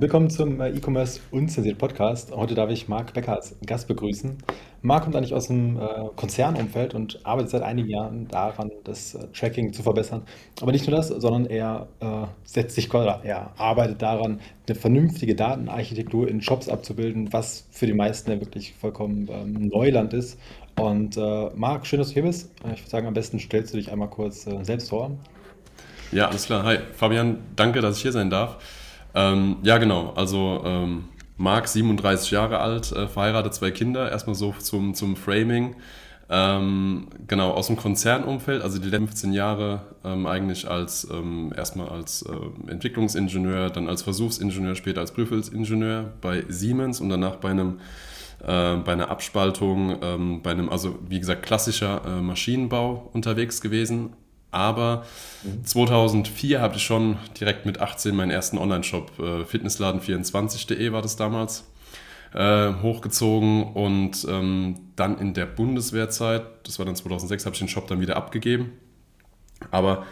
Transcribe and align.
willkommen 0.00 0.30
zum 0.30 0.60
äh, 0.60 0.68
E-Commerce 0.70 1.18
Unzensiert 1.32 1.76
Podcast. 1.78 2.30
Heute 2.30 2.54
darf 2.54 2.70
ich 2.70 2.86
Marc 2.86 3.14
Becker 3.14 3.32
als 3.32 3.56
Gast 3.66 3.88
begrüßen. 3.88 4.38
Marc 4.82 5.02
kommt 5.02 5.16
eigentlich 5.16 5.34
aus 5.34 5.48
dem 5.48 5.76
äh, 5.76 5.80
Konzernumfeld 6.14 6.94
und 6.94 7.18
arbeitet 7.26 7.50
seit 7.50 7.62
einigen 7.62 7.88
Jahren 7.88 8.28
daran, 8.28 8.70
das 8.84 9.16
äh, 9.16 9.26
Tracking 9.32 9.72
zu 9.72 9.82
verbessern. 9.82 10.22
Aber 10.60 10.70
nicht 10.70 10.86
nur 10.86 10.96
das, 10.96 11.08
sondern 11.08 11.46
er 11.46 11.88
setzt 12.44 12.76
sich 12.76 12.92
er 12.92 13.52
arbeitet 13.58 14.00
daran, 14.00 14.40
eine 14.68 14.76
vernünftige 14.76 15.34
Datenarchitektur 15.34 16.28
in 16.28 16.42
Shops 16.42 16.68
abzubilden, 16.68 17.32
was 17.32 17.66
für 17.70 17.86
die 17.86 17.94
meisten 17.94 18.30
ja 18.30 18.40
wirklich 18.40 18.74
vollkommen 18.74 19.28
ähm, 19.30 19.68
Neuland 19.68 20.12
ist. 20.12 20.38
Und 20.78 21.16
Marc, 21.56 21.88
schön, 21.88 21.98
dass 21.98 22.08
du 22.08 22.14
hier 22.14 22.22
bist. 22.22 22.52
Ich 22.72 22.82
würde 22.82 22.90
sagen, 22.90 23.06
am 23.08 23.14
besten 23.14 23.40
stellst 23.40 23.74
du 23.74 23.78
dich 23.78 23.90
einmal 23.90 24.08
kurz 24.10 24.46
selbst 24.62 24.90
vor. 24.90 25.10
Ja, 26.12 26.28
alles 26.28 26.46
klar. 26.46 26.62
Hi, 26.62 26.78
Fabian, 26.92 27.38
danke, 27.56 27.80
dass 27.80 27.96
ich 27.96 28.02
hier 28.02 28.12
sein 28.12 28.30
darf. 28.30 28.58
Ähm, 29.14 29.56
ja, 29.62 29.78
genau. 29.78 30.12
Also 30.14 30.62
ähm, 30.64 31.04
Marc, 31.36 31.68
37 31.68 32.30
Jahre 32.30 32.58
alt, 32.58 32.92
äh, 32.92 33.08
verheiratet, 33.08 33.54
zwei 33.54 33.70
Kinder. 33.70 34.10
Erstmal 34.10 34.34
so 34.34 34.54
zum, 34.58 34.94
zum 34.94 35.16
Framing. 35.16 35.76
Ähm, 36.30 37.06
genau, 37.26 37.52
aus 37.52 37.68
dem 37.68 37.76
Konzernumfeld, 37.76 38.60
also 38.62 38.78
die 38.78 38.88
letzten 38.88 39.06
15 39.06 39.32
Jahre 39.32 39.80
ähm, 40.04 40.26
eigentlich 40.26 40.68
als 40.68 41.08
ähm, 41.10 41.54
erstmal 41.56 41.88
als 41.88 42.20
äh, 42.20 42.70
Entwicklungsingenieur, 42.70 43.70
dann 43.70 43.88
als 43.88 44.02
Versuchsingenieur, 44.02 44.74
später 44.74 45.00
als 45.00 45.12
Prüfungsingenieur 45.12 46.12
bei 46.20 46.44
Siemens 46.48 47.00
und 47.00 47.08
danach 47.08 47.36
bei 47.36 47.48
einem 47.48 47.78
äh, 48.40 48.76
bei 48.76 48.92
einer 48.92 49.10
Abspaltung, 49.10 49.96
ähm, 50.02 50.42
bei 50.42 50.50
einem, 50.50 50.68
also 50.68 50.98
wie 51.08 51.18
gesagt, 51.18 51.42
klassischer 51.42 52.02
äh, 52.06 52.20
Maschinenbau 52.20 53.08
unterwegs 53.14 53.62
gewesen, 53.62 54.12
aber 54.50 55.04
2004 55.64 56.60
habe 56.60 56.76
ich 56.76 56.82
schon 56.82 57.18
direkt 57.38 57.66
mit 57.66 57.80
18 57.80 58.14
meinen 58.14 58.30
ersten 58.30 58.58
Online-Shop, 58.58 59.12
äh, 59.18 59.42
fitnessladen24.de 59.42 60.92
war 60.92 61.02
das 61.02 61.16
damals, 61.16 61.64
äh, 62.34 62.72
hochgezogen 62.82 63.64
und 63.64 64.26
ähm, 64.28 64.80
dann 64.96 65.18
in 65.18 65.34
der 65.34 65.46
Bundeswehrzeit, 65.46 66.42
das 66.64 66.78
war 66.78 66.86
dann 66.86 66.96
2006, 66.96 67.46
habe 67.46 67.54
ich 67.54 67.60
den 67.60 67.68
Shop 67.68 67.88
dann 67.88 68.00
wieder 68.00 68.16
abgegeben. 68.16 68.72
Aber 69.70 70.06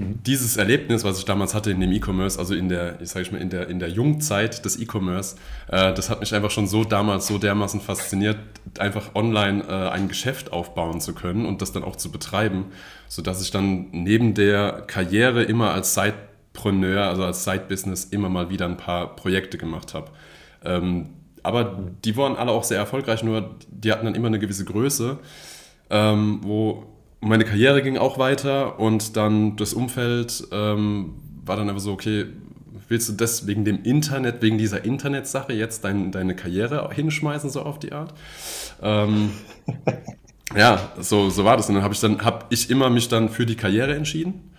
dieses 0.00 0.56
Erlebnis, 0.56 1.02
was 1.02 1.18
ich 1.18 1.24
damals 1.24 1.54
hatte 1.54 1.72
in 1.72 1.80
dem 1.80 1.90
E-Commerce, 1.90 2.38
also 2.38 2.54
in 2.54 2.68
der, 2.68 3.00
ich 3.00 3.08
sage 3.08 3.26
ich 3.26 3.32
mal, 3.32 3.40
in 3.40 3.50
der, 3.50 3.68
in 3.68 3.80
der 3.80 3.88
Jungzeit 3.88 4.64
des 4.64 4.78
E-Commerce, 4.78 5.34
äh, 5.66 5.92
das 5.92 6.08
hat 6.08 6.20
mich 6.20 6.32
einfach 6.32 6.52
schon 6.52 6.68
so 6.68 6.84
damals 6.84 7.26
so 7.26 7.36
dermaßen 7.36 7.80
fasziniert, 7.80 8.38
einfach 8.78 9.16
online 9.16 9.64
äh, 9.68 9.88
ein 9.88 10.06
Geschäft 10.06 10.52
aufbauen 10.52 11.00
zu 11.00 11.14
können 11.14 11.46
und 11.46 11.62
das 11.62 11.72
dann 11.72 11.82
auch 11.82 11.96
zu 11.96 12.12
betreiben, 12.12 12.66
sodass 13.08 13.42
ich 13.42 13.50
dann 13.50 13.88
neben 13.90 14.34
der 14.34 14.84
Karriere 14.86 15.42
immer 15.42 15.72
als 15.72 15.94
Sidepreneur, 15.94 17.02
also 17.08 17.24
als 17.24 17.42
Side-Business, 17.42 18.04
immer 18.04 18.28
mal 18.28 18.50
wieder 18.50 18.66
ein 18.66 18.76
paar 18.76 19.16
Projekte 19.16 19.58
gemacht 19.58 19.94
habe. 19.94 20.12
Ähm, 20.64 21.08
aber 21.42 21.76
die 22.04 22.16
waren 22.16 22.36
alle 22.36 22.52
auch 22.52 22.62
sehr 22.62 22.78
erfolgreich, 22.78 23.24
nur 23.24 23.56
die 23.68 23.90
hatten 23.90 24.04
dann 24.04 24.14
immer 24.14 24.28
eine 24.28 24.38
gewisse 24.38 24.64
Größe, 24.64 25.18
ähm, 25.90 26.38
wo 26.42 26.86
meine 27.20 27.44
Karriere 27.44 27.82
ging 27.82 27.96
auch 27.96 28.18
weiter 28.18 28.78
und 28.78 29.16
dann 29.16 29.56
das 29.56 29.74
Umfeld 29.74 30.46
ähm, 30.52 31.14
war 31.44 31.56
dann 31.56 31.68
einfach 31.68 31.82
so, 31.82 31.92
okay, 31.92 32.26
willst 32.88 33.08
du 33.08 33.12
das 33.14 33.46
wegen 33.46 33.64
dem 33.64 33.82
Internet, 33.82 34.42
wegen 34.42 34.58
dieser 34.58 34.84
Internetsache 34.84 35.52
jetzt 35.52 35.84
dein, 35.84 36.12
deine 36.12 36.34
Karriere 36.34 36.88
hinschmeißen, 36.92 37.50
so 37.50 37.62
auf 37.62 37.78
die 37.78 37.92
Art? 37.92 38.14
Ähm, 38.82 39.30
ja, 40.56 40.92
so, 40.98 41.30
so 41.30 41.44
war 41.44 41.56
das. 41.56 41.68
Und 41.68 41.76
dann 41.76 41.84
habe 41.84 41.94
ich 41.94 42.00
dann, 42.00 42.24
habe 42.24 42.46
ich 42.50 42.70
immer 42.70 42.90
mich 42.90 43.08
dann 43.08 43.28
für 43.28 43.46
die 43.46 43.56
Karriere 43.56 43.94
entschieden. 43.94 44.52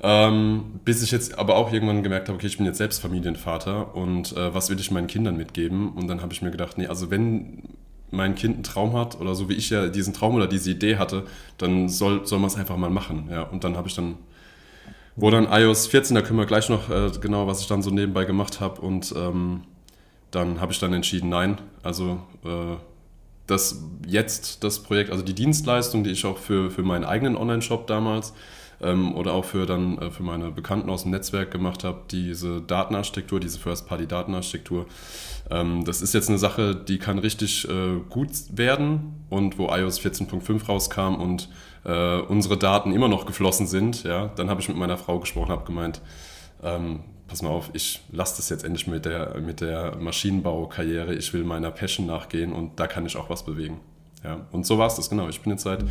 Ähm, 0.00 0.80
bis 0.84 1.02
ich 1.02 1.10
jetzt 1.10 1.36
aber 1.38 1.56
auch 1.56 1.72
irgendwann 1.72 2.04
gemerkt 2.04 2.28
habe, 2.28 2.36
okay, 2.36 2.46
ich 2.46 2.56
bin 2.56 2.66
jetzt 2.66 2.78
selbst 2.78 3.00
Familienvater 3.00 3.96
und 3.96 4.36
äh, 4.36 4.54
was 4.54 4.70
will 4.70 4.78
ich 4.78 4.92
meinen 4.92 5.08
Kindern 5.08 5.36
mitgeben? 5.36 5.90
Und 5.92 6.06
dann 6.06 6.22
habe 6.22 6.32
ich 6.32 6.40
mir 6.40 6.52
gedacht, 6.52 6.78
nee, 6.78 6.86
also 6.86 7.10
wenn 7.10 7.64
mein 8.10 8.34
Kind 8.34 8.54
einen 8.54 8.62
Traum 8.62 8.96
hat 8.96 9.20
oder 9.20 9.34
so 9.34 9.48
wie 9.48 9.54
ich 9.54 9.70
ja 9.70 9.88
diesen 9.88 10.14
Traum 10.14 10.34
oder 10.34 10.46
diese 10.46 10.70
Idee 10.70 10.96
hatte, 10.96 11.24
dann 11.58 11.88
soll, 11.88 12.26
soll 12.26 12.38
man 12.38 12.48
es 12.48 12.56
einfach 12.56 12.76
mal 12.76 12.90
machen. 12.90 13.28
Ja. 13.30 13.42
Und 13.42 13.64
dann 13.64 13.76
habe 13.76 13.88
ich 13.88 13.94
dann, 13.94 14.16
wo 15.16 15.30
dann 15.30 15.46
iOS 15.50 15.86
14, 15.88 16.14
da 16.14 16.22
können 16.22 16.38
wir 16.38 16.46
gleich 16.46 16.68
noch 16.68 16.90
äh, 16.90 17.10
genau, 17.20 17.46
was 17.46 17.60
ich 17.60 17.66
dann 17.66 17.82
so 17.82 17.90
nebenbei 17.90 18.24
gemacht 18.24 18.60
habe. 18.60 18.80
Und 18.80 19.14
ähm, 19.16 19.62
dann 20.30 20.60
habe 20.60 20.72
ich 20.72 20.78
dann 20.78 20.92
entschieden, 20.92 21.28
nein, 21.28 21.58
also 21.82 22.20
äh, 22.44 22.76
das 23.46 23.82
jetzt 24.06 24.62
das 24.62 24.82
Projekt, 24.82 25.10
also 25.10 25.24
die 25.24 25.34
Dienstleistung, 25.34 26.04
die 26.04 26.10
ich 26.10 26.24
auch 26.24 26.38
für, 26.38 26.70
für 26.70 26.82
meinen 26.82 27.04
eigenen 27.04 27.36
Online-Shop 27.36 27.86
damals 27.86 28.34
ähm, 28.80 29.14
oder 29.14 29.32
auch 29.32 29.44
für 29.44 29.66
dann 29.66 29.98
äh, 29.98 30.10
für 30.10 30.22
meine 30.22 30.50
Bekannten 30.50 30.90
aus 30.90 31.02
dem 31.02 31.10
Netzwerk 31.10 31.50
gemacht 31.50 31.84
habe, 31.84 32.02
diese 32.10 32.60
Datenarchitektur, 32.60 33.40
diese 33.40 33.58
First-Party-Datenarchitektur. 33.58 34.86
Ähm, 35.50 35.84
das 35.84 36.02
ist 36.02 36.14
jetzt 36.14 36.28
eine 36.28 36.38
Sache, 36.38 36.74
die 36.74 36.98
kann 36.98 37.18
richtig 37.18 37.68
äh, 37.68 38.00
gut 38.08 38.30
werden 38.52 39.24
und 39.30 39.58
wo 39.58 39.68
iOS 39.68 40.00
14.5 40.00 40.66
rauskam 40.66 41.14
und 41.16 41.48
äh, 41.84 42.20
unsere 42.20 42.56
Daten 42.56 42.92
immer 42.92 43.08
noch 43.08 43.26
geflossen 43.26 43.66
sind, 43.66 44.04
ja, 44.04 44.28
dann 44.36 44.50
habe 44.50 44.60
ich 44.60 44.68
mit 44.68 44.76
meiner 44.76 44.98
Frau 44.98 45.18
gesprochen, 45.18 45.50
habe 45.50 45.64
gemeint, 45.64 46.00
ähm, 46.62 47.00
pass 47.28 47.42
mal 47.42 47.50
auf, 47.50 47.70
ich 47.72 48.00
lasse 48.10 48.36
das 48.36 48.48
jetzt 48.48 48.64
endlich 48.64 48.86
mit 48.86 49.04
der, 49.04 49.38
mit 49.38 49.60
der 49.60 49.96
Maschinenbaukarriere, 49.96 51.14
ich 51.14 51.32
will 51.32 51.44
meiner 51.44 51.70
Passion 51.70 52.06
nachgehen 52.06 52.52
und 52.52 52.80
da 52.80 52.86
kann 52.86 53.06
ich 53.06 53.16
auch 53.16 53.30
was 53.30 53.44
bewegen. 53.44 53.80
Ja, 54.24 54.46
und 54.50 54.66
so 54.66 54.78
war 54.78 54.88
es 54.88 54.96
das, 54.96 55.10
genau. 55.10 55.28
Ich 55.28 55.40
bin 55.40 55.52
jetzt 55.52 55.62
seit 55.62 55.84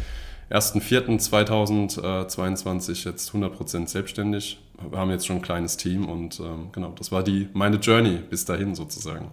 1.4.2022 0.50 3.06
jetzt 3.06 3.32
100% 3.32 3.88
selbstständig. 3.88 4.60
Wir 4.90 4.98
haben 4.98 5.12
jetzt 5.12 5.28
schon 5.28 5.36
ein 5.38 5.42
kleines 5.42 5.76
Team 5.76 6.08
und 6.08 6.40
ähm, 6.40 6.70
genau, 6.72 6.94
das 6.98 7.12
war 7.12 7.22
die, 7.24 7.50
meine 7.54 7.76
Journey 7.78 8.20
bis 8.30 8.46
dahin 8.46 8.76
sozusagen. 8.76 9.32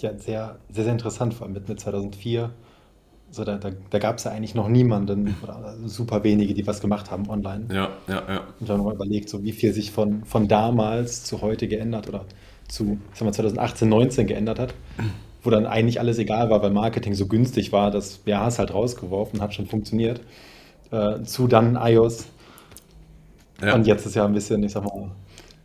Ja, 0.00 0.10
sehr, 0.18 0.58
sehr, 0.68 0.84
sehr 0.84 0.92
interessant, 0.92 1.32
vor 1.34 1.46
allem 1.46 1.54
mit, 1.54 1.68
mit 1.68 1.78
2004. 1.80 2.50
So, 3.30 3.44
da 3.44 3.56
da, 3.56 3.70
da 3.90 3.98
gab 3.98 4.18
es 4.18 4.24
ja 4.24 4.32
eigentlich 4.32 4.54
noch 4.54 4.68
niemanden 4.68 5.34
oder 5.42 5.74
super 5.86 6.22
wenige, 6.22 6.52
die 6.52 6.66
was 6.66 6.80
gemacht 6.80 7.10
haben 7.10 7.30
online. 7.30 7.64
Ja, 7.72 7.88
ja, 8.06 8.22
ja. 8.28 8.42
Und 8.60 8.68
dann 8.68 8.84
mal 8.84 8.92
überlegt, 8.94 9.30
so 9.30 9.42
wie 9.42 9.52
viel 9.52 9.72
sich 9.72 9.90
von, 9.90 10.24
von 10.24 10.48
damals 10.48 11.24
zu 11.24 11.40
heute 11.40 11.66
geändert 11.66 12.08
oder 12.08 12.26
zu 12.68 12.98
ich 13.12 13.18
sag 13.18 13.24
mal, 13.24 13.32
2018, 13.32 13.88
19 13.88 14.26
geändert 14.26 14.58
hat 14.58 14.74
wo 15.44 15.50
dann 15.50 15.66
eigentlich 15.66 16.00
alles 16.00 16.18
egal 16.18 16.50
war, 16.50 16.62
weil 16.62 16.70
Marketing 16.70 17.14
so 17.14 17.26
günstig 17.26 17.72
war, 17.72 17.90
dass 17.90 18.20
ja, 18.24 18.40
hast 18.40 18.58
halt 18.58 18.72
rausgeworfen, 18.72 19.40
hat 19.40 19.54
schon 19.54 19.66
funktioniert, 19.66 20.20
äh, 20.90 21.22
zu 21.22 21.46
dann 21.46 21.76
iOS. 21.80 22.26
Ja. 23.62 23.74
Und 23.74 23.86
jetzt 23.86 24.06
ist 24.06 24.16
ja 24.16 24.24
ein 24.24 24.32
bisschen, 24.32 24.62
ich 24.62 24.72
sag 24.72 24.84
mal, 24.84 25.10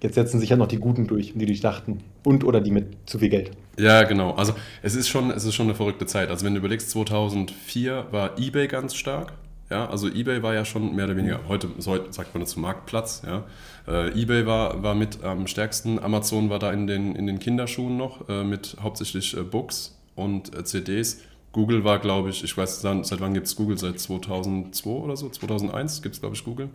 jetzt 0.01 0.15
setzen 0.15 0.39
sich 0.39 0.49
ja 0.49 0.57
noch 0.57 0.67
die 0.67 0.77
Guten 0.77 1.07
durch, 1.07 1.33
die 1.33 1.45
durchdachten. 1.45 2.01
Und 2.23 2.43
oder 2.43 2.61
die 2.61 2.71
mit 2.71 3.09
zu 3.09 3.19
viel 3.19 3.29
Geld. 3.29 3.51
Ja, 3.77 4.03
genau. 4.03 4.31
Also 4.31 4.53
es 4.81 4.95
ist 4.95 5.07
schon, 5.07 5.31
es 5.31 5.45
ist 5.45 5.55
schon 5.55 5.67
eine 5.67 5.75
verrückte 5.75 6.05
Zeit. 6.05 6.29
Also 6.29 6.45
wenn 6.45 6.53
du 6.53 6.59
überlegst, 6.59 6.89
2004 6.91 8.07
war 8.11 8.37
eBay 8.37 8.67
ganz 8.67 8.95
stark. 8.95 9.33
Ja, 9.69 9.87
also 9.87 10.07
eBay 10.07 10.41
war 10.41 10.55
ja 10.55 10.65
schon 10.65 10.95
mehr 10.95 11.05
oder 11.05 11.15
weniger, 11.15 11.41
heute 11.47 11.69
sagt 11.77 12.33
man 12.33 12.41
dazu 12.41 12.59
Marktplatz, 12.59 13.21
ja. 13.25 13.43
Äh, 13.87 14.19
eBay 14.19 14.45
war, 14.45 14.81
war 14.81 14.95
mit 14.95 15.23
am 15.23 15.45
stärksten, 15.45 15.99
Amazon 15.99 16.49
war 16.49 16.57
da 16.57 16.71
in 16.71 16.87
den, 16.87 17.15
in 17.15 17.27
den 17.27 17.37
Kinderschuhen 17.37 17.95
noch, 17.95 18.27
äh, 18.29 18.43
mit 18.43 18.77
hauptsächlich 18.81 19.37
äh, 19.37 19.41
Books 19.41 19.95
und 20.15 20.55
äh, 20.57 20.63
CDs. 20.63 21.21
Google 21.51 21.83
war, 21.83 21.99
glaube 21.99 22.29
ich, 22.29 22.43
ich 22.43 22.55
weiß, 22.55 22.81
seit 22.81 23.21
wann 23.21 23.33
gibt 23.33 23.47
es 23.47 23.55
Google? 23.55 23.77
Seit 23.77 23.99
2002 23.99 24.89
oder 24.89 25.17
so? 25.17 25.29
2001 25.29 26.01
gibt 26.01 26.15
es, 26.15 26.21
glaube 26.21 26.35
ich, 26.35 26.43
Google. 26.43 26.69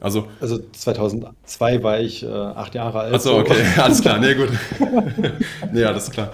Also, 0.00 0.28
also 0.40 0.58
2002 0.72 1.82
war 1.82 2.00
ich 2.00 2.22
äh, 2.22 2.28
acht 2.28 2.74
Jahre 2.74 3.00
alt. 3.00 3.14
Achso, 3.14 3.38
okay, 3.38 3.62
alles 3.76 4.00
klar, 4.00 4.18
nee, 4.18 4.34
gut. 4.34 4.50
nee, 5.72 5.84
alles 5.84 6.10
klar. 6.10 6.32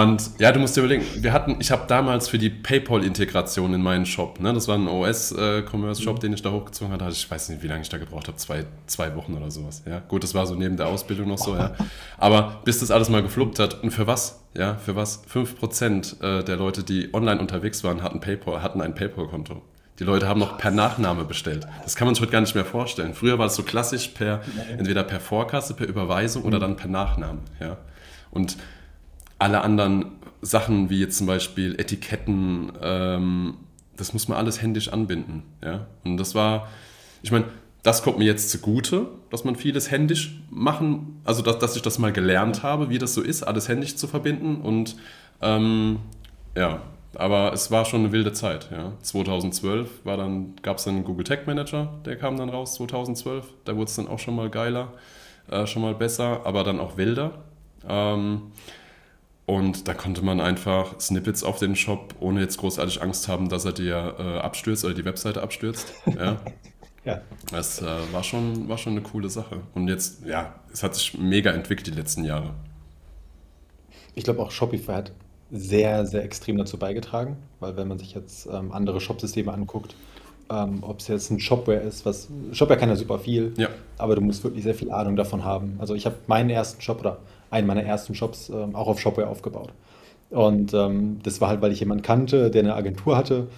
Und 0.00 0.30
ja, 0.38 0.50
du 0.52 0.58
musst 0.58 0.74
dir 0.74 0.80
überlegen, 0.80 1.04
wir 1.16 1.34
hatten, 1.34 1.56
ich 1.58 1.70
habe 1.70 1.82
damals 1.86 2.26
für 2.26 2.38
die 2.38 2.48
PayPal-Integration 2.48 3.74
in 3.74 3.82
meinen 3.82 4.06
Shop, 4.06 4.40
ne, 4.40 4.54
das 4.54 4.66
war 4.66 4.78
ein 4.78 4.88
OS-Commerce-Shop, 4.88 6.18
den 6.18 6.32
ich 6.32 6.40
da 6.40 6.50
hochgezogen 6.50 6.94
hatte, 6.94 7.06
ich 7.10 7.30
weiß 7.30 7.50
nicht, 7.50 7.62
wie 7.62 7.66
lange 7.66 7.82
ich 7.82 7.90
da 7.90 7.98
gebraucht 7.98 8.26
habe, 8.26 8.38
zwei, 8.38 8.64
zwei 8.86 9.14
Wochen 9.16 9.34
oder 9.34 9.50
sowas. 9.50 9.82
Ja, 9.84 10.00
gut, 10.08 10.22
das 10.22 10.34
war 10.34 10.46
so 10.46 10.54
neben 10.54 10.78
der 10.78 10.86
Ausbildung 10.86 11.28
noch 11.28 11.36
so, 11.36 11.54
ja. 11.54 11.74
Aber 12.16 12.62
bis 12.64 12.80
das 12.80 12.90
alles 12.90 13.10
mal 13.10 13.22
gefluppt 13.22 13.58
hat, 13.58 13.82
und 13.82 13.90
für 13.90 14.06
was? 14.06 14.42
Ja, 14.56 14.76
für 14.76 14.96
was? 14.96 15.26
5% 15.26 16.22
äh, 16.22 16.42
der 16.42 16.56
Leute, 16.56 16.84
die 16.84 17.12
online 17.12 17.38
unterwegs 17.38 17.84
waren, 17.84 18.02
hatten 18.02 18.20
PayPal, 18.20 18.62
hatten 18.62 18.80
ein 18.80 18.94
PayPal-Konto. 18.94 19.60
Die 19.98 20.04
Leute 20.04 20.26
haben 20.26 20.40
noch 20.40 20.56
per 20.56 20.70
Nachname 20.70 21.26
bestellt. 21.26 21.66
Das 21.82 21.96
kann 21.96 22.06
man 22.06 22.14
sich 22.14 22.22
heute 22.22 22.32
gar 22.32 22.40
nicht 22.40 22.54
mehr 22.54 22.64
vorstellen. 22.64 23.12
Früher 23.12 23.38
war 23.38 23.48
es 23.48 23.56
so 23.56 23.62
klassisch 23.62 24.08
per, 24.08 24.40
entweder 24.78 25.04
per 25.04 25.20
Vorkasse, 25.20 25.74
per 25.74 25.86
Überweisung 25.86 26.44
oder 26.44 26.56
mhm. 26.56 26.62
dann 26.62 26.76
per 26.76 26.88
Nachnamen, 26.88 27.40
ja. 27.60 27.76
Und 28.30 28.56
alle 29.42 29.62
anderen 29.62 30.06
Sachen, 30.40 30.90
wie 30.90 31.00
jetzt 31.00 31.18
zum 31.18 31.26
Beispiel 31.26 31.78
Etiketten, 31.78 32.72
ähm, 32.82 33.54
das 33.96 34.12
muss 34.12 34.28
man 34.28 34.38
alles 34.38 34.62
händisch 34.62 34.88
anbinden. 34.88 35.42
Ja? 35.62 35.86
Und 36.04 36.16
das 36.16 36.34
war, 36.34 36.68
ich 37.22 37.30
meine, 37.30 37.44
das 37.82 38.02
kommt 38.02 38.18
mir 38.18 38.24
jetzt 38.24 38.50
zugute, 38.50 39.08
dass 39.30 39.44
man 39.44 39.56
vieles 39.56 39.90
händisch 39.90 40.40
machen, 40.50 41.20
also 41.24 41.42
dass, 41.42 41.58
dass 41.58 41.76
ich 41.76 41.82
das 41.82 41.98
mal 41.98 42.12
gelernt 42.12 42.62
habe, 42.62 42.90
wie 42.90 42.98
das 42.98 43.14
so 43.14 43.22
ist, 43.22 43.42
alles 43.42 43.68
händisch 43.68 43.96
zu 43.96 44.06
verbinden. 44.06 44.60
Und 44.60 44.96
ähm, 45.40 45.98
ja, 46.56 46.82
aber 47.16 47.52
es 47.52 47.70
war 47.70 47.84
schon 47.84 48.00
eine 48.00 48.12
wilde 48.12 48.32
Zeit. 48.32 48.68
Ja. 48.70 48.92
2012 49.02 50.04
war 50.04 50.16
dann, 50.16 50.54
gab 50.62 50.78
es 50.78 50.84
dann 50.84 50.94
einen 50.94 51.04
Google 51.04 51.24
Tech 51.24 51.40
Manager, 51.46 51.92
der 52.06 52.16
kam 52.16 52.36
dann 52.36 52.48
raus 52.48 52.74
2012. 52.74 53.44
Da 53.64 53.74
wurde 53.74 53.84
es 53.86 53.96
dann 53.96 54.08
auch 54.08 54.18
schon 54.18 54.36
mal 54.36 54.48
geiler. 54.50 54.92
äh, 55.50 55.66
schon 55.66 55.82
mal 55.82 55.94
besser, 55.94 56.42
aber 56.44 56.62
dann 56.62 56.78
auch 56.78 56.96
wilder. 56.96 57.32
Ähm, 57.88 58.42
und 59.44 59.88
da 59.88 59.94
konnte 59.94 60.24
man 60.24 60.40
einfach 60.40 60.98
Snippets 61.00 61.42
auf 61.42 61.58
den 61.58 61.74
Shop, 61.74 62.14
ohne 62.20 62.40
jetzt 62.40 62.58
großartig 62.58 63.02
Angst 63.02 63.28
haben, 63.28 63.48
dass 63.48 63.64
er 63.64 63.72
dir 63.72 64.14
äh, 64.18 64.38
abstürzt 64.38 64.84
oder 64.84 64.94
die 64.94 65.04
Webseite 65.04 65.42
abstürzt. 65.42 65.92
Ja. 66.06 66.36
ja. 67.04 67.20
Das 67.50 67.82
äh, 67.82 67.86
war, 68.12 68.22
schon, 68.22 68.68
war 68.68 68.78
schon 68.78 68.92
eine 68.92 69.02
coole 69.02 69.28
Sache. 69.28 69.60
Und 69.74 69.88
jetzt, 69.88 70.24
ja, 70.24 70.54
es 70.72 70.82
hat 70.82 70.94
sich 70.94 71.18
mega 71.18 71.50
entwickelt 71.50 71.88
die 71.88 71.98
letzten 71.98 72.24
Jahre. 72.24 72.54
Ich 74.14 74.24
glaube 74.24 74.40
auch 74.40 74.50
Shopify 74.50 74.92
hat 74.92 75.12
sehr, 75.50 76.06
sehr 76.06 76.22
extrem 76.22 76.56
dazu 76.56 76.78
beigetragen, 76.78 77.36
weil 77.60 77.76
wenn 77.76 77.88
man 77.88 77.98
sich 77.98 78.14
jetzt 78.14 78.46
ähm, 78.46 78.72
andere 78.72 79.00
Shopsysteme 79.00 79.52
anguckt, 79.52 79.96
ähm, 80.50 80.78
ob 80.82 81.00
es 81.00 81.08
jetzt 81.08 81.30
ein 81.30 81.40
Shopware 81.40 81.80
ist, 81.80 82.06
was 82.06 82.28
Shopware 82.52 82.78
kann 82.78 82.88
ja 82.88 82.96
super 82.96 83.18
viel, 83.18 83.52
ja. 83.56 83.68
aber 83.98 84.14
du 84.14 84.20
musst 84.20 84.44
wirklich 84.44 84.62
sehr 84.62 84.74
viel 84.74 84.90
Ahnung 84.90 85.16
davon 85.16 85.44
haben. 85.44 85.76
Also 85.78 85.94
ich 85.94 86.06
habe 86.06 86.16
meinen 86.26 86.50
ersten 86.50 86.80
Shop 86.80 87.00
oder 87.00 87.18
einen 87.52 87.66
meiner 87.66 87.82
ersten 87.82 88.14
Shops 88.14 88.48
ähm, 88.48 88.74
auch 88.74 88.88
auf 88.88 88.98
Shopware 88.98 89.28
aufgebaut. 89.28 89.72
Und 90.30 90.72
ähm, 90.72 91.18
das 91.22 91.40
war 91.40 91.48
halt, 91.48 91.60
weil 91.60 91.72
ich 91.72 91.80
jemanden 91.80 92.02
kannte, 92.02 92.50
der 92.50 92.62
eine 92.62 92.74
Agentur 92.74 93.16
hatte. 93.16 93.48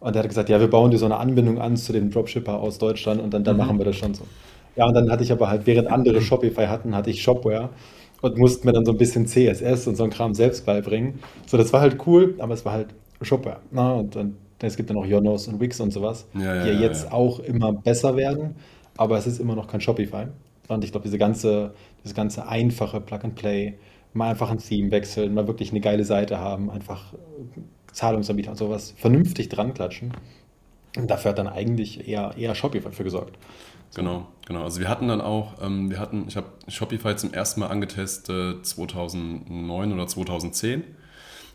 Und 0.00 0.14
der 0.14 0.22
hat 0.22 0.28
gesagt, 0.28 0.48
ja, 0.48 0.60
wir 0.60 0.68
bauen 0.68 0.90
dir 0.90 0.98
so 0.98 1.06
eine 1.06 1.16
Anbindung 1.16 1.58
an 1.58 1.76
zu 1.76 1.92
dem 1.92 2.10
Dropshipper 2.10 2.58
aus 2.58 2.78
Deutschland 2.78 3.22
und 3.22 3.32
dann, 3.32 3.44
dann 3.44 3.56
mhm. 3.56 3.62
machen 3.62 3.78
wir 3.78 3.84
das 3.84 3.96
schon 3.96 4.14
so. 4.14 4.24
Ja, 4.76 4.86
und 4.86 4.94
dann 4.94 5.10
hatte 5.10 5.22
ich 5.22 5.30
aber 5.30 5.48
halt, 5.48 5.66
während 5.66 5.88
andere 5.88 6.20
Shopify 6.20 6.66
hatten, 6.66 6.94
hatte 6.94 7.10
ich 7.10 7.22
Shopware 7.22 7.70
und 8.20 8.36
musste 8.36 8.66
mir 8.66 8.72
dann 8.72 8.84
so 8.84 8.92
ein 8.92 8.98
bisschen 8.98 9.26
CSS 9.26 9.86
und 9.86 9.96
so 9.96 10.04
ein 10.04 10.10
Kram 10.10 10.34
selbst 10.34 10.66
beibringen. 10.66 11.20
So, 11.46 11.56
das 11.56 11.72
war 11.72 11.80
halt 11.80 12.06
cool, 12.06 12.34
aber 12.38 12.54
es 12.54 12.64
war 12.64 12.72
halt 12.72 12.88
Shopware. 13.22 13.58
Na, 13.70 13.90
ne? 13.90 13.94
und 14.00 14.16
dann, 14.16 14.36
es 14.60 14.76
gibt 14.76 14.90
dann 14.90 14.96
auch 14.96 15.06
Yonos 15.06 15.46
und 15.46 15.60
Wix 15.60 15.78
und 15.80 15.92
sowas, 15.92 16.26
ja, 16.34 16.56
ja, 16.56 16.64
die 16.64 16.70
ja, 16.70 16.80
jetzt 16.80 17.12
auch 17.12 17.38
immer 17.38 17.72
besser 17.72 18.16
werden, 18.16 18.56
aber 18.96 19.18
es 19.18 19.26
ist 19.26 19.40
immer 19.40 19.54
noch 19.54 19.68
kein 19.68 19.80
Shopify. 19.80 20.26
Und 20.68 20.84
ich 20.84 20.90
glaube, 20.90 21.04
diese 21.04 21.18
ganze, 21.18 21.74
das 22.04 22.14
ganze 22.14 22.46
einfache 22.46 23.00
Plug-and-Play, 23.00 23.74
mal 24.12 24.30
einfach 24.30 24.50
ein 24.50 24.58
Theme 24.58 24.90
wechseln, 24.90 25.34
mal 25.34 25.48
wirklich 25.48 25.70
eine 25.70 25.80
geile 25.80 26.04
Seite 26.04 26.38
haben, 26.38 26.70
einfach 26.70 27.14
äh, 27.14 27.16
Zahlungsanbieter 27.92 28.52
und 28.52 28.56
sowas 28.56 28.94
vernünftig 28.96 29.48
dran 29.48 29.74
klatschen. 29.74 30.12
Und 30.96 31.10
dafür 31.10 31.30
hat 31.30 31.38
dann 31.38 31.48
eigentlich 31.48 32.06
eher, 32.06 32.34
eher 32.36 32.54
Shopify 32.54 32.92
für 32.92 33.02
gesorgt. 33.02 33.36
Genau, 33.94 34.26
genau. 34.46 34.62
Also 34.62 34.80
wir 34.80 34.88
hatten 34.88 35.08
dann 35.08 35.20
auch, 35.20 35.54
ähm, 35.62 35.90
wir 35.90 35.98
hatten, 35.98 36.26
ich 36.28 36.36
habe 36.36 36.46
Shopify 36.68 37.16
zum 37.16 37.32
ersten 37.32 37.60
Mal 37.60 37.68
angetestet 37.68 38.64
2009 38.64 39.92
oder 39.92 40.06
2010, 40.06 40.84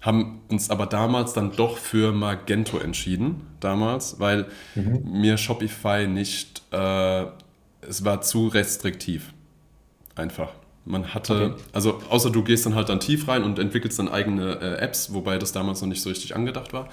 haben 0.02 0.42
uns 0.50 0.70
aber 0.70 0.86
damals 0.86 1.34
dann 1.34 1.52
doch 1.56 1.78
für 1.78 2.14
Magento 2.14 2.78
entschieden, 2.78 3.48
damals, 3.60 4.20
weil 4.20 4.48
mhm. 4.76 5.02
mir 5.04 5.38
Shopify 5.38 6.08
nicht, 6.08 6.64
äh, 6.72 7.26
es 7.82 8.06
war 8.06 8.22
zu 8.22 8.48
restriktiv, 8.48 9.34
einfach. 10.20 10.50
Man 10.86 11.14
hatte, 11.14 11.54
okay. 11.54 11.64
also 11.74 12.02
außer 12.10 12.30
du 12.30 12.44
gehst 12.44 12.66
dann 12.66 12.76
halt 12.76 12.90
dann 12.90 13.00
tief 13.00 13.28
rein 13.28 13.44
und 13.44 13.60
entwickelst 13.60 14.00
dann 14.00 14.08
eigene 14.08 14.60
äh, 14.62 14.76
Apps, 14.84 15.14
wobei 15.14 15.38
das 15.38 15.52
damals 15.52 15.82
noch 15.82 15.88
nicht 15.88 16.02
so 16.02 16.10
richtig 16.10 16.36
angedacht 16.36 16.74
war. 16.74 16.88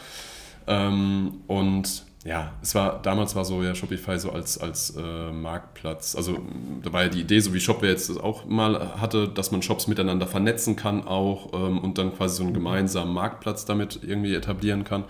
Ähm, 0.67 1.41
und 1.47 2.05
ja, 2.25 2.53
es 2.61 2.75
war, 2.75 3.01
damals 3.03 3.37
war 3.37 3.45
so 3.45 3.63
ja 3.63 3.75
Shopify 3.75 4.19
so 4.19 4.33
als, 4.33 4.59
als 4.59 4.97
äh, 4.97 5.31
Marktplatz. 5.31 6.17
Also 6.17 6.39
da 6.83 6.93
war 6.93 7.05
ja 7.05 7.09
die 7.09 7.21
Idee, 7.21 7.39
so 7.39 7.55
wie 7.55 7.61
Shopware 7.61 7.93
jetzt 7.93 8.11
auch 8.21 8.45
mal 8.47 9.01
hatte, 9.01 9.29
dass 9.29 9.53
man 9.53 9.63
Shops 9.63 9.87
miteinander 9.87 10.27
vernetzen 10.27 10.75
kann 10.75 11.07
auch 11.07 11.53
ähm, 11.53 11.79
und 11.79 11.99
dann 11.99 12.15
quasi 12.17 12.39
so 12.39 12.43
einen 12.43 12.53
gemeinsamen 12.53 13.15
Marktplatz 13.15 13.65
damit 13.65 14.01
irgendwie 14.03 14.35
etablieren 14.35 14.83
kann. 14.83 15.05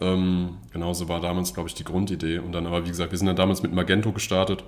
Ähm, 0.00 0.58
genauso 0.72 1.08
war 1.08 1.20
damals, 1.20 1.54
glaube 1.54 1.68
ich, 1.68 1.74
die 1.74 1.84
Grundidee. 1.84 2.38
Und 2.38 2.52
dann 2.52 2.66
aber, 2.66 2.84
wie 2.84 2.90
gesagt, 2.90 3.10
wir 3.10 3.18
sind 3.18 3.26
dann 3.26 3.36
damals 3.36 3.62
mit 3.62 3.72
Magento 3.72 4.12
gestartet. 4.12 4.62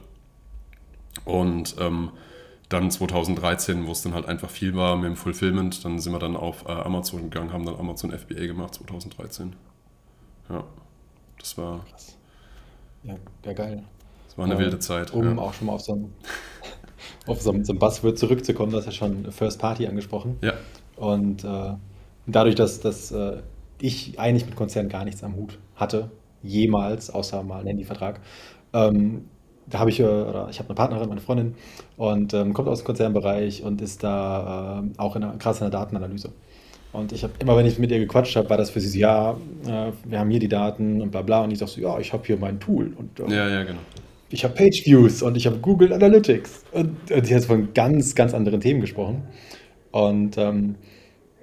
Und 1.24 1.76
ähm, 1.78 2.10
dann 2.68 2.90
2013, 2.90 3.86
wo 3.86 3.92
es 3.92 4.02
dann 4.02 4.14
halt 4.14 4.26
einfach 4.26 4.50
viel 4.50 4.74
war 4.74 4.96
mit 4.96 5.06
dem 5.06 5.16
Fulfillment, 5.16 5.84
dann 5.84 5.98
sind 5.98 6.12
wir 6.12 6.18
dann 6.18 6.36
auf 6.36 6.64
äh, 6.66 6.72
Amazon 6.72 7.30
gegangen, 7.30 7.52
haben 7.52 7.64
dann 7.64 7.76
Amazon 7.76 8.10
FBA 8.10 8.46
gemacht 8.46 8.74
2013. 8.74 9.54
Ja. 10.48 10.64
Das 11.38 11.56
war. 11.58 11.84
Krass. 11.90 12.16
Ja, 13.04 13.14
ja, 13.44 13.52
geil. 13.52 13.84
Das 14.26 14.36
war 14.36 14.46
eine 14.46 14.54
äh, 14.54 14.58
wilde 14.58 14.78
Zeit. 14.78 15.12
Um 15.12 15.36
ja. 15.36 15.42
auch 15.42 15.54
schon 15.54 15.68
mal 15.68 15.74
auf 15.74 15.82
so 15.82 15.94
ein, 15.94 16.12
auf 17.26 17.40
so 17.40 17.54
so 17.62 17.72
ein 17.72 17.78
Buzzword 17.78 18.18
zurückzukommen, 18.18 18.72
du 18.72 18.78
hast 18.78 18.86
ja 18.86 18.92
schon 18.92 19.30
First 19.30 19.60
Party 19.60 19.86
angesprochen. 19.86 20.36
Ja. 20.42 20.54
Und 20.96 21.44
äh, 21.44 21.74
dadurch, 22.26 22.56
dass, 22.56 22.80
dass 22.80 23.12
äh, 23.12 23.42
ich 23.80 24.18
eigentlich 24.18 24.46
mit 24.46 24.56
Konzernen 24.56 24.88
gar 24.88 25.04
nichts 25.04 25.22
am 25.22 25.36
Hut 25.36 25.58
hatte, 25.76 26.10
jemals, 26.42 27.10
außer 27.10 27.42
mal 27.42 27.58
einen 27.58 27.68
Handyvertrag, 27.68 28.20
ähm, 28.72 29.28
da 29.66 29.78
habe 29.78 29.90
ich, 29.90 30.00
äh, 30.00 30.04
oder 30.04 30.48
ich 30.50 30.58
habe 30.58 30.68
eine 30.68 30.76
Partnerin, 30.76 31.08
meine 31.08 31.20
Freundin, 31.20 31.54
und 31.96 32.34
ähm, 32.34 32.54
kommt 32.54 32.68
aus 32.68 32.80
dem 32.80 32.86
Konzernbereich 32.86 33.62
und 33.62 33.80
ist 33.80 34.02
da 34.02 34.82
äh, 34.84 34.98
auch 34.98 35.16
in 35.16 35.22
der, 35.22 35.30
krass 35.38 35.60
in 35.60 35.70
der 35.70 35.78
Datenanalyse. 35.78 36.30
Und 36.92 37.12
ich 37.12 37.22
habe 37.24 37.34
immer, 37.40 37.56
wenn 37.56 37.66
ich 37.66 37.78
mit 37.78 37.90
ihr 37.90 37.98
gequatscht 37.98 38.36
habe, 38.36 38.48
war 38.48 38.56
das 38.56 38.70
für 38.70 38.80
sie 38.80 38.88
so, 38.88 38.98
ja, 38.98 39.32
äh, 39.66 39.92
wir 40.04 40.18
haben 40.18 40.30
hier 40.30 40.40
die 40.40 40.48
Daten 40.48 41.02
und 41.02 41.10
bla 41.10 41.22
bla. 41.22 41.42
Und 41.44 41.50
ich 41.50 41.58
sage 41.58 41.70
so, 41.70 41.80
ja, 41.80 41.98
ich 41.98 42.12
habe 42.12 42.24
hier 42.26 42.38
mein 42.38 42.58
Tool. 42.58 42.92
Und, 42.96 43.20
äh, 43.20 43.34
ja, 43.34 43.48
ja, 43.48 43.64
genau. 43.64 43.80
Ich 44.30 44.44
habe 44.44 44.54
Page 44.54 44.84
Views 44.86 45.22
und 45.22 45.36
ich 45.36 45.46
habe 45.46 45.58
Google 45.58 45.92
Analytics. 45.92 46.64
Und, 46.72 47.10
und 47.10 47.26
sie 47.26 47.34
hat 47.34 47.44
von 47.44 47.74
ganz, 47.74 48.14
ganz 48.14 48.32
anderen 48.32 48.60
Themen 48.60 48.80
gesprochen. 48.80 49.22
Und 49.90 50.38
ähm, 50.38 50.76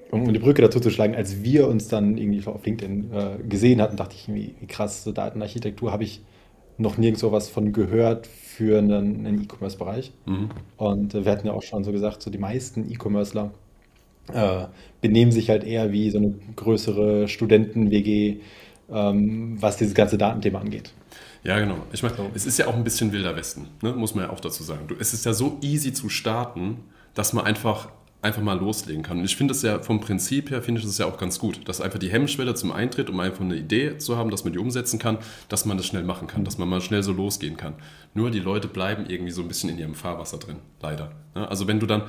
um 0.10 0.32
die 0.32 0.40
Brücke 0.40 0.62
dazu 0.62 0.80
zu 0.80 0.90
schlagen, 0.90 1.16
als 1.16 1.44
wir 1.44 1.68
uns 1.68 1.88
dann 1.88 2.18
irgendwie 2.18 2.46
auf 2.46 2.66
LinkedIn 2.66 3.12
äh, 3.14 3.48
gesehen 3.48 3.82
hatten, 3.82 3.96
dachte 3.96 4.16
ich, 4.16 4.34
wie, 4.34 4.56
wie 4.60 4.68
krass, 4.68 5.04
so 5.04 5.12
Datenarchitektur 5.12 5.92
habe 5.92 6.04
ich 6.04 6.22
noch 6.78 6.98
nirgendwo 6.98 7.32
was 7.32 7.50
von 7.50 7.74
gehört 7.74 8.28
für 8.28 8.80
einen, 8.80 9.26
einen 9.26 9.44
E-Commerce-Bereich. 9.44 10.12
Mhm. 10.26 10.50
Und 10.78 11.16
äh, 11.16 11.26
wir 11.26 11.32
hatten 11.32 11.48
ja 11.48 11.54
auch 11.54 11.64
schon 11.64 11.84
so 11.84 11.92
gesagt, 11.92 12.22
so 12.22 12.30
die 12.30 12.38
meisten 12.38 12.90
E-Commercer 12.92 13.52
äh, 14.32 14.66
benehmen 15.02 15.32
sich 15.32 15.50
halt 15.50 15.64
eher 15.64 15.92
wie 15.92 16.10
so 16.10 16.18
eine 16.18 16.34
größere 16.56 17.28
Studenten-WG, 17.28 18.38
ähm, 18.92 19.62
was 19.62 19.78
dieses 19.78 19.94
ganze 19.94 20.18
Datenthema 20.18 20.60
angeht. 20.60 20.94
Ja, 21.44 21.60
genau. 21.60 21.78
Ich 21.92 22.04
meine, 22.04 22.16
so. 22.16 22.30
es 22.34 22.46
ist 22.46 22.58
ja 22.58 22.68
auch 22.68 22.76
ein 22.76 22.84
bisschen 22.84 23.12
wilder 23.12 23.36
Westen, 23.36 23.68
ne? 23.82 23.92
muss 23.94 24.16
man 24.16 24.26
ja 24.26 24.30
auch 24.32 24.40
dazu 24.40 24.64
sagen. 24.64 24.88
Du, 24.88 24.96
es 24.98 25.14
ist 25.14 25.26
ja 25.26 25.34
so 25.34 25.58
easy 25.62 25.92
zu 25.92 26.08
starten, 26.08 26.78
dass 27.14 27.34
man 27.34 27.46
einfach, 27.46 27.90
einfach 28.24 28.42
mal 28.42 28.58
loslegen 28.58 29.04
kann. 29.04 29.20
Und 29.20 29.26
ich 29.26 29.36
finde 29.36 29.54
es 29.54 29.62
ja 29.62 29.80
vom 29.80 30.00
Prinzip 30.00 30.50
her, 30.50 30.62
finde 30.62 30.82
ich 30.82 30.88
es 30.88 30.98
ja 30.98 31.06
auch 31.06 31.18
ganz 31.18 31.40
gut, 31.40 31.68
dass 31.68 31.82
einfach 31.82 32.00
die 32.00 32.10
Hemmschwelle 32.10 32.56
zum 32.56 32.72
Eintritt, 32.72 33.10
um 33.10 33.20
einfach 33.20 33.42
eine 33.42 33.56
Idee 33.56 33.98
zu 33.98 34.18
haben, 34.18 34.32
dass 34.32 34.44
man 34.44 34.54
die 34.54 34.60
umsetzen 34.60 34.98
kann, 34.98 35.18
dass 35.50 35.66
man 35.66 35.78
das 35.78 35.86
schnell 35.86 36.04
machen 36.04 36.28
kann, 36.28 36.46
dass 36.46 36.58
man 36.58 36.70
mal 36.70 36.82
schnell 36.82 37.04
so 37.04 37.12
losgehen 37.12 37.58
kann. 37.58 37.76
Nur 38.14 38.32
die 38.32 38.40
Leute 38.40 38.68
bleiben 38.68 39.06
irgendwie 39.08 39.32
so 39.32 39.42
ein 39.42 39.48
bisschen 39.48 39.70
in 39.70 39.78
ihrem 39.78 39.96
Fahrwasser 39.96 40.38
drin, 40.38 40.58
leider. 40.82 41.12
Also 41.34 41.68
wenn 41.68 41.80
du 41.80 41.86
dann 41.86 42.04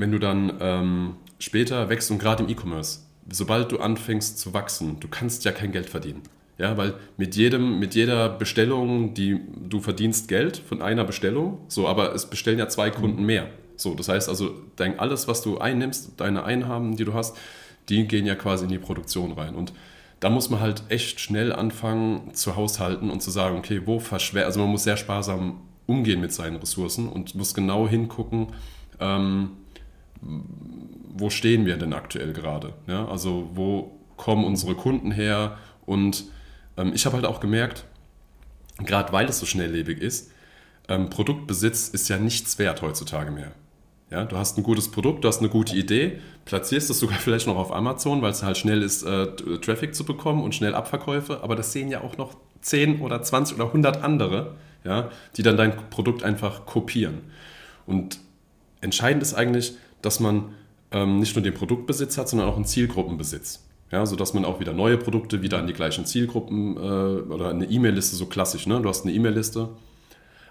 wenn 0.00 0.12
du 0.12 0.18
dann 0.18 0.54
ähm, 0.60 1.16
später 1.38 1.90
wächst 1.90 2.10
und 2.10 2.18
gerade 2.18 2.42
im 2.42 2.48
E-Commerce, 2.48 3.00
sobald 3.30 3.70
du 3.70 3.80
anfängst 3.80 4.38
zu 4.38 4.54
wachsen, 4.54 4.98
du 4.98 5.08
kannst 5.08 5.44
ja 5.44 5.52
kein 5.52 5.72
Geld 5.72 5.90
verdienen. 5.90 6.22
Ja, 6.56 6.76
weil 6.76 6.94
mit 7.16 7.36
jedem, 7.36 7.78
mit 7.78 7.94
jeder 7.94 8.28
Bestellung, 8.28 9.14
die 9.14 9.40
du 9.68 9.80
verdienst 9.80 10.28
Geld 10.28 10.56
von 10.56 10.82
einer 10.82 11.04
Bestellung, 11.04 11.58
so, 11.68 11.86
aber 11.86 12.14
es 12.14 12.26
bestellen 12.26 12.58
ja 12.58 12.68
zwei 12.68 12.90
Kunden 12.90 13.24
mehr. 13.24 13.48
So, 13.80 13.94
das 13.94 14.08
heißt 14.08 14.28
also, 14.28 14.54
dein, 14.76 14.98
alles, 14.98 15.26
was 15.28 15.42
du 15.42 15.58
einnimmst, 15.58 16.20
deine 16.20 16.44
Einnahmen, 16.44 16.96
die 16.96 17.04
du 17.04 17.14
hast, 17.14 17.36
die 17.88 18.06
gehen 18.06 18.26
ja 18.26 18.34
quasi 18.34 18.64
in 18.64 18.70
die 18.70 18.78
Produktion 18.78 19.32
rein. 19.32 19.54
Und 19.54 19.72
da 20.20 20.28
muss 20.28 20.50
man 20.50 20.60
halt 20.60 20.82
echt 20.90 21.18
schnell 21.18 21.52
anfangen 21.52 22.34
zu 22.34 22.56
haushalten 22.56 23.10
und 23.10 23.22
zu 23.22 23.30
sagen, 23.30 23.56
okay, 23.56 23.82
wo 23.86 23.98
verschwer, 23.98 24.44
also 24.44 24.60
man 24.60 24.68
muss 24.68 24.84
sehr 24.84 24.98
sparsam 24.98 25.62
umgehen 25.86 26.20
mit 26.20 26.32
seinen 26.32 26.56
Ressourcen 26.56 27.08
und 27.08 27.34
muss 27.34 27.54
genau 27.54 27.88
hingucken, 27.88 28.48
ähm, 29.00 29.52
wo 30.20 31.30
stehen 31.30 31.64
wir 31.64 31.76
denn 31.78 31.94
aktuell 31.94 32.34
gerade? 32.34 32.74
Ja, 32.86 33.08
also 33.08 33.50
wo 33.54 33.98
kommen 34.16 34.44
unsere 34.44 34.74
Kunden 34.74 35.10
her? 35.10 35.56
Und 35.86 36.24
ähm, 36.76 36.92
ich 36.94 37.06
habe 37.06 37.16
halt 37.16 37.24
auch 37.24 37.40
gemerkt, 37.40 37.84
gerade 38.84 39.12
weil 39.12 39.26
es 39.26 39.38
so 39.38 39.46
schnelllebig 39.46 40.00
ist, 40.00 40.30
ähm, 40.88 41.08
Produktbesitz 41.08 41.88
ist 41.88 42.08
ja 42.08 42.18
nichts 42.18 42.58
wert 42.58 42.82
heutzutage 42.82 43.30
mehr. 43.30 43.52
Ja, 44.10 44.24
du 44.24 44.36
hast 44.36 44.58
ein 44.58 44.64
gutes 44.64 44.90
Produkt, 44.90 45.22
du 45.22 45.28
hast 45.28 45.38
eine 45.38 45.48
gute 45.48 45.76
Idee, 45.76 46.18
platzierst 46.44 46.90
es 46.90 46.98
sogar 46.98 47.18
vielleicht 47.20 47.46
noch 47.46 47.56
auf 47.56 47.72
Amazon, 47.72 48.22
weil 48.22 48.32
es 48.32 48.42
halt 48.42 48.58
schnell 48.58 48.82
ist, 48.82 49.04
äh, 49.04 49.26
Traffic 49.60 49.94
zu 49.94 50.04
bekommen 50.04 50.42
und 50.42 50.54
schnell 50.54 50.74
Abverkäufe, 50.74 51.42
aber 51.42 51.54
das 51.54 51.72
sehen 51.72 51.88
ja 51.90 52.02
auch 52.02 52.16
noch 52.16 52.34
10 52.62 53.00
oder 53.00 53.22
20 53.22 53.56
oder 53.56 53.66
100 53.66 54.02
andere, 54.02 54.54
ja, 54.84 55.10
die 55.36 55.42
dann 55.42 55.56
dein 55.56 55.72
Produkt 55.90 56.24
einfach 56.24 56.66
kopieren. 56.66 57.18
Und 57.86 58.18
entscheidend 58.80 59.22
ist 59.22 59.34
eigentlich, 59.34 59.74
dass 60.02 60.18
man 60.20 60.54
ähm, 60.90 61.20
nicht 61.20 61.36
nur 61.36 61.42
den 61.42 61.54
Produktbesitz 61.54 62.18
hat, 62.18 62.28
sondern 62.28 62.48
auch 62.48 62.56
einen 62.56 62.64
Zielgruppenbesitz. 62.64 63.64
Ja, 63.92 64.06
sodass 64.06 64.34
man 64.34 64.44
auch 64.44 64.60
wieder 64.60 64.72
neue 64.72 64.96
Produkte 64.96 65.42
wieder 65.42 65.58
an 65.58 65.66
die 65.66 65.72
gleichen 65.72 66.06
Zielgruppen 66.06 66.76
äh, 66.76 66.80
oder 66.80 67.50
eine 67.50 67.64
E-Mail-Liste, 67.64 68.14
so 68.14 68.26
klassisch, 68.26 68.66
ne? 68.68 68.80
Du 68.80 68.88
hast 68.88 69.04
eine 69.04 69.12
E-Mail-Liste. 69.12 69.68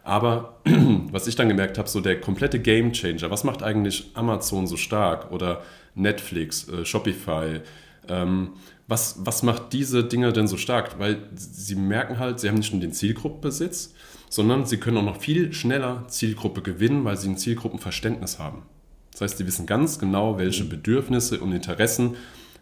Aber 0.04 0.62
was 1.12 1.28
ich 1.28 1.36
dann 1.36 1.50
gemerkt 1.50 1.78
habe, 1.78 1.90
so 1.90 2.02
der 2.02 2.20
komplette 2.20 2.60
Game 2.60 2.94
Changer, 2.94 3.30
was 3.30 3.44
macht 3.44 3.64
eigentlich 3.64 4.12
Amazon 4.14 4.68
so 4.68 4.78
stark 4.78 5.32
oder 5.32 5.62
Netflix, 5.96 6.68
äh, 6.70 6.86
Shopify, 6.86 7.62
ähm, 8.08 8.52
was, 8.88 9.18
was 9.20 9.44
macht 9.44 9.74
diese 9.74 10.04
Dinge 10.04 10.34
denn 10.34 10.48
so 10.48 10.58
stark? 10.58 10.98
Weil 10.98 11.20
sie 11.36 11.76
merken 11.76 12.18
halt, 12.18 12.40
sie 12.40 12.48
haben 12.48 12.58
nicht 12.58 12.74
nur 12.74 12.82
den 12.82 12.92
Zielgruppenbesitz, 12.92 13.94
sondern 14.30 14.66
sie 14.66 14.78
können 14.78 14.98
auch 14.98 15.04
noch 15.04 15.22
viel 15.22 15.54
schneller 15.54 16.06
Zielgruppe 16.08 16.62
gewinnen, 16.62 17.06
weil 17.06 17.18
sie 17.18 17.30
ein 17.30 17.38
Zielgruppenverständnis 17.38 18.40
haben. 18.40 18.64
Das 19.12 19.22
heißt, 19.22 19.38
sie 19.38 19.46
wissen 19.46 19.66
ganz 19.66 20.00
genau, 20.00 20.38
welche 20.38 20.64
Bedürfnisse 20.64 21.40
und 21.40 21.52
Interessen 21.52 22.16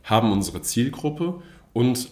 haben 0.04 0.32
unsere 0.32 0.62
Zielgruppe 0.62 1.42
und 1.74 2.10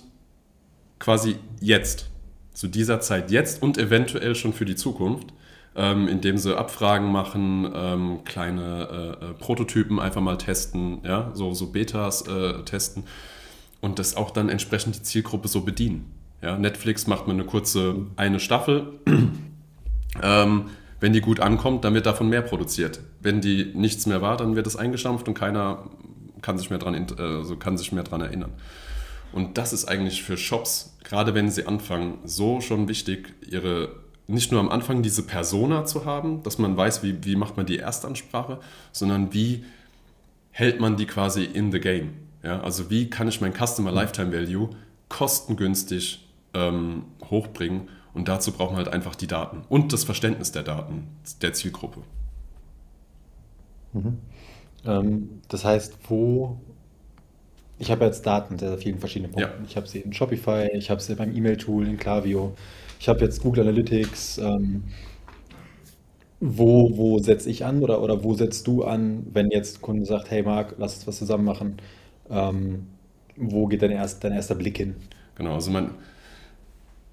quasi 0.99 1.37
jetzt, 1.59 2.09
zu 2.55 2.67
dieser 2.67 3.01
Zeit 3.01 3.29
jetzt 3.29 3.61
und 3.61 3.77
eventuell 3.77 4.33
schon 4.33 4.53
für 4.53 4.65
die 4.65 4.75
Zukunft, 4.75 5.27
ähm, 5.75 6.07
indem 6.07 6.37
sie 6.37 6.57
Abfragen 6.57 7.11
machen, 7.11 7.69
ähm, 7.75 8.19
kleine 8.23 9.17
äh, 9.21 9.25
äh, 9.25 9.33
Prototypen 9.33 9.99
einfach 9.99 10.21
mal 10.21 10.37
testen, 10.37 10.99
ja, 11.03 11.31
so, 11.33 11.53
so 11.53 11.67
Betas 11.67 12.25
äh, 12.27 12.63
testen 12.63 13.03
und 13.81 13.99
das 13.99 14.15
auch 14.15 14.31
dann 14.31 14.49
entsprechend 14.49 14.95
die 14.95 15.03
Zielgruppe 15.03 15.49
so 15.49 15.61
bedienen. 15.61 16.11
Ja, 16.41 16.57
Netflix 16.57 17.07
macht 17.07 17.27
man 17.27 17.37
eine 17.37 17.45
kurze 17.45 17.97
eine 18.15 18.39
Staffel. 18.39 18.93
ähm, 20.23 20.65
wenn 21.01 21.11
die 21.11 21.21
gut 21.21 21.41
ankommt, 21.41 21.83
dann 21.83 21.93
wird 21.93 22.05
davon 22.05 22.29
mehr 22.29 22.41
produziert. 22.41 23.01
Wenn 23.19 23.41
die 23.41 23.71
nichts 23.73 24.05
mehr 24.05 24.21
war, 24.21 24.37
dann 24.37 24.55
wird 24.55 24.65
es 24.65 24.77
eingestampft 24.77 25.27
und 25.27 25.33
keiner 25.33 25.89
kann 26.41 26.57
sich 26.57 26.69
mehr 26.69 26.79
daran 26.79 27.07
also 27.17 27.57
mehr 27.91 28.03
dran 28.03 28.21
erinnern. 28.21 28.51
Und 29.35 29.57
das 29.57 29.73
ist 29.73 29.83
eigentlich 29.83 30.23
für 30.23 30.37
Shops, 30.37 30.95
gerade 31.03 31.33
wenn 31.33 31.51
sie 31.51 31.67
anfangen, 31.67 32.19
so 32.23 32.61
schon 32.61 32.87
wichtig, 32.87 33.33
ihre 33.45 33.89
nicht 34.27 34.49
nur 34.53 34.61
am 34.61 34.69
Anfang 34.69 35.03
diese 35.03 35.23
Persona 35.23 35.83
zu 35.83 36.05
haben, 36.05 36.41
dass 36.43 36.57
man 36.57 36.77
weiß, 36.77 37.03
wie, 37.03 37.25
wie 37.25 37.35
macht 37.35 37.57
man 37.57 37.65
die 37.65 37.77
Erstansprache, 37.77 38.61
sondern 38.93 39.33
wie 39.33 39.65
hält 40.51 40.79
man 40.79 40.95
die 40.95 41.05
quasi 41.05 41.43
in 41.43 41.73
the 41.73 41.81
game. 41.81 42.13
Ja? 42.43 42.61
Also 42.61 42.89
wie 42.89 43.09
kann 43.09 43.27
ich 43.27 43.41
mein 43.41 43.53
Customer 43.53 43.91
Lifetime 43.91 44.31
Value 44.31 44.69
kostengünstig 45.09 46.25
ähm, 46.53 47.03
hochbringen 47.29 47.89
und 48.13 48.29
dazu 48.29 48.53
braucht 48.53 48.71
man 48.71 48.77
halt 48.77 48.93
einfach 48.93 49.15
die 49.15 49.27
Daten 49.27 49.63
und 49.67 49.91
das 49.91 50.05
Verständnis 50.05 50.53
der 50.53 50.63
Daten 50.63 51.09
der 51.41 51.51
Zielgruppe. 51.51 51.99
Mhm. 53.91 54.17
Ähm, 54.85 55.41
das 55.49 55.65
heißt, 55.65 55.97
wo 56.07 56.61
ich 57.79 57.91
habe 57.91 58.05
jetzt 58.05 58.25
Daten 58.25 58.57
sehr, 58.57 58.69
sehr 58.69 58.77
vielen 58.77 58.99
verschiedenen 58.99 59.31
Punkten. 59.31 59.61
Ja. 59.61 59.67
Ich 59.67 59.75
habe 59.75 59.87
sie 59.87 59.99
in 59.99 60.13
Shopify, 60.13 60.69
ich 60.73 60.89
habe 60.89 61.01
sie 61.01 61.15
beim 61.15 61.35
E-Mail-Tool 61.35 61.87
in 61.87 61.97
Klaviyo, 61.97 62.53
ich 62.99 63.09
habe 63.09 63.19
jetzt 63.21 63.41
Google 63.41 63.63
Analytics. 63.63 64.37
Ähm, 64.39 64.83
wo 66.39 66.97
wo 66.97 67.19
setze 67.19 67.49
ich 67.49 67.65
an 67.65 67.81
oder, 67.81 68.01
oder 68.01 68.23
wo 68.23 68.33
setzt 68.33 68.67
du 68.67 68.83
an, 68.83 69.25
wenn 69.31 69.49
jetzt 69.51 69.77
ein 69.77 69.81
Kunde 69.81 70.05
sagt, 70.05 70.31
hey 70.31 70.43
Marc, 70.43 70.75
lass 70.77 70.95
uns 70.95 71.07
was 71.07 71.17
zusammen 71.17 71.45
machen? 71.45 71.77
Ähm, 72.29 72.87
wo 73.37 73.67
geht 73.67 73.81
dein, 73.81 73.91
erst, 73.91 74.23
dein 74.23 74.33
erster 74.33 74.55
Blick 74.55 74.77
hin? 74.77 74.95
Genau, 75.35 75.53
also 75.55 75.71
mein, 75.71 75.91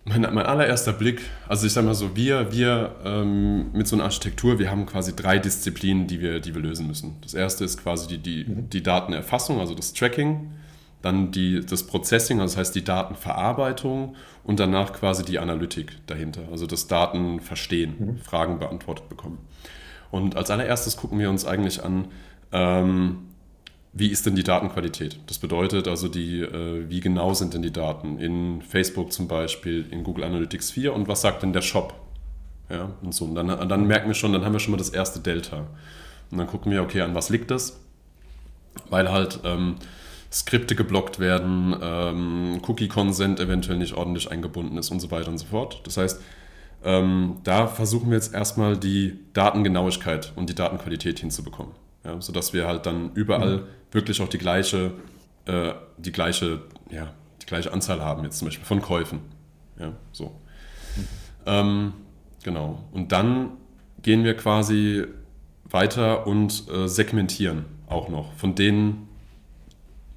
mein, 0.04 0.22
mein 0.22 0.46
allererster 0.46 0.92
Blick, 0.92 1.22
also 1.48 1.66
ich 1.66 1.72
sage 1.72 1.86
mal 1.86 1.94
so, 1.94 2.16
wir, 2.16 2.52
wir 2.52 2.96
ähm, 3.04 3.72
mit 3.72 3.86
so 3.86 3.94
einer 3.94 4.04
Architektur, 4.04 4.58
wir 4.58 4.70
haben 4.70 4.84
quasi 4.86 5.14
drei 5.14 5.38
Disziplinen, 5.38 6.06
die 6.08 6.20
wir, 6.20 6.40
die 6.40 6.54
wir 6.54 6.62
lösen 6.62 6.88
müssen. 6.88 7.16
Das 7.22 7.34
erste 7.34 7.64
ist 7.64 7.80
quasi 7.80 8.08
die, 8.08 8.18
die, 8.18 8.44
mhm. 8.50 8.70
die 8.70 8.82
Datenerfassung, 8.82 9.60
also 9.60 9.74
das 9.74 9.92
Tracking, 9.92 10.50
dann 11.02 11.30
die, 11.30 11.64
das 11.64 11.86
Processing, 11.86 12.40
also 12.40 12.54
das 12.54 12.58
heißt 12.58 12.74
die 12.74 12.84
Datenverarbeitung 12.84 14.16
und 14.44 14.58
danach 14.58 14.92
quasi 14.92 15.24
die 15.24 15.38
Analytik 15.38 15.92
dahinter, 16.06 16.42
also 16.50 16.66
das 16.66 16.88
Datenverstehen, 16.88 17.94
mhm. 17.98 18.18
Fragen 18.18 18.58
beantwortet 18.58 19.08
bekommen. 19.08 19.38
Und 20.10 20.36
als 20.36 20.50
allererstes 20.50 20.96
gucken 20.96 21.18
wir 21.20 21.30
uns 21.30 21.46
eigentlich 21.46 21.84
an, 21.84 22.08
ähm, 22.50 23.28
wie 23.94 24.08
ist 24.08 24.24
denn 24.24 24.34
die 24.34 24.42
Datenqualität? 24.42 25.18
Das 25.26 25.38
bedeutet 25.38 25.86
also, 25.86 26.08
die, 26.08 26.40
äh, 26.40 26.88
wie 26.88 27.00
genau 27.00 27.34
sind 27.34 27.52
denn 27.52 27.62
die 27.62 27.72
Daten 27.72 28.18
in 28.18 28.62
Facebook 28.62 29.12
zum 29.12 29.28
Beispiel, 29.28 29.86
in 29.90 30.02
Google 30.02 30.24
Analytics 30.24 30.70
4 30.70 30.94
und 30.94 31.08
was 31.08 31.20
sagt 31.20 31.42
denn 31.42 31.52
der 31.52 31.60
Shop? 31.60 31.94
Ja, 32.70 32.90
und 33.02 33.14
so. 33.14 33.26
Und 33.26 33.34
dann, 33.34 33.68
dann 33.68 33.86
merken 33.86 34.08
wir 34.08 34.14
schon, 34.14 34.32
dann 34.32 34.46
haben 34.46 34.54
wir 34.54 34.60
schon 34.60 34.70
mal 34.70 34.78
das 34.78 34.88
erste 34.88 35.20
Delta. 35.20 35.66
Und 36.30 36.38
dann 36.38 36.46
gucken 36.46 36.72
wir, 36.72 36.82
okay, 36.82 37.02
an 37.02 37.14
was 37.14 37.28
liegt 37.28 37.50
das? 37.50 37.80
Weil 38.88 39.12
halt 39.12 39.40
ähm, 39.44 39.74
Skripte 40.32 40.74
geblockt 40.74 41.18
werden, 41.18 41.76
ähm, 41.82 42.62
Cookie-Consent 42.66 43.40
eventuell 43.40 43.76
nicht 43.76 43.92
ordentlich 43.92 44.30
eingebunden 44.30 44.78
ist 44.78 44.90
und 44.90 45.00
so 45.00 45.10
weiter 45.10 45.28
und 45.28 45.36
so 45.36 45.44
fort. 45.44 45.82
Das 45.84 45.98
heißt, 45.98 46.22
ähm, 46.82 47.36
da 47.44 47.66
versuchen 47.66 48.08
wir 48.08 48.16
jetzt 48.16 48.32
erstmal 48.32 48.78
die 48.78 49.18
Datengenauigkeit 49.34 50.32
und 50.34 50.48
die 50.48 50.54
Datenqualität 50.54 51.20
hinzubekommen 51.20 51.81
ja, 52.04 52.20
sodass 52.20 52.52
wir 52.52 52.66
halt 52.66 52.86
dann 52.86 53.12
überall 53.14 53.58
mhm. 53.58 53.62
wirklich 53.90 54.20
auch 54.20 54.28
die 54.28 54.38
gleiche, 54.38 54.92
äh, 55.46 55.72
die 55.98 56.12
gleiche, 56.12 56.62
ja, 56.90 57.12
die 57.40 57.46
gleiche 57.46 57.72
Anzahl 57.72 58.00
haben, 58.00 58.24
jetzt 58.24 58.38
zum 58.38 58.48
Beispiel 58.48 58.66
von 58.66 58.82
Käufen. 58.82 59.20
Ja, 59.78 59.92
so. 60.12 60.26
Mhm. 60.96 61.08
Ähm, 61.46 61.92
genau. 62.42 62.84
Und 62.92 63.12
dann 63.12 63.52
gehen 64.02 64.24
wir 64.24 64.36
quasi 64.36 65.04
weiter 65.64 66.26
und 66.26 66.64
äh, 66.68 66.88
segmentieren 66.88 67.64
auch 67.86 68.08
noch 68.08 68.32
von 68.34 68.54
den 68.54 69.08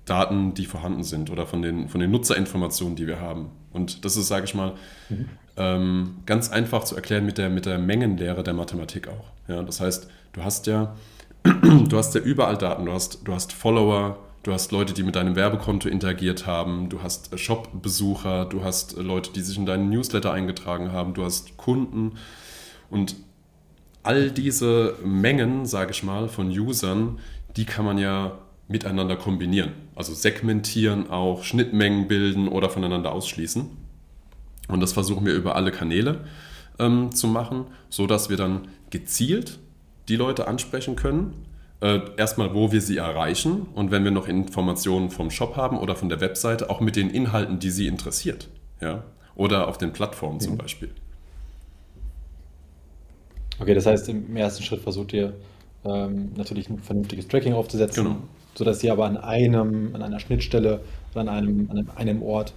Daten, 0.05 0.53
die 0.53 0.65
vorhanden 0.65 1.03
sind 1.03 1.29
oder 1.29 1.47
von 1.47 1.61
den, 1.61 1.89
von 1.89 1.99
den 1.99 2.11
Nutzerinformationen, 2.11 2.95
die 2.95 3.07
wir 3.07 3.19
haben. 3.19 3.49
Und 3.73 4.05
das 4.05 4.17
ist, 4.17 4.27
sage 4.27 4.45
ich 4.45 4.53
mal, 4.53 4.75
mhm. 5.09 5.29
ähm, 5.57 6.17
ganz 6.25 6.49
einfach 6.49 6.83
zu 6.83 6.95
erklären 6.95 7.25
mit 7.25 7.37
der, 7.37 7.49
mit 7.49 7.65
der 7.65 7.77
Mengenlehre 7.79 8.43
der 8.43 8.53
Mathematik 8.53 9.07
auch. 9.07 9.31
Ja, 9.47 9.63
das 9.63 9.81
heißt, 9.81 10.09
du 10.33 10.43
hast 10.43 10.67
ja 10.67 10.95
du 11.89 11.97
hast 11.97 12.15
ja 12.15 12.21
überall 12.21 12.57
Daten. 12.57 12.85
Du 12.85 12.91
hast, 12.91 13.21
du 13.23 13.33
hast 13.33 13.53
Follower, 13.53 14.17
du 14.43 14.51
hast 14.51 14.71
Leute, 14.71 14.93
die 14.93 15.03
mit 15.03 15.15
deinem 15.15 15.35
Werbekonto 15.35 15.87
interagiert 15.87 16.47
haben, 16.47 16.89
du 16.89 17.03
hast 17.03 17.37
Shop-Besucher, 17.37 18.45
du 18.45 18.63
hast 18.63 18.97
Leute, 18.97 19.31
die 19.31 19.41
sich 19.41 19.57
in 19.57 19.65
deinen 19.65 19.89
Newsletter 19.89 20.31
eingetragen 20.31 20.91
haben, 20.91 21.13
du 21.13 21.23
hast 21.23 21.57
Kunden 21.57 22.13
und 22.89 23.15
all 24.03 24.31
diese 24.31 24.95
Mengen, 25.03 25.65
sage 25.65 25.91
ich 25.91 26.03
mal, 26.03 26.27
von 26.29 26.49
Usern, 26.49 27.19
die 27.55 27.65
kann 27.65 27.85
man 27.85 27.97
ja 27.97 28.37
miteinander 28.67 29.15
kombinieren. 29.15 29.71
Also 29.95 30.13
segmentieren 30.13 31.09
auch, 31.09 31.43
Schnittmengen 31.43 32.07
bilden 32.07 32.47
oder 32.47 32.69
voneinander 32.69 33.11
ausschließen. 33.11 33.65
Und 34.67 34.79
das 34.79 34.93
versuchen 34.93 35.25
wir 35.25 35.33
über 35.33 35.55
alle 35.55 35.71
Kanäle 35.71 36.25
ähm, 36.79 37.11
zu 37.11 37.27
machen, 37.27 37.65
sodass 37.89 38.29
wir 38.29 38.37
dann 38.37 38.67
gezielt 38.89 39.59
die 40.07 40.15
Leute 40.15 40.47
ansprechen 40.47 40.95
können. 40.95 41.33
Äh, 41.81 41.99
erstmal, 42.17 42.53
wo 42.53 42.71
wir 42.71 42.81
sie 42.81 42.97
erreichen 42.97 43.67
und 43.75 43.91
wenn 43.91 44.03
wir 44.03 44.11
noch 44.11 44.27
Informationen 44.27 45.09
vom 45.09 45.29
Shop 45.29 45.57
haben 45.57 45.77
oder 45.77 45.95
von 45.95 46.09
der 46.09 46.21
Webseite, 46.21 46.69
auch 46.69 46.79
mit 46.79 46.95
den 46.95 47.09
Inhalten, 47.09 47.59
die 47.59 47.69
sie 47.69 47.87
interessiert. 47.87 48.47
Ja? 48.81 49.03
Oder 49.35 49.67
auf 49.67 49.77
den 49.77 49.91
Plattformen 49.91 50.35
mhm. 50.35 50.41
zum 50.41 50.57
Beispiel. 50.57 50.89
Okay, 53.59 53.73
das 53.73 53.85
heißt, 53.85 54.09
im 54.09 54.35
ersten 54.35 54.63
Schritt 54.63 54.81
versucht 54.81 55.13
ihr 55.13 55.33
ähm, 55.85 56.31
natürlich 56.35 56.69
ein 56.69 56.79
vernünftiges 56.79 57.27
Tracking 57.27 57.53
aufzusetzen, 57.53 58.03
genau. 58.03 58.17
sodass 58.53 58.83
ihr 58.83 58.91
aber 58.91 59.05
an 59.05 59.17
einem, 59.17 59.95
an 59.95 60.01
einer 60.01 60.19
Schnittstelle 60.19 60.81
oder 61.11 61.21
an 61.21 61.29
einem, 61.29 61.69
an 61.71 61.89
einem 61.95 62.23
Ort 62.23 62.53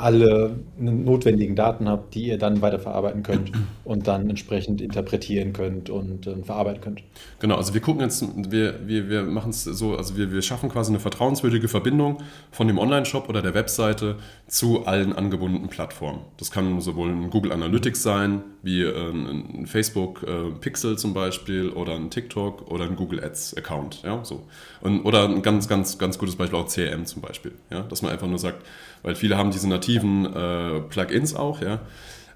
alle 0.00 0.56
notwendigen 0.78 1.54
Daten 1.54 1.88
habt, 1.88 2.14
die 2.14 2.28
ihr 2.28 2.38
dann 2.38 2.62
weiterverarbeiten 2.62 3.22
könnt 3.22 3.52
und 3.84 4.08
dann 4.08 4.28
entsprechend 4.28 4.80
interpretieren 4.80 5.52
könnt 5.52 5.90
und 5.90 6.26
äh, 6.26 6.36
verarbeiten 6.42 6.80
könnt. 6.80 7.02
Genau, 7.38 7.56
also 7.56 7.74
wir 7.74 7.80
gucken 7.80 8.02
jetzt, 8.02 8.24
wir, 8.50 8.86
wir, 8.86 9.08
wir 9.08 9.22
machen 9.24 9.50
es 9.50 9.64
so, 9.64 9.96
also 9.96 10.16
wir, 10.16 10.32
wir 10.32 10.42
schaffen 10.42 10.68
quasi 10.70 10.90
eine 10.90 11.00
vertrauenswürdige 11.00 11.68
Verbindung 11.68 12.18
von 12.50 12.66
dem 12.66 12.78
Online-Shop 12.78 13.28
oder 13.28 13.42
der 13.42 13.54
Webseite 13.54 14.16
zu 14.46 14.86
allen 14.86 15.12
angebundenen 15.12 15.68
Plattformen. 15.68 16.20
Das 16.38 16.50
kann 16.50 16.80
sowohl 16.80 17.10
ein 17.10 17.30
Google 17.30 17.52
Analytics 17.52 18.02
sein, 18.02 18.42
wie 18.62 18.82
äh, 18.82 19.10
ein 19.10 19.66
Facebook 19.66 20.22
äh, 20.22 20.50
Pixel 20.60 20.98
zum 20.98 21.14
Beispiel 21.14 21.70
oder 21.70 21.94
ein 21.94 22.10
TikTok 22.10 22.70
oder 22.70 22.84
ein 22.84 22.96
Google 22.96 23.22
Ads 23.22 23.56
Account, 23.56 24.02
ja, 24.02 24.24
so. 24.24 24.46
Und, 24.80 25.04
oder 25.04 25.28
ein 25.28 25.42
ganz, 25.42 25.68
ganz, 25.68 25.98
ganz 25.98 26.18
gutes 26.18 26.36
Beispiel 26.36 26.58
auch 26.58 26.68
CRM 26.68 27.06
zum 27.06 27.22
Beispiel, 27.22 27.52
ja, 27.70 27.82
dass 27.82 28.02
man 28.02 28.12
einfach 28.12 28.26
nur 28.26 28.38
sagt, 28.38 28.64
weil 29.02 29.14
viele 29.14 29.36
haben 29.36 29.50
diese 29.50 29.68
nativen 29.68 30.26
äh, 30.26 30.80
Plugins 30.80 31.34
auch, 31.34 31.62
ja. 31.62 31.80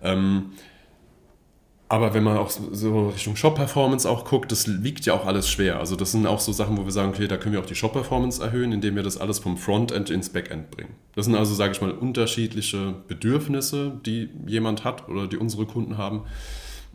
Ähm, 0.02 0.52
aber 1.88 2.14
wenn 2.14 2.22
man 2.22 2.38
auch 2.38 2.50
so 2.50 3.08
Richtung 3.10 3.36
Shop-Performance 3.36 4.08
auch 4.08 4.24
guckt, 4.24 4.50
das 4.50 4.82
wiegt 4.82 5.04
ja 5.04 5.14
auch 5.14 5.26
alles 5.26 5.48
schwer. 5.48 5.78
Also 5.78 5.96
das 5.96 6.12
sind 6.12 6.26
auch 6.26 6.40
so 6.40 6.50
Sachen, 6.50 6.78
wo 6.78 6.84
wir 6.84 6.92
sagen, 6.92 7.10
okay, 7.10 7.28
da 7.28 7.36
können 7.36 7.52
wir 7.52 7.60
auch 7.60 7.66
die 7.66 7.74
Shop-Performance 7.74 8.42
erhöhen, 8.42 8.72
indem 8.72 8.96
wir 8.96 9.02
das 9.02 9.18
alles 9.18 9.38
vom 9.38 9.58
Frontend 9.58 10.08
ins 10.08 10.30
Backend 10.30 10.70
bringen. 10.70 10.94
Das 11.14 11.26
sind 11.26 11.34
also, 11.34 11.54
sage 11.54 11.72
ich 11.72 11.80
mal, 11.82 11.90
unterschiedliche 11.90 12.94
Bedürfnisse, 13.06 14.00
die 14.06 14.30
jemand 14.46 14.82
hat 14.84 15.08
oder 15.08 15.26
die 15.26 15.36
unsere 15.36 15.66
Kunden 15.66 15.98
haben. 15.98 16.22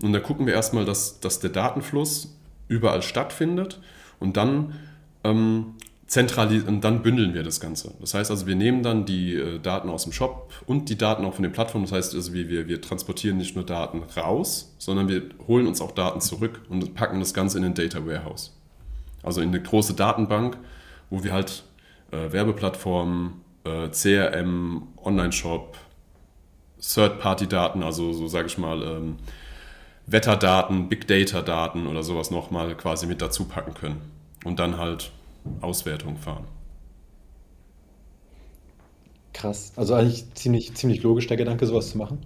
Und 0.02 0.12
da 0.14 0.20
gucken 0.20 0.48
wir 0.48 0.54
erstmal, 0.54 0.86
dass, 0.86 1.20
dass 1.20 1.40
der 1.40 1.52
Datenfluss 1.52 2.36
überall 2.68 3.02
stattfindet 3.02 3.80
und 4.20 4.38
dann 4.38 4.76
ähm, 5.24 5.76
zentralisieren 6.10 6.76
und 6.76 6.84
dann 6.84 7.04
bündeln 7.04 7.36
wir 7.36 7.44
das 7.44 7.60
Ganze. 7.60 7.94
Das 8.02 8.16
heißt 8.16 8.32
also, 8.32 8.48
wir 8.48 8.56
nehmen 8.56 8.82
dann 8.82 9.06
die 9.06 9.36
äh, 9.36 9.60
Daten 9.60 9.90
aus 9.90 10.04
dem 10.04 10.12
Shop 10.12 10.52
und 10.66 10.90
die 10.90 10.98
Daten 10.98 11.24
auch 11.24 11.36
von 11.36 11.44
den 11.44 11.52
Plattformen. 11.52 11.86
Das 11.86 11.94
heißt 11.94 12.16
also, 12.16 12.34
wir, 12.34 12.68
wir 12.68 12.82
transportieren 12.82 13.38
nicht 13.38 13.56
nur 13.56 13.64
Daten 13.64 14.02
raus, 14.18 14.74
sondern 14.80 15.08
wir 15.08 15.30
holen 15.48 15.68
uns 15.68 15.82
auch 15.82 15.92
Daten 15.92 16.20
zurück 16.20 16.62
und 16.68 16.96
packen 16.96 17.20
das 17.20 17.36
Ganze 17.36 17.60
in 17.60 17.64
ein 17.64 17.76
Data 17.76 18.04
Warehouse. 18.06 18.58
Also 19.22 19.42
in 19.42 19.50
eine 19.50 19.62
große 19.62 19.94
Datenbank, 19.94 20.58
wo 21.12 21.24
wir 21.24 21.32
halt 21.32 21.64
äh, 22.12 22.32
Werbeplattformen, 22.32 23.42
äh, 23.64 23.90
CRM, 23.90 24.88
Online-Shop, 25.04 25.78
Third-Party-Daten, 26.82 27.84
also 27.84 28.14
so 28.14 28.28
sage 28.28 28.48
ich 28.48 28.58
mal, 28.58 28.82
ähm, 28.82 29.18
Wetterdaten, 30.08 30.90
Big 30.90 31.08
Data-Daten 31.08 31.86
oder 31.86 32.02
sowas 32.02 32.32
nochmal 32.32 32.76
quasi 32.76 33.06
mit 33.06 33.22
dazu 33.22 33.46
packen 33.46 33.76
können 33.76 34.02
und 34.44 34.58
dann 34.58 34.80
halt 34.80 35.12
Auswertung 35.62 36.18
fahren. 36.18 36.48
Krass. 39.34 39.74
Also 39.76 39.94
eigentlich 39.94 40.34
ziemlich, 40.34 40.74
ziemlich 40.76 41.04
logisch 41.04 41.28
der 41.28 41.38
Gedanke, 41.38 41.66
sowas 41.66 41.90
zu 41.92 41.98
machen. 41.98 42.20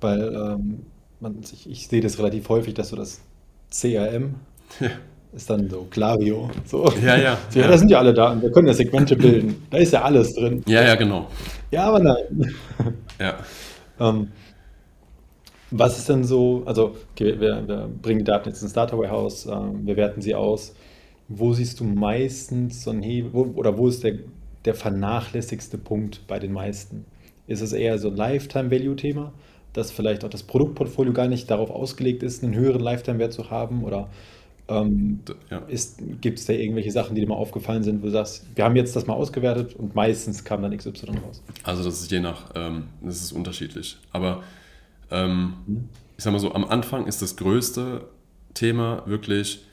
Weil 0.00 0.34
ähm, 0.34 0.86
man, 1.20 1.40
ich, 1.42 1.68
ich 1.70 1.88
sehe 1.88 2.00
das 2.00 2.18
relativ 2.18 2.48
häufig, 2.48 2.74
dass 2.74 2.90
so 2.90 2.96
das 2.96 3.22
CRM 3.70 4.36
Ja, 4.80 4.90
ist 5.32 5.50
dann 5.50 5.68
so 5.70 5.86
Klaviyo. 5.90 6.50
So. 6.64 6.94
ja, 7.02 7.16
ja. 7.16 7.38
So, 7.50 7.60
ja, 7.60 7.66
Ja, 7.66 7.68
da 7.68 7.78
sind 7.78 7.90
ja 7.90 7.98
alle 7.98 8.14
Daten, 8.14 8.42
wir 8.42 8.52
können 8.52 8.68
ja 8.68 8.74
Segmente 8.74 9.16
bilden. 9.16 9.66
Da 9.70 9.78
ist 9.78 9.92
ja 9.92 10.02
alles 10.02 10.34
drin. 10.34 10.62
ja, 10.66 10.82
ja 10.84 10.94
genau. 10.96 11.28
Ja, 11.70 11.84
aber 11.88 12.00
nein. 12.00 12.54
Ja. 13.20 13.38
Ähm, 14.00 14.32
was 15.70 15.98
ist 15.98 16.08
denn 16.08 16.24
so, 16.24 16.62
also 16.66 16.94
okay, 17.12 17.38
wir, 17.40 17.66
wir 17.66 17.88
bringen 18.02 18.20
die 18.20 18.24
Daten 18.24 18.48
jetzt 18.48 18.62
ins 18.62 18.72
Data 18.72 18.96
Warehouse, 18.96 19.46
ähm, 19.46 19.86
wir 19.86 19.96
werten 19.96 20.20
sie 20.22 20.34
aus. 20.34 20.74
Wo 21.28 21.52
siehst 21.52 21.80
du 21.80 21.84
meistens 21.84 22.82
so 22.82 22.90
ein 22.90 23.02
Hebel, 23.02 23.32
wo, 23.32 23.42
oder 23.54 23.78
wo 23.78 23.88
ist 23.88 24.04
der, 24.04 24.18
der 24.64 24.74
vernachlässigste 24.74 25.78
Punkt 25.78 26.26
bei 26.26 26.38
den 26.38 26.52
meisten? 26.52 27.04
Ist 27.46 27.60
es 27.60 27.72
eher 27.72 27.98
so 27.98 28.08
ein 28.08 28.16
Lifetime-Value-Thema, 28.16 29.32
dass 29.72 29.90
vielleicht 29.90 30.24
auch 30.24 30.30
das 30.30 30.42
Produktportfolio 30.42 31.12
gar 31.12 31.28
nicht 31.28 31.50
darauf 31.50 31.70
ausgelegt 31.70 32.22
ist, 32.22 32.42
einen 32.42 32.54
höheren 32.54 32.80
Lifetime-Wert 32.80 33.32
zu 33.32 33.50
haben? 33.50 33.84
Oder 33.84 34.08
ähm, 34.68 35.20
ja. 35.50 35.62
gibt 36.20 36.38
es 36.38 36.46
da 36.46 36.52
irgendwelche 36.52 36.90
Sachen, 36.90 37.14
die 37.14 37.20
dir 37.20 37.28
mal 37.28 37.34
aufgefallen 37.34 37.82
sind, 37.82 38.00
wo 38.00 38.06
du 38.06 38.12
sagst, 38.12 38.46
wir 38.54 38.64
haben 38.64 38.76
jetzt 38.76 38.96
das 38.96 39.06
mal 39.06 39.14
ausgewertet 39.14 39.74
und 39.74 39.94
meistens 39.94 40.44
kam 40.44 40.62
dann 40.62 40.76
XY 40.76 41.18
raus? 41.22 41.42
Also 41.62 41.84
das 41.84 42.00
ist 42.00 42.10
je 42.10 42.20
nach, 42.20 42.50
ähm, 42.54 42.84
das 43.02 43.20
ist 43.20 43.32
unterschiedlich. 43.32 43.98
Aber 44.12 44.42
ähm, 45.10 45.54
Hm? 45.66 45.88
ich 46.16 46.24
sag 46.24 46.32
mal 46.32 46.38
so, 46.38 46.52
am 46.52 46.64
Anfang 46.64 47.06
ist 47.06 47.22
das 47.22 47.36
größte 47.36 48.06
Thema 48.54 49.02
wirklich, 49.06 49.64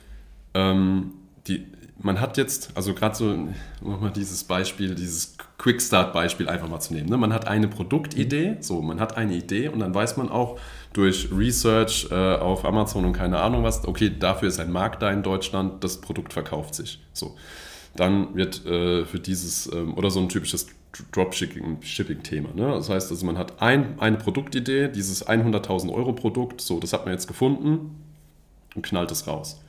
ähm, 0.54 1.12
die, 1.46 1.66
man 1.98 2.20
hat 2.20 2.36
jetzt, 2.36 2.70
also 2.74 2.94
gerade 2.94 3.14
so, 3.14 3.30
um 3.30 3.54
mal 4.00 4.10
dieses 4.10 4.44
Beispiel, 4.44 4.94
dieses 4.94 5.36
Quick-Start-Beispiel 5.58 6.48
einfach 6.48 6.68
mal 6.68 6.80
zu 6.80 6.94
nehmen. 6.94 7.08
Ne? 7.08 7.16
Man 7.16 7.32
hat 7.32 7.46
eine 7.46 7.68
Produktidee, 7.68 8.56
so, 8.60 8.82
man 8.82 8.98
hat 9.00 9.16
eine 9.16 9.34
Idee 9.34 9.68
und 9.68 9.78
dann 9.78 9.94
weiß 9.94 10.16
man 10.16 10.28
auch 10.28 10.58
durch 10.92 11.28
Research 11.32 12.08
äh, 12.10 12.14
auf 12.14 12.64
Amazon 12.64 13.04
und 13.04 13.12
keine 13.12 13.38
Ahnung 13.38 13.62
was, 13.62 13.86
okay, 13.86 14.10
dafür 14.16 14.48
ist 14.48 14.58
ein 14.58 14.72
Markt 14.72 15.02
da 15.02 15.10
in 15.10 15.22
Deutschland, 15.22 15.84
das 15.84 16.00
Produkt 16.00 16.32
verkauft 16.32 16.74
sich. 16.74 17.00
So. 17.12 17.36
Dann 17.94 18.34
wird 18.34 18.64
äh, 18.66 19.04
für 19.04 19.20
dieses, 19.20 19.70
ähm, 19.72 19.94
oder 19.94 20.10
so 20.10 20.20
ein 20.20 20.28
typisches 20.28 20.66
Dropshipping-Thema. 21.12 22.50
Ne? 22.54 22.66
Das 22.68 22.88
heißt, 22.88 23.10
also 23.10 23.24
man 23.24 23.38
hat 23.38 23.62
ein, 23.62 23.98
eine 24.00 24.16
Produktidee, 24.16 24.88
dieses 24.88 25.26
100.000 25.26 25.92
Euro 25.92 26.12
Produkt, 26.12 26.60
so, 26.60 26.80
das 26.80 26.92
hat 26.92 27.04
man 27.04 27.14
jetzt 27.14 27.28
gefunden 27.28 27.96
und 28.74 28.82
knallt 28.82 29.10
es 29.10 29.26
raus. 29.26 29.62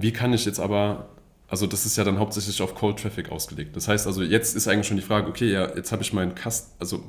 Wie 0.00 0.12
kann 0.12 0.32
ich 0.32 0.44
jetzt 0.44 0.60
aber, 0.60 1.08
also 1.48 1.66
das 1.66 1.84
ist 1.84 1.96
ja 1.96 2.04
dann 2.04 2.18
hauptsächlich 2.18 2.62
auf 2.62 2.74
Cold 2.74 3.00
Traffic 3.00 3.32
ausgelegt. 3.32 3.74
Das 3.74 3.88
heißt 3.88 4.06
also, 4.06 4.22
jetzt 4.22 4.54
ist 4.54 4.68
eigentlich 4.68 4.86
schon 4.86 4.96
die 4.96 5.02
Frage, 5.02 5.28
okay, 5.28 5.52
ja, 5.52 5.74
jetzt 5.74 5.90
habe 5.90 6.02
ich 6.02 6.12
meinen 6.12 6.34
Cust 6.34 6.74
also 6.78 7.02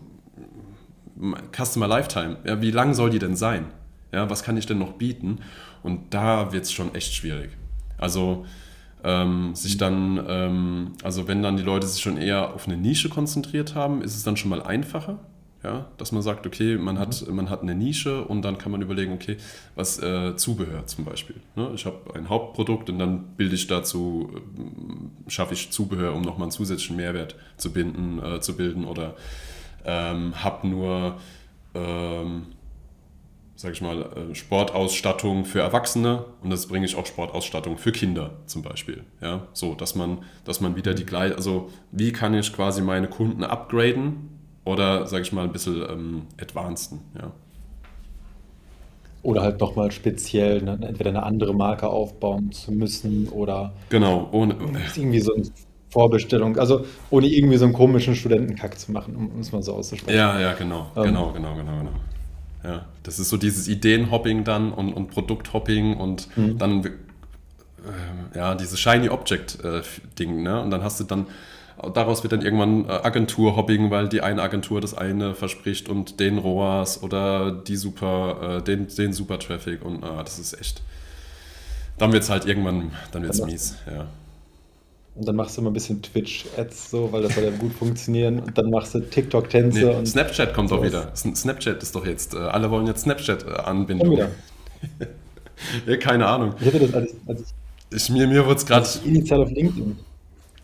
Customer 1.55 1.87
Lifetime, 1.87 2.37
ja, 2.45 2.61
wie 2.61 2.71
lang 2.71 2.93
soll 2.93 3.09
die 3.09 3.19
denn 3.19 3.35
sein? 3.35 3.65
Ja, 4.11 4.29
was 4.29 4.41
kann 4.41 4.57
ich 4.57 4.65
denn 4.65 4.79
noch 4.79 4.93
bieten? 4.93 5.39
Und 5.83 6.13
da 6.13 6.51
wird 6.51 6.63
es 6.63 6.71
schon 6.71 6.95
echt 6.95 7.13
schwierig. 7.13 7.51
Also 7.97 8.45
ähm, 9.03 9.53
sich 9.53 9.77
dann, 9.77 10.25
ähm, 10.27 10.91
also 11.03 11.27
wenn 11.27 11.43
dann 11.43 11.57
die 11.57 11.63
Leute 11.63 11.87
sich 11.87 12.01
schon 12.01 12.17
eher 12.17 12.53
auf 12.53 12.67
eine 12.67 12.77
Nische 12.77 13.09
konzentriert 13.09 13.75
haben, 13.75 14.01
ist 14.01 14.15
es 14.15 14.23
dann 14.23 14.35
schon 14.37 14.49
mal 14.49 14.63
einfacher. 14.63 15.19
Ja, 15.61 15.87
dass 15.97 16.13
man 16.13 16.21
sagt, 16.21 16.47
okay, 16.47 16.77
man 16.77 16.97
hat, 16.97 17.27
man 17.29 17.49
hat 17.49 17.63
eine 17.63 17.75
Nische 17.75 18.23
und 18.23 18.43
dann 18.43 18.57
kann 18.57 18.71
man 18.71 18.81
überlegen, 18.81 19.11
okay, 19.11 19.35
was 19.75 20.01
äh, 20.01 20.37
Zubehör 20.37 20.85
zum 20.85 21.03
Beispiel. 21.03 21.35
Ne? 21.57 21.71
Ich 21.75 21.85
habe 21.85 21.97
ein 22.15 22.29
Hauptprodukt 22.29 22.89
und 22.89 22.97
dann 22.97 23.35
bilde 23.35 23.55
ich 23.55 23.67
dazu, 23.67 24.29
ähm, 24.57 25.11
schaffe 25.27 25.55
ich 25.55 25.69
Zubehör, 25.69 26.13
um 26.13 26.21
nochmal 26.21 26.43
einen 26.43 26.51
zusätzlichen 26.51 26.95
Mehrwert 26.95 27.35
zu 27.57 27.73
binden, 27.73 28.23
äh, 28.23 28.39
zu 28.39 28.55
bilden 28.55 28.85
oder 28.85 29.15
ähm, 29.83 30.33
habe 30.41 30.65
nur, 30.65 31.17
ähm, 31.73 32.45
sag 33.57 33.73
ich 33.73 33.81
mal, 33.81 34.01
äh, 34.31 34.35
Sportausstattung 34.35 35.43
für 35.43 35.59
Erwachsene 35.59 36.23
und 36.41 36.51
das 36.51 36.67
bringe 36.67 36.85
ich 36.85 36.95
auch 36.95 37.05
Sportausstattung 37.05 37.77
für 37.77 37.91
Kinder 37.91 38.37
zum 38.45 38.61
Beispiel. 38.61 39.03
Ja, 39.19 39.47
so, 39.51 39.75
dass 39.75 39.93
man, 39.93 40.19
dass 40.45 40.61
man 40.61 40.77
wieder 40.77 40.93
die 40.93 41.05
gleiche, 41.05 41.35
also 41.35 41.69
wie 41.91 42.13
kann 42.13 42.33
ich 42.33 42.53
quasi 42.53 42.81
meine 42.81 43.09
Kunden 43.09 43.43
upgraden 43.43 44.38
oder, 44.65 45.07
sag 45.07 45.21
ich 45.21 45.33
mal, 45.33 45.43
ein 45.45 45.51
bisschen 45.53 45.81
ähm, 45.89 46.27
advanceden, 46.39 47.01
ja. 47.19 47.31
Oder 49.21 49.41
halt 49.43 49.59
nochmal 49.61 49.91
speziell 49.91 50.61
ne, 50.61 50.77
entweder 50.81 51.09
eine 51.09 51.23
andere 51.23 51.53
Marke 51.53 51.89
aufbauen 51.89 52.51
zu 52.51 52.71
müssen 52.71 53.27
oder 53.29 53.73
Genau, 53.89 54.29
ohne, 54.31 54.55
irgendwie 54.93 55.19
so 55.19 55.33
eine 55.33 55.45
Vorbestellung, 55.91 56.57
also 56.57 56.85
ohne 57.09 57.27
irgendwie 57.27 57.57
so 57.57 57.65
einen 57.65 57.73
komischen 57.73 58.15
Studentenkack 58.15 58.79
zu 58.79 58.91
machen, 58.91 59.15
um 59.15 59.39
es 59.39 59.51
mal 59.51 59.63
so 59.63 59.73
auszusprechen. 59.73 60.29
ja, 60.29 60.39
ja, 60.39 60.53
genau, 60.53 60.91
Ähm, 60.95 61.01
genau, 61.01 61.31
genau, 61.33 61.55
genau, 61.55 61.77
genau. 61.79 61.91
Ja, 62.63 62.85
das 63.03 63.19
ist 63.19 63.29
so 63.29 63.37
dieses 63.37 63.67
Ideenhopping 63.67 64.43
dann 64.43 64.73
und, 64.73 64.93
und 64.93 65.09
Produkthopping 65.11 65.97
und 65.97 66.27
Mhm. 66.35 66.59
dann 66.59 66.85
äh, 66.85 66.91
ja, 68.37 68.55
dieses 68.55 68.79
Shiny 68.79 69.09
Object 69.09 69.63
äh, 69.63 69.81
Ding, 70.17 70.43
ne? 70.43 70.61
Und 70.61 70.71
dann 70.71 70.83
hast 70.83 70.99
du 70.99 71.03
dann 71.03 71.27
daraus 71.93 72.23
wird 72.23 72.33
dann 72.33 72.41
irgendwann 72.41 72.85
äh, 72.85 72.91
Agenturhopping, 72.91 73.91
weil 73.91 74.09
die 74.09 74.21
eine 74.21 74.41
Agentur 74.41 74.81
das 74.81 74.93
eine 74.93 75.35
verspricht 75.35 75.89
und 75.89 76.19
den 76.19 76.37
ROAS 76.37 77.03
oder 77.03 77.51
die 77.51 77.75
super, 77.77 78.57
äh, 78.59 78.63
den, 78.63 78.87
den 78.87 79.13
super 79.13 79.39
Traffic 79.39 79.83
und 79.85 80.03
äh, 80.03 80.23
das 80.23 80.39
ist 80.39 80.59
echt. 80.59 80.81
Dann 81.97 82.11
wird 82.13 82.23
es 82.23 82.29
halt 82.29 82.45
irgendwann, 82.45 82.91
dann 83.11 83.23
wird 83.23 83.33
es 83.33 83.41
mies, 83.41 83.75
ja. 83.85 84.07
Und 85.15 85.27
dann 85.27 85.35
machst 85.35 85.57
du 85.57 85.61
immer 85.61 85.69
ein 85.71 85.73
bisschen 85.73 86.01
Twitch-Ads 86.01 86.91
so, 86.91 87.11
weil 87.11 87.21
das 87.23 87.35
soll 87.35 87.43
ja 87.43 87.49
gut 87.51 87.73
funktionieren. 87.73 88.39
Und 88.39 88.57
dann 88.57 88.69
machst 88.69 88.95
du 88.95 88.99
TikTok-Tänze 89.01 89.85
Nee, 89.85 89.95
und 89.95 90.05
Snapchat 90.07 90.53
kommt 90.53 90.71
doch 90.71 90.81
wieder. 90.83 91.11
Sn- 91.15 91.35
Snapchat 91.35 91.81
ist 91.83 91.95
doch 91.95 92.05
jetzt, 92.05 92.33
äh, 92.33 92.37
alle 92.37 92.71
wollen 92.71 92.87
jetzt 92.87 93.01
Snapchat-Anbindung. 93.01 94.11
wieder. 94.11 94.31
Ja, 95.85 95.97
keine 95.97 96.25
Ahnung. 96.27 96.55
Ich 96.59 96.67
hatte 96.67 96.79
das, 96.79 96.93
als 96.93 97.15
als 97.27 97.41
ich, 97.41 97.47
Ich, 97.91 98.09
mir 98.09 98.27
mir 98.27 98.45
wurde 98.45 98.55
es 98.55 98.65
gerade. 98.65 98.87
initial 99.03 99.41
auf 99.41 99.51
LinkedIn, 99.51 99.97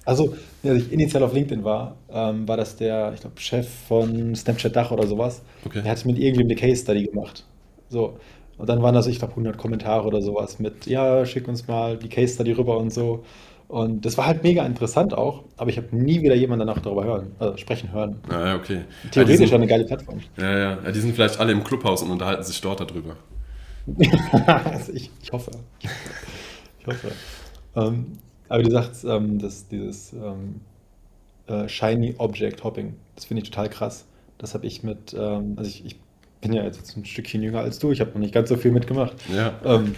also 0.06 0.36
als 0.64 0.84
ich 0.84 0.92
initial 0.92 1.24
auf 1.24 1.34
LinkedIn 1.34 1.64
war, 1.64 1.98
ähm, 2.10 2.48
war 2.48 2.58
das 2.58 2.76
der, 2.76 3.12
ich 3.14 3.22
glaube, 3.22 3.40
Chef 3.40 3.68
von 3.88 4.36
Snapchat 4.36 4.76
Dach 4.76 4.92
oder 4.92 5.08
sowas. 5.08 5.42
Okay. 5.66 5.82
Der 5.82 5.92
hat 5.92 6.06
mit 6.06 6.18
irgendwem 6.18 6.48
eine 6.48 6.56
Case 6.56 6.84
Study 6.84 7.06
gemacht. 7.06 7.44
So. 7.90 8.18
Und 8.58 8.70
dann 8.70 8.82
waren 8.82 8.96
das, 8.96 9.08
ich 9.08 9.20
glaube, 9.20 9.32
100 9.34 9.58
Kommentare 9.58 10.08
oder 10.08 10.22
sowas 10.22 10.60
mit, 10.60 10.86
ja, 10.86 11.26
schick 11.26 11.48
uns 11.48 11.68
mal 11.68 11.98
die 11.98 12.08
Case 12.08 12.36
Study 12.36 12.54
rüber 12.54 12.78
und 12.78 12.94
so. 12.94 13.24
Und 13.68 14.06
das 14.06 14.18
war 14.18 14.28
halt 14.28 14.44
mega 14.44 14.64
interessant 14.64 15.14
auch, 15.14 15.44
aber 15.58 15.72
ich 15.72 15.78
habe 15.78 15.96
nie 15.96 16.22
wieder 16.22 16.36
jemanden 16.36 16.68
danach 16.68 16.82
darüber 16.82 17.04
hören, 17.04 17.32
äh, 17.40 17.58
sprechen 17.58 17.92
hören. 17.92 18.22
Ja, 18.30 18.48
ja, 18.48 18.56
okay. 18.56 18.76
Ja, 18.76 18.82
die 19.04 19.10
Theoretisch 19.10 19.50
sind, 19.50 19.56
eine 19.56 19.68
geile 19.68 19.86
Plattform. 19.86 20.20
ja, 20.38 20.52
ja, 20.52 20.78
ja, 20.84 20.92
die 20.92 21.00
sind 21.00 21.16
vielleicht 21.16 21.40
alle 21.40 21.52
im 21.52 21.64
Clubhaus 21.64 22.04
und 22.04 22.12
unterhalten 22.12 22.44
sich 22.44 22.62
dort 22.62 22.80
darüber. 22.80 23.16
Also 24.46 24.94
ich, 24.94 25.12
ich 25.22 25.32
hoffe. 25.32 25.52
Ich 26.80 26.88
hoffe. 26.88 27.12
Ähm, 27.76 28.18
aber 28.50 28.64
du 28.64 28.72
sagst, 28.72 29.04
ähm, 29.06 29.40
dass 29.40 29.68
dieses 29.68 30.14
ähm, 30.14 30.62
äh, 31.48 31.68
Shiny 31.68 32.16
Object 32.18 32.64
Hopping, 32.64 32.96
das 33.16 33.26
finde 33.26 33.44
ich 33.44 33.50
total 33.50 33.70
krass. 33.70 34.06
Das 34.38 34.54
habe 34.54 34.66
ich 34.66 34.84
mit, 34.84 35.16
ähm, 35.18 35.54
also 35.58 35.70
ich, 35.70 35.86
ich 35.86 35.96
bin 36.42 36.54
ja 36.54 36.64
jetzt 36.64 36.96
ein 36.96 37.06
Stückchen 37.06 37.42
jünger 37.42 37.62
als 37.62 37.80
du, 37.80 37.92
ich 37.92 38.02
habe 38.02 38.12
noch 38.12 38.20
nicht 38.20 38.34
ganz 38.34 38.50
so 38.50 38.58
viel 38.58 38.72
mitgemacht. 38.72 39.16
Ja, 39.34 39.60
Ähm, 39.64 39.96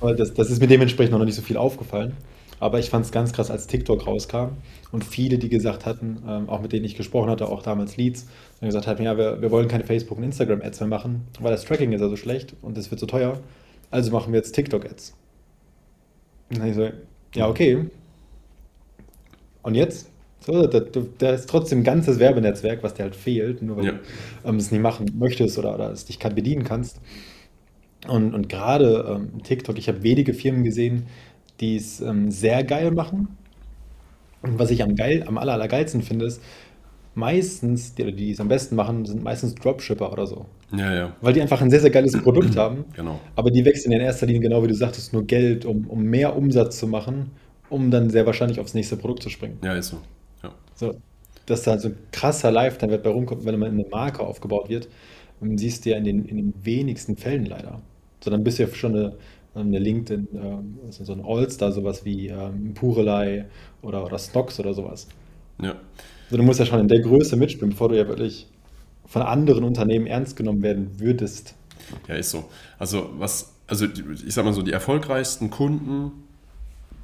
aber 0.00 0.14
das, 0.14 0.32
das 0.34 0.50
ist 0.50 0.60
mir 0.60 0.68
dementsprechend 0.68 1.12
noch 1.12 1.24
nicht 1.24 1.34
so 1.34 1.42
viel 1.42 1.56
aufgefallen. 1.56 2.16
Aber 2.60 2.80
ich 2.80 2.90
fand 2.90 3.04
es 3.04 3.12
ganz 3.12 3.32
krass, 3.32 3.50
als 3.50 3.68
TikTok 3.68 4.06
rauskam 4.06 4.56
und 4.90 5.04
viele, 5.04 5.38
die 5.38 5.48
gesagt 5.48 5.86
hatten, 5.86 6.22
ähm, 6.26 6.48
auch 6.48 6.60
mit 6.60 6.72
denen 6.72 6.84
ich 6.84 6.96
gesprochen 6.96 7.30
hatte, 7.30 7.48
auch 7.48 7.62
damals 7.62 7.96
Leads, 7.96 8.26
die 8.60 8.66
gesagt 8.66 8.88
haben, 8.88 9.02
ja, 9.02 9.16
wir, 9.16 9.40
wir 9.40 9.50
wollen 9.52 9.68
keine 9.68 9.84
Facebook- 9.84 10.18
und 10.18 10.24
Instagram-Ads 10.24 10.80
mehr 10.80 10.88
machen, 10.88 11.26
weil 11.40 11.52
das 11.52 11.64
Tracking 11.64 11.92
ist 11.92 12.00
ja 12.00 12.08
so 12.08 12.16
schlecht 12.16 12.56
und 12.62 12.76
es 12.76 12.90
wird 12.90 13.00
so 13.00 13.06
teuer. 13.06 13.38
Also 13.90 14.10
machen 14.10 14.32
wir 14.32 14.38
jetzt 14.38 14.52
TikTok-Ads. 14.52 15.14
Und 16.50 16.58
dann 16.58 16.68
ich 16.68 16.74
so, 16.74 16.88
ja, 17.34 17.48
okay. 17.48 17.86
Und 19.62 19.74
jetzt? 19.74 20.10
So, 20.40 20.66
da, 20.66 20.80
da 20.80 21.30
ist 21.30 21.48
trotzdem 21.48 21.80
ein 21.80 21.84
ganzes 21.84 22.18
Werbenetzwerk, 22.18 22.82
was 22.82 22.94
dir 22.94 23.02
halt 23.02 23.16
fehlt, 23.16 23.60
nur 23.60 23.76
weil 23.76 23.84
ja, 23.84 23.92
du 23.92 24.48
ähm, 24.48 24.56
es 24.56 24.70
nicht 24.70 24.80
machen 24.80 25.10
möchtest 25.18 25.58
oder, 25.58 25.74
oder 25.74 25.90
es 25.90 26.04
dich 26.06 26.18
kann 26.18 26.34
bedienen 26.34 26.64
kannst. 26.64 27.00
Und, 28.06 28.34
und 28.34 28.48
gerade 28.48 29.04
ähm, 29.08 29.42
TikTok, 29.42 29.76
ich 29.76 29.88
habe 29.88 30.02
wenige 30.02 30.32
Firmen 30.32 30.64
gesehen, 30.64 31.06
die 31.60 31.76
es 31.76 32.00
ähm, 32.00 32.30
sehr 32.30 32.64
geil 32.64 32.92
machen. 32.92 33.36
Und 34.40 34.58
was 34.58 34.70
ich 34.70 34.82
am, 34.82 34.94
geil, 34.94 35.24
am 35.26 35.36
aller, 35.36 35.54
allergeilsten 35.54 36.02
finde, 36.02 36.26
ist, 36.26 36.40
meistens, 37.18 37.94
die, 37.94 38.12
die 38.14 38.30
es 38.30 38.40
am 38.40 38.48
besten 38.48 38.76
machen, 38.76 39.04
sind 39.04 39.22
meistens 39.22 39.54
Dropshipper 39.56 40.12
oder 40.12 40.26
so. 40.26 40.46
ja, 40.72 40.94
ja, 40.94 41.16
Weil 41.20 41.32
die 41.34 41.42
einfach 41.42 41.60
ein 41.60 41.70
sehr, 41.70 41.80
sehr 41.80 41.90
geiles 41.90 42.12
Produkt 42.22 42.56
haben, 42.56 42.84
genau. 42.94 43.20
aber 43.34 43.50
die 43.50 43.64
wechseln 43.64 43.92
in 43.92 44.00
erster 44.00 44.26
Linie, 44.26 44.42
genau 44.42 44.62
wie 44.62 44.68
du 44.68 44.74
sagtest, 44.74 45.12
nur 45.12 45.24
Geld, 45.26 45.64
um, 45.64 45.86
um 45.88 46.02
mehr 46.04 46.36
Umsatz 46.36 46.78
zu 46.78 46.86
machen, 46.86 47.32
um 47.68 47.90
dann 47.90 48.10
sehr 48.10 48.26
wahrscheinlich 48.26 48.60
aufs 48.60 48.74
nächste 48.74 48.96
Produkt 48.96 49.22
zu 49.22 49.30
springen. 49.30 49.58
Ja, 49.62 49.74
ist 49.74 49.88
so. 49.88 49.98
Ja, 50.42 50.54
So, 50.74 50.94
dass 51.46 51.62
da 51.62 51.78
so 51.78 51.88
ein 51.88 51.96
krasser 52.12 52.50
Lifetime-Wert 52.50 53.02
bei 53.02 53.10
rumkommt, 53.10 53.44
wenn 53.44 53.58
man 53.58 53.72
eine 53.72 53.84
Marke 53.90 54.20
aufgebaut 54.22 54.68
wird, 54.68 54.88
ähm, 55.42 55.58
siehst 55.58 55.84
du 55.84 55.90
ja 55.90 55.96
in 55.96 56.04
den, 56.04 56.24
in 56.24 56.36
den 56.36 56.54
wenigsten 56.64 57.16
Fällen 57.16 57.46
leider. 57.46 57.82
So, 58.22 58.30
dann 58.30 58.44
bist 58.44 58.58
du 58.58 58.64
ja 58.64 58.74
schon 58.74 58.94
eine, 58.96 59.18
eine 59.54 59.78
LinkedIn, 59.78 60.28
ähm, 60.34 60.78
also 60.86 61.04
so 61.04 61.12
ein 61.12 61.22
All-Star, 61.24 61.72
sowas 61.72 62.04
wie 62.04 62.28
ähm, 62.28 62.74
Purelei 62.74 63.46
oder, 63.82 64.04
oder 64.04 64.18
Stocks 64.18 64.60
oder 64.60 64.74
sowas. 64.74 65.08
Ja. 65.60 65.76
Also 66.28 66.36
du 66.36 66.42
musst 66.42 66.60
ja 66.60 66.66
schon 66.66 66.80
in 66.80 66.88
der 66.88 67.00
Größe 67.00 67.36
mitspielen, 67.36 67.70
bevor 67.70 67.88
du 67.88 67.96
ja 67.96 68.06
wirklich 68.06 68.46
von 69.06 69.22
anderen 69.22 69.64
Unternehmen 69.64 70.06
ernst 70.06 70.36
genommen 70.36 70.62
werden 70.62 70.90
würdest. 70.98 71.54
Ja, 72.06 72.16
ist 72.16 72.30
so. 72.30 72.44
Also 72.78 73.10
was, 73.16 73.54
also 73.66 73.86
ich 73.86 74.34
sag 74.34 74.44
mal 74.44 74.52
so, 74.52 74.62
die 74.62 74.72
erfolgreichsten 74.72 75.48
Kunden, 75.48 76.12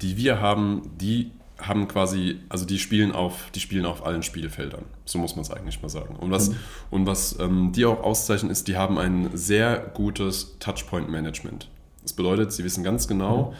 die 0.01 0.15
wir 0.15 0.39
haben, 0.39 0.91
die 1.01 1.31
haben 1.57 1.87
quasi, 1.87 2.37
also 2.49 2.65
die 2.65 2.77
spielen 2.77 3.11
auf, 3.13 3.49
die 3.55 3.59
spielen 3.59 3.85
auf 3.85 4.05
allen 4.05 4.23
Spielfeldern. 4.23 4.83
So 5.05 5.17
muss 5.17 5.35
man 5.35 5.43
es 5.43 5.51
eigentlich 5.51 5.81
mal 5.81 5.89
sagen. 5.89 6.15
Und 6.17 6.29
was, 6.29 6.49
mhm. 6.49 6.55
und 6.91 7.05
was 7.07 7.39
ähm, 7.39 7.71
die 7.73 7.85
auch 7.85 8.03
auszeichnen, 8.03 8.51
ist, 8.51 8.67
die 8.67 8.77
haben 8.77 8.99
ein 8.99 9.29
sehr 9.33 9.91
gutes 9.93 10.57
Touchpoint-Management. 10.59 11.69
Das 12.03 12.13
bedeutet, 12.13 12.51
sie 12.51 12.63
wissen 12.63 12.83
ganz 12.83 13.07
genau, 13.07 13.53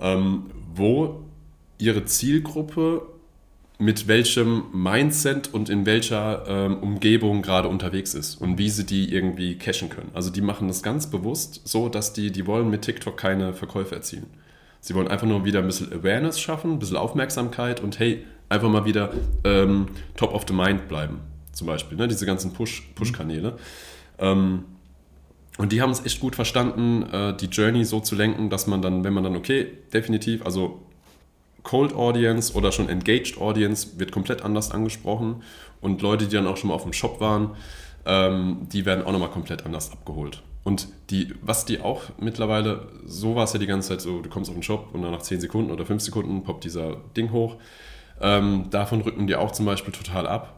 ähm, 0.00 0.42
wo 0.74 1.22
ihre 1.78 2.04
Zielgruppe 2.06 3.02
mit 3.78 4.08
welchem 4.08 4.64
Mindset 4.72 5.54
und 5.54 5.68
in 5.68 5.86
welcher 5.86 6.44
ähm, 6.48 6.78
Umgebung 6.78 7.42
gerade 7.42 7.68
unterwegs 7.68 8.12
ist 8.12 8.36
und 8.36 8.58
wie 8.58 8.70
sie 8.70 8.84
die 8.84 9.12
irgendwie 9.14 9.56
cashen 9.56 9.88
können. 9.88 10.10
Also 10.14 10.30
die 10.30 10.40
machen 10.40 10.66
das 10.66 10.82
ganz 10.82 11.08
bewusst 11.08 11.62
so, 11.64 11.88
dass 11.88 12.12
die, 12.12 12.32
die 12.32 12.46
wollen 12.46 12.70
mit 12.70 12.82
TikTok 12.82 13.16
keine 13.16 13.54
Verkäufe 13.54 13.94
erzielen. 13.94 14.26
Sie 14.80 14.94
wollen 14.94 15.08
einfach 15.08 15.26
nur 15.26 15.44
wieder 15.44 15.60
ein 15.60 15.66
bisschen 15.66 15.92
Awareness 15.92 16.40
schaffen, 16.40 16.72
ein 16.72 16.78
bisschen 16.80 16.96
Aufmerksamkeit 16.96 17.80
und 17.80 17.98
hey, 18.00 18.24
einfach 18.48 18.68
mal 18.68 18.84
wieder 18.84 19.12
ähm, 19.44 19.86
top 20.16 20.34
of 20.34 20.44
the 20.48 20.54
mind 20.54 20.88
bleiben. 20.88 21.20
Zum 21.52 21.66
Beispiel, 21.68 21.96
ne? 21.96 22.08
diese 22.08 22.26
ganzen 22.26 22.52
Push-Kanäle. 22.52 23.52
Push 23.52 23.60
ähm, 24.18 24.64
und 25.58 25.72
die 25.72 25.82
haben 25.82 25.90
es 25.90 26.04
echt 26.06 26.20
gut 26.20 26.36
verstanden, 26.36 27.02
äh, 27.12 27.36
die 27.36 27.46
Journey 27.46 27.84
so 27.84 28.00
zu 28.00 28.14
lenken, 28.14 28.48
dass 28.48 28.66
man 28.66 28.80
dann, 28.80 29.02
wenn 29.02 29.12
man 29.12 29.24
dann, 29.24 29.36
okay, 29.36 29.66
definitiv, 29.92 30.46
also 30.46 30.82
Cold 31.68 31.94
Audience 31.94 32.54
oder 32.54 32.72
schon 32.72 32.88
Engaged 32.88 33.38
Audience 33.38 33.98
wird 33.98 34.10
komplett 34.10 34.40
anders 34.40 34.70
angesprochen 34.70 35.42
und 35.82 36.00
Leute, 36.00 36.26
die 36.26 36.34
dann 36.34 36.46
auch 36.46 36.56
schon 36.56 36.68
mal 36.68 36.74
auf 36.74 36.84
dem 36.84 36.94
Shop 36.94 37.20
waren, 37.20 37.50
ähm, 38.06 38.66
die 38.72 38.86
werden 38.86 39.04
auch 39.04 39.12
nochmal 39.12 39.28
komplett 39.28 39.66
anders 39.66 39.92
abgeholt. 39.92 40.42
Und 40.64 40.88
die, 41.10 41.34
was 41.42 41.66
die 41.66 41.80
auch 41.80 42.04
mittlerweile, 42.18 42.88
so 43.04 43.36
war 43.36 43.44
es 43.44 43.52
ja 43.52 43.58
die 43.58 43.66
ganze 43.66 43.90
Zeit 43.90 44.00
so, 44.00 44.22
du 44.22 44.30
kommst 44.30 44.48
auf 44.48 44.56
den 44.56 44.62
Shop 44.62 44.88
und 44.94 45.02
dann 45.02 45.10
nach 45.10 45.20
10 45.20 45.42
Sekunden 45.42 45.70
oder 45.70 45.84
5 45.84 46.02
Sekunden 46.02 46.42
poppt 46.42 46.64
dieser 46.64 46.96
Ding 47.14 47.32
hoch. 47.32 47.56
Ähm, 48.18 48.68
davon 48.70 49.02
rücken 49.02 49.26
die 49.26 49.36
auch 49.36 49.52
zum 49.52 49.66
Beispiel 49.66 49.92
total 49.92 50.26
ab 50.26 50.57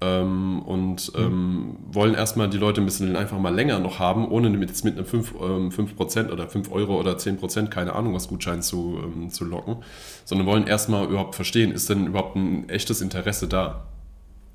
ähm, 0.00 0.62
und 0.62 1.12
mhm. 1.14 1.22
ähm, 1.22 1.76
wollen 1.92 2.14
erstmal 2.14 2.48
die 2.48 2.56
Leute 2.56 2.80
ein 2.80 2.86
bisschen 2.86 3.16
einfach 3.16 3.38
mal 3.38 3.54
länger 3.54 3.78
noch 3.80 3.98
haben, 3.98 4.28
ohne 4.28 4.48
mit, 4.50 4.70
jetzt 4.70 4.84
mit 4.84 4.96
einem 4.96 5.04
5, 5.04 5.34
ähm, 5.40 5.70
5% 5.70 6.30
oder 6.30 6.48
5 6.48 6.72
Euro 6.72 6.98
oder 6.98 7.16
10%, 7.16 7.68
keine 7.68 7.94
Ahnung, 7.94 8.14
was 8.14 8.28
Gutschein 8.28 8.62
zu, 8.62 8.98
ähm, 9.02 9.30
zu 9.30 9.44
locken, 9.44 9.76
sondern 10.24 10.46
wollen 10.46 10.66
erstmal 10.66 11.06
überhaupt 11.06 11.34
verstehen, 11.34 11.70
ist 11.70 11.90
denn 11.90 12.06
überhaupt 12.06 12.36
ein 12.36 12.68
echtes 12.70 13.02
Interesse 13.02 13.46
da? 13.46 13.86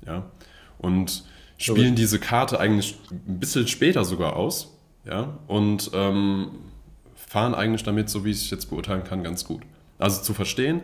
Ja. 0.04 0.24
Und 0.78 1.24
spielen 1.58 1.94
diese 1.94 2.18
Karte 2.18 2.58
eigentlich 2.60 2.98
ein 3.10 3.38
bisschen 3.38 3.68
später 3.68 4.04
sogar 4.04 4.36
aus, 4.36 4.72
ja, 5.04 5.38
und 5.46 5.92
ähm, 5.94 6.48
fahren 7.14 7.54
eigentlich 7.54 7.84
damit, 7.84 8.10
so 8.10 8.24
wie 8.24 8.30
ich 8.30 8.38
es 8.38 8.50
jetzt 8.50 8.66
beurteilen 8.66 9.04
kann, 9.04 9.22
ganz 9.22 9.44
gut. 9.44 9.62
Also 9.98 10.22
zu 10.22 10.34
verstehen, 10.34 10.82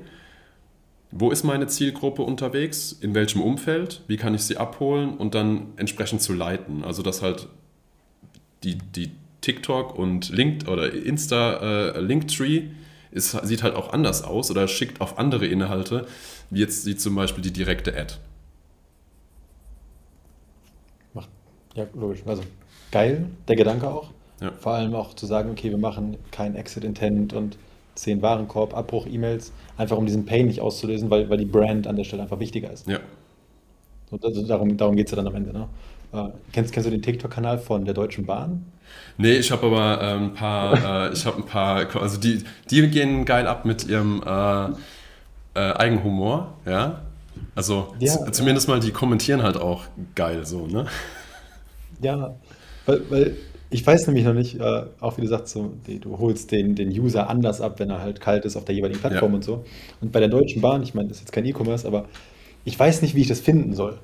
wo 1.13 1.31
ist 1.31 1.45
meine 1.45 1.67
Zielgruppe 1.67 2.23
unterwegs, 2.23 2.93
in 2.93 3.15
welchem 3.15 3.43
Umfeld, 3.43 4.03
wie 4.09 4.17
kann 4.17 4.35
ich 4.35 4.43
sie 4.43 4.57
abholen 4.57 5.17
und 5.19 5.35
dann 5.35 5.75
entsprechend 5.77 6.23
zu 6.23 6.33
leiten. 6.33 6.85
Also 6.85 7.03
dass 7.03 7.21
halt 7.21 7.49
die, 8.65 8.79
die 8.79 9.13
TikTok 9.43 9.97
und 9.97 10.31
Link 10.31 10.67
oder 10.69 10.93
Insta 10.93 11.91
äh, 11.91 12.01
Linktree 12.01 12.65
ist, 13.11 13.33
sieht 13.47 13.63
halt 13.63 13.75
auch 13.77 13.93
anders 13.93 14.25
aus 14.25 14.51
oder 14.51 14.67
schickt 14.69 15.03
auf 15.03 15.19
andere 15.19 15.47
Inhalte, 15.47 16.07
wie 16.49 16.61
jetzt 16.61 16.87
wie 16.87 16.97
zum 16.97 17.15
Beispiel 17.15 17.43
die 17.43 17.53
direkte 17.53 17.95
Ad. 17.95 18.15
Macht, 21.13 21.29
ja, 21.75 21.87
logisch. 21.93 22.23
Also 22.25 22.43
geil, 22.91 23.27
der 23.49 23.57
Gedanke 23.57 23.87
auch. 23.87 24.11
Ja. 24.41 24.51
Vor 24.59 24.73
allem 24.73 24.95
auch 24.95 25.13
zu 25.15 25.27
sagen, 25.27 25.51
okay, 25.51 25.69
wir 25.69 25.79
machen 25.79 26.17
kein 26.31 26.57
Exit 26.57 26.85
Intent 26.85 27.35
und 27.35 27.59
10 27.95 28.23
Warenkorb, 28.23 28.75
Abbruch, 28.75 29.07
E-Mails, 29.07 29.53
einfach 29.77 29.97
um 29.97 30.07
diesen 30.07 30.25
Pain 30.25 30.47
nicht 30.47 30.61
auszulösen, 30.61 31.11
weil, 31.11 31.29
weil 31.29 31.39
die 31.39 31.45
Brand 31.45 31.87
an 31.87 31.97
der 31.97 32.05
Stelle 32.05 32.23
einfach 32.23 32.41
wichtiger 32.41 32.73
ist. 32.73 32.87
Ja. 32.87 32.99
Und 34.11 34.25
also 34.25 34.47
darum, 34.47 34.77
darum 34.77 34.97
geht 34.97 35.07
es 35.07 35.13
ja 35.13 35.17
dann 35.17 35.27
am 35.27 35.35
Ende. 35.35 35.53
Ne? 35.53 35.69
Äh, 36.13 36.29
kennst, 36.53 36.73
kennst 36.73 36.87
du 36.87 36.91
den 36.91 37.03
TikTok-Kanal 37.03 37.59
von 37.59 37.85
der 37.85 37.95
Deutschen 37.95 38.27
Bahn? 38.27 38.65
Nee, 39.17 39.35
ich 39.35 39.51
habe 39.51 39.67
aber 39.67 40.03
äh, 40.03 40.15
ein 40.17 40.35
paar, 40.35 41.09
äh, 41.09 41.13
ich 41.13 41.25
habe 41.25 41.39
ein 41.39 41.47
paar, 41.47 41.97
also 41.97 42.19
die, 42.19 42.45
die 42.71 42.89
gehen 42.89 43.25
geil 43.25 43.47
ab 43.47 43.65
mit 43.65 43.87
ihrem 43.89 44.23
äh, 44.25 44.67
äh 45.55 45.73
Eigenhumor, 45.75 46.55
ja. 46.67 47.03
Also 47.55 47.95
ja, 47.99 48.31
zumindest 48.33 48.69
mal, 48.69 48.81
die 48.81 48.91
kommentieren 48.91 49.43
halt 49.43 49.57
auch 49.57 49.85
geil 50.15 50.45
so, 50.45 50.67
ne? 50.67 50.87
Ja, 52.01 52.35
weil, 52.87 53.03
weil 53.11 53.37
ich 53.73 53.87
weiß 53.87 54.07
nämlich 54.07 54.25
noch 54.25 54.35
nicht, 54.35 54.61
äh, 54.61 54.83
auch 55.01 55.17
wie 55.17 55.23
du 55.23 55.27
sagst, 55.27 55.55
so, 55.55 55.73
die, 55.87 55.99
du 55.99 56.19
holst 56.19 56.53
den, 56.53 56.75
den 56.75 56.91
User 56.91 57.29
anders 57.29 57.61
ab, 57.61 57.81
wenn 57.81 57.91
er 57.91 58.03
halt 58.03 58.21
kalt 58.21 58.45
ist 58.45 58.57
auf 58.57 58.65
der 58.65 58.75
jeweiligen 58.75 59.01
Plattform 59.01 59.33
ja. 59.33 59.37
und 59.37 59.45
so. 59.45 59.65
Und 60.01 60.13
bei 60.13 60.21
der 60.21 60.29
Deutschen 60.29 60.61
Bahn, 60.61 60.83
ich 60.83 60.95
meine, 60.95 61.09
das 61.09 61.17
ist 61.17 61.23
jetzt 61.25 61.33
kein 61.33 61.47
E-Commerce, 61.47 61.87
aber 61.87 62.07
ich 62.65 62.79
weiß 62.79 63.03
nicht, 63.03 63.15
wie 63.15 63.23
ich 63.23 63.29
das 63.29 63.41
finden 63.41 63.75
soll. 63.75 63.99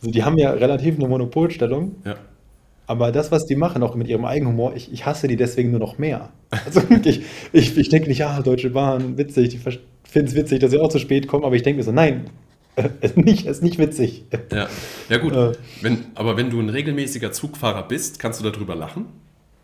Also 0.00 0.10
die 0.10 0.24
haben 0.24 0.38
ja 0.38 0.50
relativ 0.50 0.96
eine 0.96 1.06
Monopolstellung. 1.06 1.96
Ja. 2.04 2.16
Aber 2.86 3.12
das, 3.12 3.30
was 3.30 3.46
die 3.46 3.56
machen, 3.56 3.82
auch 3.82 3.94
mit 3.94 4.08
ihrem 4.08 4.24
Eigenhumor, 4.24 4.74
ich, 4.74 4.92
ich 4.92 5.06
hasse 5.06 5.28
die 5.28 5.36
deswegen 5.36 5.70
nur 5.70 5.80
noch 5.80 5.98
mehr. 5.98 6.30
Also 6.64 6.82
ich, 7.04 7.22
ich, 7.52 7.76
ich 7.76 7.88
denke 7.88 8.08
nicht, 8.08 8.18
ja, 8.18 8.40
Deutsche 8.40 8.70
Bahn, 8.70 9.18
witzig, 9.18 9.54
ich 9.54 9.78
finde 10.04 10.28
es 10.28 10.34
witzig, 10.34 10.60
dass 10.60 10.70
sie 10.70 10.78
auch 10.78 10.88
zu 10.88 10.98
spät 10.98 11.26
kommen, 11.26 11.44
aber 11.44 11.56
ich 11.56 11.62
denke 11.62 11.78
mir 11.78 11.84
so, 11.84 11.92
nein, 11.92 12.26
ist 13.00 13.16
nicht, 13.16 13.46
ist 13.46 13.62
nicht 13.62 13.78
witzig. 13.78 14.24
Ja, 14.52 14.68
ja 15.08 15.18
gut. 15.18 15.32
Äh. 15.32 15.52
Wenn, 15.80 16.06
aber 16.14 16.36
wenn 16.36 16.50
du 16.50 16.60
ein 16.60 16.68
regelmäßiger 16.68 17.32
Zugfahrer 17.32 17.86
bist, 17.86 18.18
kannst 18.18 18.40
du 18.40 18.48
darüber 18.50 18.74
lachen. 18.74 19.06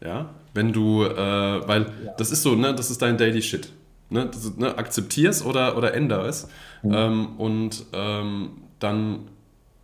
Ja, 0.02 0.30
wenn 0.54 0.72
du, 0.72 1.04
äh, 1.04 1.16
weil 1.16 1.82
ja. 1.82 2.12
das 2.16 2.30
ist 2.30 2.42
so, 2.42 2.54
ne, 2.54 2.74
das 2.74 2.90
ist 2.90 3.02
dein 3.02 3.18
Daily 3.18 3.42
Shit. 3.42 3.70
Ne, 4.08 4.26
das, 4.26 4.56
ne, 4.56 4.76
akzeptier's 4.76 5.44
oder, 5.44 5.76
oder 5.76 5.94
ändere 5.94 6.26
es. 6.26 6.48
Mhm. 6.82 6.94
Ähm, 6.94 7.26
und 7.38 7.86
ähm, 7.92 8.50
dann, 8.78 9.28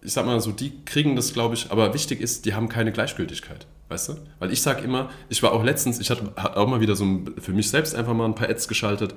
ich 0.02 0.12
sag 0.12 0.26
mal 0.26 0.40
so, 0.40 0.52
die 0.52 0.72
kriegen 0.84 1.14
das, 1.14 1.32
glaube 1.32 1.54
ich, 1.54 1.70
aber 1.70 1.94
wichtig 1.94 2.20
ist, 2.20 2.44
die 2.44 2.54
haben 2.54 2.68
keine 2.68 2.92
Gleichgültigkeit. 2.92 3.66
Weißt 3.88 4.08
du? 4.08 4.14
Weil 4.40 4.52
ich 4.52 4.62
sag 4.62 4.82
immer, 4.82 5.10
ich 5.28 5.42
war 5.44 5.52
auch 5.52 5.62
letztens, 5.62 6.00
ich 6.00 6.10
hatte, 6.10 6.32
hatte 6.36 6.56
auch 6.56 6.66
mal 6.66 6.80
wieder 6.80 6.96
so 6.96 7.04
ein, 7.04 7.34
für 7.38 7.52
mich 7.52 7.70
selbst 7.70 7.94
einfach 7.94 8.14
mal 8.14 8.24
ein 8.24 8.34
paar 8.34 8.48
Ads 8.48 8.66
geschaltet 8.66 9.14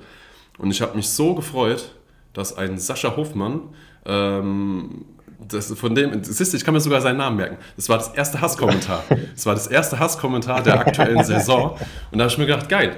und 0.58 0.70
ich 0.70 0.80
habe 0.80 0.96
mich 0.96 1.08
so 1.08 1.34
gefreut, 1.34 1.92
dass 2.32 2.56
ein 2.56 2.78
Sascha 2.78 3.16
Hofmann 3.16 3.62
ähm, 4.06 5.04
das, 5.48 5.72
von 5.72 5.94
dem, 5.94 6.22
siehst 6.22 6.52
du, 6.52 6.56
ich 6.56 6.64
kann 6.64 6.74
mir 6.74 6.80
sogar 6.80 7.00
seinen 7.00 7.16
Namen 7.16 7.36
merken. 7.36 7.56
Das 7.76 7.88
war 7.88 7.98
das 7.98 8.08
erste 8.08 8.40
Hasskommentar. 8.40 9.04
Das 9.34 9.46
war 9.46 9.54
das 9.54 9.66
erste 9.66 9.98
Hasskommentar 9.98 10.62
der 10.62 10.78
aktuellen 10.80 11.24
Saison. 11.24 11.78
Und 12.10 12.18
da 12.18 12.24
habe 12.24 12.32
ich 12.32 12.38
mir 12.38 12.46
gedacht, 12.46 12.68
geil, 12.68 12.96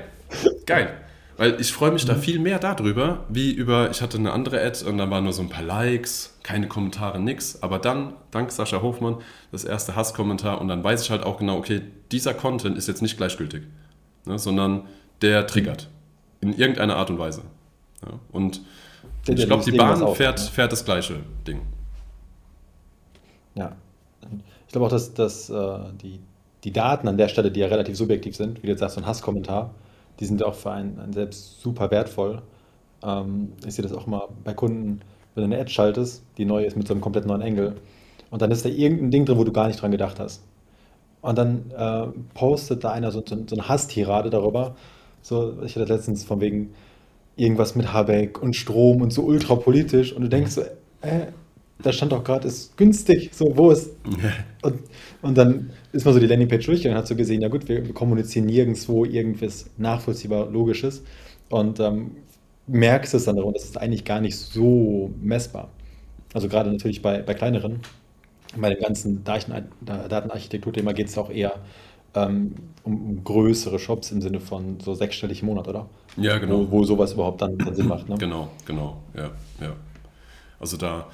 geil. 0.66 0.92
Weil 1.36 1.60
ich 1.60 1.72
freue 1.72 1.92
mich 1.92 2.04
da 2.04 2.14
viel 2.14 2.38
mehr 2.38 2.58
darüber, 2.58 3.24
wie 3.28 3.52
über, 3.52 3.90
ich 3.90 4.02
hatte 4.02 4.18
eine 4.18 4.32
andere 4.32 4.60
Ad 4.60 4.84
und 4.84 4.98
da 4.98 5.08
waren 5.08 5.24
nur 5.24 5.32
so 5.32 5.42
ein 5.42 5.48
paar 5.48 5.62
Likes, 5.62 6.38
keine 6.42 6.68
Kommentare, 6.68 7.20
nix. 7.20 7.62
Aber 7.62 7.78
dann, 7.78 8.14
dank 8.30 8.50
Sascha 8.50 8.82
Hofmann, 8.82 9.18
das 9.50 9.64
erste 9.64 9.94
Hasskommentar 9.94 10.60
und 10.60 10.68
dann 10.68 10.82
weiß 10.82 11.02
ich 11.02 11.10
halt 11.10 11.22
auch 11.22 11.38
genau, 11.38 11.56
okay, 11.56 11.82
dieser 12.10 12.34
Content 12.34 12.76
ist 12.76 12.88
jetzt 12.88 13.02
nicht 13.02 13.16
gleichgültig, 13.16 13.62
ne, 14.26 14.38
sondern 14.38 14.82
der 15.22 15.46
triggert. 15.46 15.88
In 16.40 16.52
irgendeiner 16.56 16.96
Art 16.96 17.08
und 17.10 17.18
Weise. 17.18 17.42
Ja, 18.04 18.18
und 18.32 18.62
ich 19.28 19.46
glaube, 19.46 19.64
die 19.64 19.72
Bahn 19.72 20.02
auch, 20.02 20.16
fährt, 20.16 20.38
ne? 20.38 20.46
fährt 20.46 20.72
das 20.72 20.84
gleiche 20.84 21.16
Ding. 21.46 21.60
Ja. 23.54 23.76
Ich 24.66 24.72
glaube 24.72 24.86
auch, 24.86 24.90
dass, 24.90 25.14
dass 25.14 25.50
äh, 25.50 25.78
die, 26.02 26.20
die 26.64 26.72
Daten 26.72 27.08
an 27.08 27.16
der 27.18 27.28
Stelle, 27.28 27.50
die 27.50 27.60
ja 27.60 27.66
relativ 27.66 27.96
subjektiv 27.96 28.36
sind, 28.36 28.62
wie 28.62 28.66
du 28.66 28.72
jetzt 28.72 28.80
sagst, 28.80 28.94
so 28.94 29.00
ein 29.00 29.06
Hasskommentar, 29.06 29.74
die 30.20 30.24
sind 30.24 30.42
auch 30.42 30.54
für 30.54 30.70
einen, 30.70 30.98
einen 30.98 31.12
selbst 31.12 31.60
super 31.60 31.90
wertvoll. 31.90 32.42
Ähm, 33.02 33.52
ich 33.66 33.74
sehe 33.74 33.82
das 33.82 33.92
auch 33.92 34.06
mal 34.06 34.28
bei 34.44 34.54
Kunden, 34.54 35.00
wenn 35.34 35.42
du 35.42 35.54
eine 35.54 35.60
Ad 35.60 35.70
schaltest, 35.70 36.22
die 36.38 36.44
neu 36.44 36.64
ist 36.64 36.76
mit 36.76 36.86
so 36.86 36.94
einem 36.94 37.00
komplett 37.00 37.26
neuen 37.26 37.42
Engel, 37.42 37.76
und 38.32 38.40
dann 38.40 38.50
ist 38.50 38.64
da 38.64 38.70
irgendein 38.70 39.10
Ding 39.10 39.26
drin, 39.26 39.36
wo 39.36 39.44
du 39.44 39.52
gar 39.52 39.66
nicht 39.66 39.82
dran 39.82 39.90
gedacht 39.90 40.18
hast. 40.18 40.42
Und 41.20 41.36
dann 41.36 41.70
äh, 41.70 42.06
postet 42.32 42.82
da 42.82 42.90
einer 42.90 43.12
so, 43.12 43.22
so, 43.26 43.36
so 43.46 43.54
eine 43.54 43.68
Hasstirade 43.68 44.30
darüber. 44.30 44.74
So, 45.20 45.62
ich 45.62 45.76
hatte 45.76 45.92
letztens 45.92 46.24
von 46.24 46.40
wegen, 46.40 46.72
irgendwas 47.36 47.74
mit 47.74 47.92
Habeck 47.92 48.42
und 48.42 48.54
Strom 48.56 49.02
und 49.02 49.12
so 49.12 49.22
ultrapolitisch 49.22 50.12
und 50.12 50.22
du 50.22 50.28
denkst 50.28 50.52
so, 50.52 50.62
äh, 51.00 51.26
da 51.82 51.92
stand 51.92 52.12
doch 52.12 52.22
gerade, 52.22 52.46
ist 52.48 52.76
günstig, 52.76 53.30
so, 53.32 53.56
wo 53.56 53.70
ist. 53.70 53.90
Und, 54.62 54.78
und 55.22 55.36
dann 55.36 55.70
ist 55.92 56.04
man 56.04 56.14
so 56.14 56.20
die 56.20 56.28
Landingpage 56.28 56.66
durch 56.66 56.86
und 56.86 56.94
hat 56.94 57.08
so 57.08 57.16
gesehen, 57.16 57.42
ja 57.42 57.48
gut, 57.48 57.68
wir, 57.68 57.84
wir 57.84 57.92
kommunizieren 57.92 58.46
nirgendwo 58.46 59.04
irgendwas 59.04 59.66
nachvollziehbar 59.76 60.48
Logisches 60.48 61.02
und 61.48 61.80
ähm, 61.80 62.12
merkst 62.68 63.12
es 63.14 63.24
dann 63.24 63.34
darum, 63.34 63.52
das 63.52 63.64
ist 63.64 63.76
eigentlich 63.76 64.04
gar 64.04 64.20
nicht 64.20 64.36
so 64.36 65.10
messbar. 65.20 65.68
Also 66.32 66.46
gerade 66.48 66.70
natürlich 66.70 67.02
bei, 67.02 67.22
bei 67.22 67.34
kleineren, 67.34 67.80
bei 68.56 68.70
dem 68.70 68.80
ganzen 68.80 69.24
Datenarchitektur-Thema 69.24 70.92
geht 70.92 71.08
es 71.08 71.18
auch 71.18 71.28
eher 71.28 71.54
ähm, 72.14 72.54
um, 72.84 73.22
größere 73.24 73.78
Shops 73.78 74.10
im 74.12 74.20
Sinne 74.22 74.40
von 74.40 74.80
so 74.80 74.94
sechsstellig 74.94 75.42
im 75.42 75.46
Monat, 75.48 75.68
oder? 75.68 75.88
Ja, 76.16 76.38
genau. 76.38 76.66
Wo, 76.70 76.70
wo 76.70 76.84
sowas 76.84 77.12
überhaupt 77.14 77.42
dann, 77.42 77.62
dann 77.62 77.74
Sinn 77.74 77.86
macht, 77.88 78.08
ne? 78.08 78.16
Genau, 78.18 78.50
genau, 78.66 79.02
ja, 79.14 79.30
ja. 79.60 79.76
Also 80.60 80.76
da, 80.76 81.08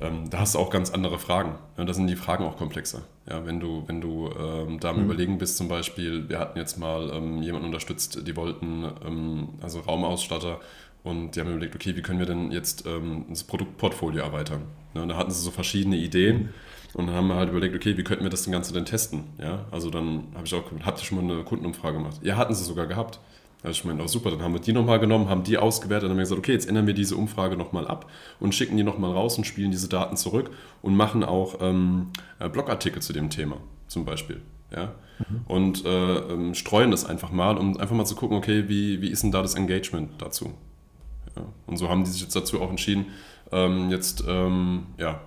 ähm, 0.00 0.30
da 0.30 0.40
hast 0.40 0.54
du 0.54 0.58
auch 0.58 0.70
ganz 0.70 0.90
andere 0.90 1.18
Fragen. 1.18 1.58
Ja, 1.76 1.84
da 1.84 1.92
sind 1.94 2.06
die 2.08 2.16
Fragen 2.16 2.44
auch 2.44 2.56
komplexer. 2.56 3.02
Ja, 3.28 3.46
wenn 3.46 3.60
du, 3.60 3.84
wenn 3.86 4.00
du 4.00 4.30
ähm, 4.38 4.80
da 4.80 4.90
am 4.90 4.98
Mhm. 4.98 5.04
Überlegen 5.04 5.38
bist, 5.38 5.56
zum 5.56 5.68
Beispiel, 5.68 6.28
wir 6.28 6.38
hatten 6.38 6.58
jetzt 6.58 6.78
mal 6.78 7.10
ähm, 7.14 7.42
jemanden 7.42 7.66
unterstützt, 7.66 8.26
die 8.26 8.36
wollten, 8.36 8.84
ähm, 9.06 9.48
also 9.60 9.80
Raumausstatter, 9.80 10.60
und 11.04 11.36
die 11.36 11.40
haben 11.40 11.50
überlegt, 11.50 11.74
okay, 11.74 11.96
wie 11.96 12.02
können 12.02 12.18
wir 12.18 12.26
denn 12.26 12.50
jetzt 12.50 12.86
ähm, 12.86 13.26
das 13.30 13.44
Produktportfolio 13.44 14.22
erweitern? 14.22 14.62
Ne, 14.94 15.02
und 15.02 15.08
da 15.08 15.16
hatten 15.16 15.30
sie 15.30 15.40
so 15.42 15.50
verschiedene 15.50 15.96
Ideen. 15.96 16.50
Und 16.94 17.06
dann 17.06 17.14
haben 17.14 17.28
wir 17.28 17.34
halt 17.34 17.50
überlegt, 17.50 17.74
okay, 17.74 17.96
wie 17.96 18.04
könnten 18.04 18.24
wir 18.24 18.30
das 18.30 18.50
Ganze 18.50 18.72
denn 18.72 18.84
testen? 18.84 19.24
Ja, 19.38 19.66
also 19.70 19.90
dann 19.90 20.24
habe 20.34 20.46
ich 20.46 20.54
auch, 20.54 20.64
habt 20.84 21.00
ihr 21.00 21.04
schon 21.04 21.24
mal 21.24 21.32
eine 21.32 21.44
Kundenumfrage 21.44 21.98
gemacht? 21.98 22.20
Ja, 22.22 22.36
hatten 22.36 22.54
sie 22.54 22.64
sogar 22.64 22.86
gehabt. 22.86 23.20
Hab 23.62 23.72
ich 23.72 23.84
meine, 23.84 24.02
oh 24.02 24.06
super, 24.06 24.30
dann 24.30 24.40
haben 24.40 24.52
wir 24.52 24.60
die 24.60 24.72
nochmal 24.72 25.00
genommen, 25.00 25.28
haben 25.28 25.42
die 25.42 25.58
ausgewertet 25.58 26.04
und 26.04 26.10
haben 26.12 26.18
gesagt, 26.18 26.38
okay, 26.38 26.52
jetzt 26.52 26.68
ändern 26.68 26.86
wir 26.86 26.94
diese 26.94 27.16
Umfrage 27.16 27.56
nochmal 27.56 27.88
ab 27.88 28.08
und 28.38 28.54
schicken 28.54 28.76
die 28.76 28.84
nochmal 28.84 29.12
raus 29.12 29.36
und 29.36 29.44
spielen 29.44 29.72
diese 29.72 29.88
Daten 29.88 30.16
zurück 30.16 30.50
und 30.80 30.96
machen 30.96 31.24
auch 31.24 31.56
ähm, 31.60 32.08
äh, 32.38 32.48
Blogartikel 32.48 33.02
zu 33.02 33.12
dem 33.12 33.30
Thema 33.30 33.56
zum 33.88 34.04
Beispiel. 34.04 34.40
Ja? 34.74 34.94
Und 35.46 35.84
äh, 35.84 36.18
ähm, 36.18 36.54
streuen 36.54 36.92
das 36.92 37.04
einfach 37.04 37.32
mal, 37.32 37.58
um 37.58 37.76
einfach 37.78 37.96
mal 37.96 38.04
zu 38.04 38.14
gucken, 38.14 38.36
okay, 38.36 38.68
wie, 38.68 39.02
wie 39.02 39.08
ist 39.08 39.24
denn 39.24 39.32
da 39.32 39.42
das 39.42 39.56
Engagement 39.56 40.10
dazu? 40.18 40.54
Ja? 41.34 41.42
Und 41.66 41.76
so 41.78 41.88
haben 41.88 42.04
die 42.04 42.10
sich 42.10 42.22
jetzt 42.22 42.36
dazu 42.36 42.60
auch 42.62 42.70
entschieden, 42.70 43.06
ähm, 43.50 43.90
jetzt 43.90 44.22
ähm, 44.28 44.86
ja, 44.98 45.20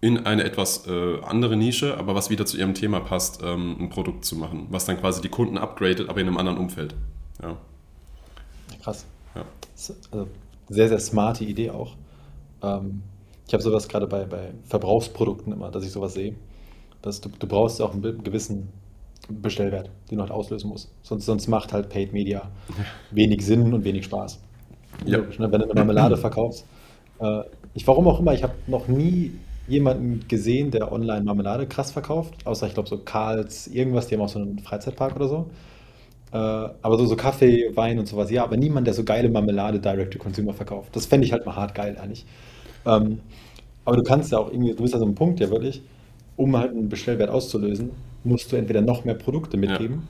in 0.00 0.26
eine 0.26 0.44
etwas 0.44 0.86
äh, 0.86 1.20
andere 1.22 1.56
Nische, 1.56 1.98
aber 1.98 2.14
was 2.14 2.30
wieder 2.30 2.46
zu 2.46 2.56
ihrem 2.56 2.74
Thema 2.74 3.00
passt, 3.00 3.42
ähm, 3.42 3.76
ein 3.78 3.90
Produkt 3.90 4.24
zu 4.24 4.34
machen, 4.34 4.66
was 4.70 4.86
dann 4.86 4.98
quasi 4.98 5.20
die 5.20 5.28
Kunden 5.28 5.58
upgradet, 5.58 6.08
aber 6.08 6.20
in 6.20 6.26
einem 6.26 6.38
anderen 6.38 6.58
Umfeld. 6.58 6.94
Ja. 7.42 7.56
Krass. 8.82 9.04
Ja. 9.34 9.44
Also, 10.12 10.28
sehr, 10.68 10.88
sehr 10.88 11.00
smarte 11.00 11.44
Idee 11.44 11.70
auch. 11.70 11.96
Ähm, 12.62 13.02
ich 13.46 13.52
habe 13.52 13.62
sowas 13.62 13.88
gerade 13.88 14.06
bei, 14.06 14.24
bei 14.24 14.52
Verbrauchsprodukten 14.64 15.52
immer, 15.52 15.70
dass 15.70 15.84
ich 15.84 15.90
sowas 15.90 16.14
sehe. 16.14 16.34
Dass 17.02 17.20
du, 17.20 17.28
du 17.28 17.46
brauchst 17.46 17.82
auch 17.82 17.92
einen 17.92 18.22
gewissen 18.24 18.68
Bestellwert, 19.28 19.90
den 20.10 20.16
du 20.16 20.22
halt 20.22 20.32
auslösen 20.32 20.68
musst. 20.68 20.90
Sonst, 21.02 21.26
sonst 21.26 21.48
macht 21.48 21.72
halt 21.72 21.90
Paid 21.90 22.12
Media 22.12 22.50
wenig 23.10 23.44
Sinn 23.44 23.72
und 23.74 23.84
wenig 23.84 24.04
Spaß. 24.04 24.38
Ja. 25.04 25.18
Logisch, 25.18 25.38
ne? 25.38 25.50
Wenn 25.50 25.60
du 25.60 25.66
eine 25.66 25.74
Marmelade 25.74 26.16
verkaufst. 26.16 26.64
Äh, 27.18 27.42
ich, 27.74 27.86
warum 27.86 28.08
auch 28.08 28.20
immer, 28.20 28.32
ich 28.32 28.42
habe 28.42 28.54
noch 28.66 28.88
nie 28.88 29.32
jemanden 29.70 30.26
gesehen, 30.28 30.70
der 30.70 30.92
online 30.92 31.22
Marmelade 31.22 31.66
krass 31.66 31.92
verkauft. 31.92 32.34
Außer, 32.44 32.66
ich 32.66 32.74
glaube, 32.74 32.88
so 32.88 32.98
Karls, 32.98 33.66
irgendwas, 33.68 34.08
die 34.08 34.14
haben 34.14 34.22
auch 34.22 34.28
so 34.28 34.38
einen 34.38 34.58
Freizeitpark 34.58 35.16
oder 35.16 35.28
so. 35.28 35.50
Äh, 36.32 36.36
aber 36.36 36.98
so, 36.98 37.06
so 37.06 37.16
Kaffee, 37.16 37.70
Wein 37.74 37.98
und 37.98 38.06
sowas, 38.06 38.30
ja, 38.30 38.44
aber 38.44 38.56
niemand, 38.56 38.86
der 38.86 38.94
so 38.94 39.04
geile 39.04 39.28
Marmelade 39.28 39.80
direct 39.80 40.12
to 40.12 40.18
consumer 40.18 40.54
verkauft. 40.54 40.94
Das 40.94 41.06
fände 41.06 41.26
ich 41.26 41.32
halt 41.32 41.46
mal 41.46 41.56
hart 41.56 41.74
geil 41.74 41.96
eigentlich. 42.00 42.24
Ähm, 42.86 43.20
aber 43.84 43.96
du 43.96 44.02
kannst 44.02 44.30
ja 44.32 44.38
auch 44.38 44.50
irgendwie, 44.52 44.74
du 44.74 44.82
bist 44.82 44.94
ja 44.94 45.00
so 45.00 45.06
ein 45.06 45.14
Punkt, 45.14 45.40
ja 45.40 45.50
wirklich, 45.50 45.82
um 46.36 46.56
halt 46.56 46.70
einen 46.70 46.88
Bestellwert 46.88 47.30
auszulösen, 47.30 47.90
musst 48.22 48.52
du 48.52 48.56
entweder 48.56 48.80
noch 48.80 49.04
mehr 49.04 49.14
Produkte 49.14 49.56
mitgeben, 49.56 50.06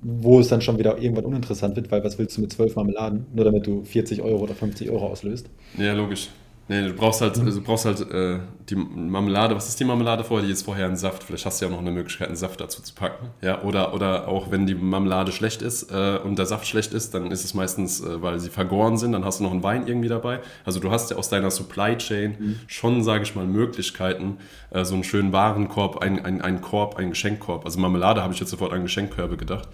wo 0.00 0.38
es 0.38 0.48
dann 0.48 0.60
schon 0.60 0.78
wieder 0.78 0.98
irgendwann 0.98 1.24
uninteressant 1.24 1.74
wird, 1.74 1.90
weil 1.90 2.04
was 2.04 2.18
willst 2.18 2.36
du 2.36 2.40
mit 2.40 2.52
zwölf 2.52 2.76
Marmeladen, 2.76 3.26
nur 3.34 3.44
damit 3.44 3.66
du 3.66 3.84
40 3.84 4.22
Euro 4.22 4.44
oder 4.44 4.54
50 4.54 4.90
Euro 4.90 5.06
auslöst. 5.08 5.48
Ja, 5.76 5.94
logisch. 5.94 6.28
Nee, 6.70 6.86
du 6.86 6.92
brauchst 6.92 7.22
halt, 7.22 7.34
du 7.38 7.60
brauchst 7.62 7.86
halt 7.86 8.00
äh, 8.10 8.40
die 8.68 8.74
Marmelade. 8.76 9.56
Was 9.56 9.68
ist 9.70 9.80
die 9.80 9.84
Marmelade 9.84 10.22
vorher? 10.22 10.46
Die 10.46 10.52
ist 10.52 10.64
vorher 10.64 10.84
ein 10.86 10.96
Saft. 10.96 11.22
Vielleicht 11.22 11.46
hast 11.46 11.60
du 11.60 11.64
ja 11.64 11.70
auch 11.70 11.74
noch 11.74 11.80
eine 11.80 11.90
Möglichkeit, 11.92 12.28
einen 12.28 12.36
Saft 12.36 12.60
dazu 12.60 12.82
zu 12.82 12.94
packen. 12.94 13.28
Ja, 13.40 13.62
oder, 13.62 13.94
oder 13.94 14.28
auch 14.28 14.50
wenn 14.50 14.66
die 14.66 14.74
Marmelade 14.74 15.32
schlecht 15.32 15.62
ist 15.62 15.90
äh, 15.90 16.18
und 16.22 16.38
der 16.38 16.44
Saft 16.44 16.66
schlecht 16.66 16.92
ist, 16.92 17.14
dann 17.14 17.30
ist 17.30 17.42
es 17.42 17.54
meistens, 17.54 18.02
äh, 18.02 18.20
weil 18.20 18.38
sie 18.38 18.50
vergoren 18.50 18.98
sind, 18.98 19.12
dann 19.12 19.24
hast 19.24 19.40
du 19.40 19.44
noch 19.44 19.52
einen 19.52 19.62
Wein 19.62 19.86
irgendwie 19.86 20.08
dabei. 20.08 20.40
Also 20.66 20.78
du 20.78 20.90
hast 20.90 21.10
ja 21.10 21.16
aus 21.16 21.30
deiner 21.30 21.50
Supply 21.50 21.96
Chain 21.96 22.60
schon, 22.66 23.02
sage 23.02 23.22
ich 23.22 23.34
mal, 23.34 23.46
Möglichkeiten, 23.46 24.36
äh, 24.70 24.84
so 24.84 24.92
einen 24.92 25.04
schönen 25.04 25.32
Warenkorb, 25.32 26.02
ein, 26.02 26.22
ein, 26.22 26.42
einen 26.42 26.60
Korb, 26.60 26.96
einen 26.96 27.10
Geschenkkorb. 27.10 27.64
Also 27.64 27.80
Marmelade 27.80 28.22
habe 28.22 28.34
ich 28.34 28.40
jetzt 28.40 28.50
sofort 28.50 28.74
an 28.74 28.82
Geschenkkörbe 28.82 29.38
gedacht. 29.38 29.68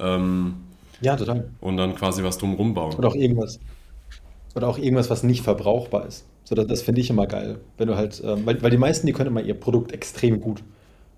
Ähm, 0.00 0.54
Ja, 1.00 1.14
total. 1.14 1.44
und 1.60 1.76
dann 1.76 1.94
quasi 1.94 2.24
was 2.24 2.38
drumrum 2.38 2.74
bauen. 2.74 2.94
Oder 2.96 3.08
auch 3.08 3.14
irgendwas. 3.14 3.60
Oder 4.54 4.68
auch 4.68 4.78
irgendwas, 4.78 5.10
was 5.10 5.22
nicht 5.22 5.42
verbrauchbar 5.42 6.06
ist. 6.06 6.24
So, 6.44 6.54
das, 6.54 6.66
das 6.66 6.82
finde 6.82 7.00
ich 7.00 7.10
immer 7.10 7.26
geil. 7.26 7.58
Wenn 7.78 7.88
du 7.88 7.96
halt, 7.96 8.22
ähm, 8.24 8.42
weil, 8.44 8.62
weil 8.62 8.70
die 8.70 8.76
meisten, 8.76 9.06
die 9.06 9.12
können 9.12 9.28
immer 9.30 9.42
ihr 9.42 9.54
Produkt 9.54 9.92
extrem 9.92 10.40
gut. 10.40 10.62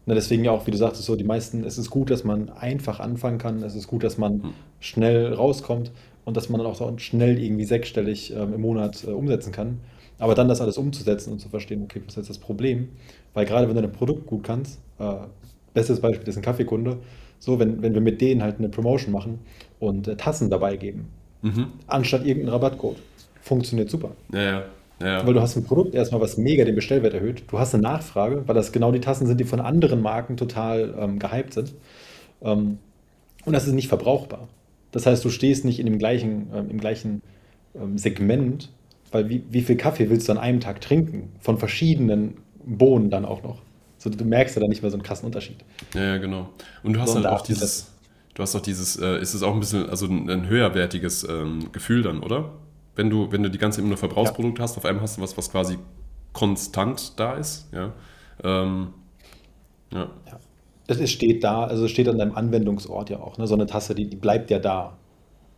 Ne, 0.07 0.15
deswegen 0.15 0.45
ja 0.45 0.53
auch, 0.53 0.67
wie 0.67 0.71
du 0.71 0.77
sagtest, 0.77 1.05
so 1.05 1.17
die 1.17 1.25
meisten, 1.25 1.65
es 1.65 1.79
ist 1.79 1.91
gut, 1.91 2.11
dass 2.11 2.23
man 2.25 2.49
einfach 2.49 3.01
anfangen 3.01 3.39
kann, 3.39 3.63
es 3.63 3.75
ist 3.75 3.89
gut, 3.89 4.05
dass 4.05 4.19
man 4.19 4.43
Hm. 4.43 4.51
schnell 4.81 5.33
rauskommt 5.35 5.91
und 6.25 6.37
dass 6.37 6.49
man 6.49 6.61
dann 6.61 6.71
auch 6.71 6.77
so 6.77 6.93
schnell 6.99 7.43
irgendwie 7.43 7.65
sechsstellig 7.65 8.33
ähm, 8.35 8.55
im 8.55 8.61
Monat 8.61 9.05
äh, 9.05 9.11
umsetzen 9.11 9.53
kann. 9.53 9.79
Aber 10.19 10.35
dann 10.35 10.49
das 10.49 10.61
alles 10.63 10.79
umzusetzen 10.79 11.33
und 11.33 11.41
zu 11.41 11.49
verstehen, 11.49 11.83
okay, 11.83 12.01
was 12.07 12.15
ist 12.15 12.17
jetzt 12.17 12.31
das 12.31 12.39
Problem? 12.39 12.89
Weil 13.35 13.45
gerade 13.47 13.69
wenn 13.69 13.75
du 13.77 13.83
ein 13.83 13.93
Produkt 13.93 14.27
gut 14.27 14.45
kannst, 14.45 14.79
äh, 14.99 15.13
bestes 15.75 16.01
Beispiel 16.01 16.27
ist 16.27 16.37
ein 16.37 16.43
Kaffeekunde, 16.43 16.99
so, 17.39 17.59
wenn, 17.59 17.83
wenn 17.83 17.93
wir 17.93 18.01
mit 18.01 18.21
denen 18.23 18.43
halt 18.43 18.59
eine 18.59 18.71
Promotion 18.71 19.13
machen 19.13 19.41
und 19.79 20.09
äh, 20.09 20.17
Tassen 20.17 20.49
dabei 20.51 20.77
geben, 20.77 21.09
Mhm. 21.43 21.67
anstatt 21.87 22.25
irgendeinen 22.25 22.55
Rabattcode. 22.55 22.97
Funktioniert 23.47 23.89
super. 23.89 24.11
Ja, 24.33 24.43
ja. 24.43 24.63
ja. 25.01 25.25
Weil 25.25 25.35
du 25.35 25.41
hast 25.41 25.55
ein 25.55 25.63
Produkt 25.63 25.95
erstmal, 25.95 26.21
was 26.21 26.37
mega 26.37 26.65
den 26.65 26.75
Bestellwert 26.75 27.15
erhöht. 27.15 27.45
Du 27.47 27.61
hast 27.61 27.75
eine 27.75 27.83
Nachfrage, 27.85 28.43
weil 28.47 28.57
das 28.57 28.73
genau 28.73 28.91
die 28.91 28.99
Tassen 28.99 29.29
sind, 29.29 29.39
die 29.39 29.45
von 29.45 29.61
anderen 29.61 30.03
Marken 30.03 30.37
total 30.37 30.93
ähm, 30.99 31.21
gehypt 31.21 31.55
sind. 31.55 31.73
Ähm, 32.43 32.79
und 33.45 33.53
das 33.53 33.69
ist 33.69 33.75
nicht 33.75 33.87
verbrauchbar. 33.87 34.49
Das 34.91 35.07
heißt, 35.07 35.25
du 35.25 35.31
stehst 35.31 35.65
nicht 35.65 35.79
in 35.79 35.87
dem 35.87 36.01
gleichen, 36.01 36.49
ähm, 36.53 36.71
im 36.71 36.81
gleichen 36.81 37.23
ähm, 37.77 37.99
Segment, 37.99 38.73
weil 39.13 39.29
wie, 39.29 39.45
wie 39.49 39.63
viel 39.63 39.77
Kaffee 39.77 40.11
willst 40.11 40.29
du 40.29 40.33
an 40.33 40.39
einem 40.39 40.59
Tag 40.59 40.81
trinken? 40.81 41.31
Von 41.39 41.57
verschiedenen 41.59 42.39
Bohnen 42.65 43.11
dann 43.11 43.25
auch 43.25 43.45
noch. 43.45 43.63
So, 43.99 44.11
du 44.11 44.25
merkst 44.25 44.57
ja 44.57 44.61
dann 44.61 44.71
nicht 44.71 44.83
mehr 44.83 44.91
so 44.91 44.97
einen 44.97 45.05
krassen 45.05 45.27
Unterschied. 45.27 45.59
Ja, 45.95 46.03
ja, 46.03 46.17
genau. 46.19 46.49
Und 46.83 46.95
du 46.95 47.01
hast 47.01 47.11
So, 47.11 47.17
halt 47.17 47.27
auch 47.27 47.43
dieses, 47.43 47.93
du 48.35 48.43
hast 48.43 48.57
auch 48.57 48.61
dieses, 48.61 48.97
äh, 48.97 49.21
ist 49.21 49.35
es 49.35 49.45
auch 49.45 49.55
ein 49.55 49.61
bisschen, 49.61 49.89
also 49.89 50.07
ein, 50.07 50.29
ein 50.29 50.49
höherwertiges 50.49 51.23
ähm, 51.29 51.69
Gefühl 51.71 52.03
dann, 52.03 52.19
oder? 52.25 52.51
Wenn 52.97 53.11
du, 53.11 53.31
wenn 53.31 53.43
du 53.43 53.51
die 53.51 53.59
ganze 53.59 53.81
Zeit 53.81 53.89
nur 53.89 53.97
Verbrauchsprodukte 53.97 54.63
hast, 54.63 54.77
auf 54.77 54.85
einmal 54.85 55.03
hast 55.03 55.19
du 55.19 55.23
was, 55.23 55.37
was 55.37 55.51
quasi 55.51 55.79
konstant 56.33 57.19
da 57.19 57.35
ist, 57.35 57.69
ja. 57.73 57.93
Ähm, 58.43 58.89
ja. 59.93 60.11
Ja. 60.27 60.41
Es 60.89 60.99
es 61.01 61.11
steht 61.11 61.43
da, 61.45 61.65
also 61.65 61.85
es 61.85 61.91
steht 61.91 62.09
an 62.09 62.19
deinem 62.19 62.35
Anwendungsort 62.35 63.11
ja 63.11 63.19
auch. 63.19 63.39
Ne? 63.39 63.47
So 63.47 63.55
eine 63.55 63.67
Tasse, 63.67 63.95
die, 63.95 64.09
die 64.09 64.17
bleibt 64.17 64.51
ja 64.51 64.59
da. 64.59 64.97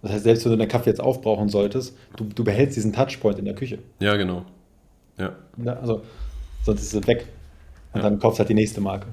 Das 0.02 0.12
heißt, 0.12 0.24
selbst 0.24 0.44
wenn 0.44 0.52
du 0.52 0.58
deinen 0.58 0.68
Kaffee 0.68 0.90
jetzt 0.90 1.00
aufbrauchen 1.00 1.48
solltest, 1.48 1.96
du, 2.16 2.24
du 2.24 2.44
behältst 2.44 2.76
diesen 2.76 2.92
Touchpoint 2.92 3.38
in 3.38 3.44
der 3.44 3.54
Küche. 3.54 3.78
ja, 4.00 4.16
genau. 4.16 4.44
Ja. 5.18 5.32
Ne? 5.56 5.76
Also, 5.76 6.02
sonst 6.64 6.82
ist 6.82 6.94
es 6.94 7.06
weg. 7.06 7.26
Und 7.92 8.02
Ja. 8.02 8.08
dann 8.08 8.18
kaufst 8.20 8.38
du 8.38 8.40
halt 8.40 8.48
die 8.48 8.54
nächste 8.54 8.80
Marke. 8.80 9.06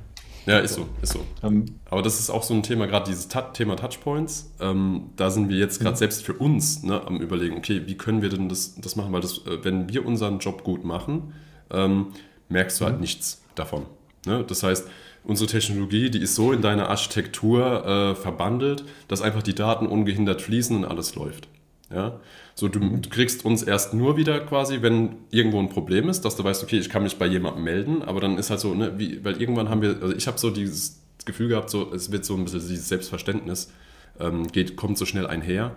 Ja, 0.46 0.60
ist 0.60 0.76
so, 0.76 0.88
ist 1.02 1.14
so. 1.14 1.26
Ähm, 1.44 1.66
Aber 1.90 2.02
das 2.02 2.20
ist 2.20 2.30
auch 2.30 2.44
so 2.44 2.54
ein 2.54 2.64
Thema, 2.64 2.86
gerade 2.88 3.06
dieses 3.06 3.28
Ta 3.28 3.42
Thema 3.42 3.76
Touchpoints. 3.76 4.52
Ähm, 4.60 5.10
da 5.16 5.30
sind 5.32 5.50
wir 5.50 5.58
jetzt 5.58 5.80
gerade 5.80 5.96
Mhm. 5.96 6.00
selbst 6.00 6.24
für 6.24 6.34
uns 6.34 6.84
ne, 6.84 7.02
am 7.06 7.20
Überlegen, 7.20 7.58
okay, 7.58 7.84
wie 7.86 7.96
können 7.98 8.22
wir 8.22 8.30
denn 8.30 8.50
das, 8.50 8.76
das 8.76 8.96
machen? 8.96 9.12
Weil 9.14 9.22
das, 9.22 9.40
äh, 9.48 9.64
wenn 9.64 9.90
wir 9.90 10.06
unseren 10.06 10.40
Job 10.40 10.64
gut 10.64 10.84
machen, 10.84 11.34
ähm, 11.72 12.08
merkst 12.50 12.80
du 12.80 12.86
halt 12.86 12.96
Mhm. 12.96 13.02
nichts 13.02 13.42
davon. 13.56 13.86
Ne? 14.26 14.44
Das 14.48 14.62
heißt, 14.64 14.88
unsere 15.24 15.50
Technologie, 15.50 16.10
die 16.12 16.20
ist 16.20 16.36
so 16.36 16.52
in 16.52 16.62
deiner 16.62 16.90
Architektur 16.90 17.86
äh, 17.86 18.16
verbandelt, 18.16 18.84
dass 19.08 19.22
einfach 19.22 19.42
die 19.44 19.56
Daten 19.56 19.88
ungehindert 19.88 20.42
fließen 20.42 20.76
und 20.76 20.86
alles 20.86 21.16
läuft. 21.16 21.48
Ja? 21.92 22.20
So, 22.58 22.70
du, 22.70 22.80
Mhm. 22.80 23.02
du 23.02 23.10
kriegst 23.10 23.44
uns 23.44 23.64
erst 23.64 23.94
nur 23.94 24.16
wieder 24.16 24.40
quasi, 24.40 24.82
wenn 24.82 25.18
irgendwo 25.30 25.60
ein 25.60 25.70
Problem 25.70 26.08
ist, 26.08 26.22
dass 26.22 26.38
du 26.38 26.44
weißt, 26.44 26.64
okay, 26.64 26.78
ich 26.78 26.90
kann 26.90 27.04
mich 27.04 27.18
bei 27.18 27.26
jemandem 27.28 27.64
melden, 27.66 28.02
aber 28.02 28.22
dann 28.22 28.38
ist 28.38 28.50
halt 28.50 28.62
so, 28.62 28.74
ne, 28.74 28.98
wie, 28.98 29.24
weil 29.26 29.42
irgendwann 29.42 29.70
haben 29.70 29.82
wir, 29.82 29.98
also 30.02 30.16
ich 30.16 30.26
habe 30.28 30.38
so 30.38 30.50
dieses 30.52 31.02
Gefühl 31.26 31.50
gehabt, 31.50 31.70
so, 31.70 31.92
es 31.94 32.12
wird 32.12 32.24
so 32.24 32.36
ein 32.36 32.46
bisschen 32.46 32.62
dieses 32.62 32.88
Selbstverständnis, 32.88 33.72
ähm, 34.20 34.48
geht, 34.48 34.78
kommt 34.78 34.98
so 34.98 35.06
schnell 35.06 35.28
einher. 35.28 35.76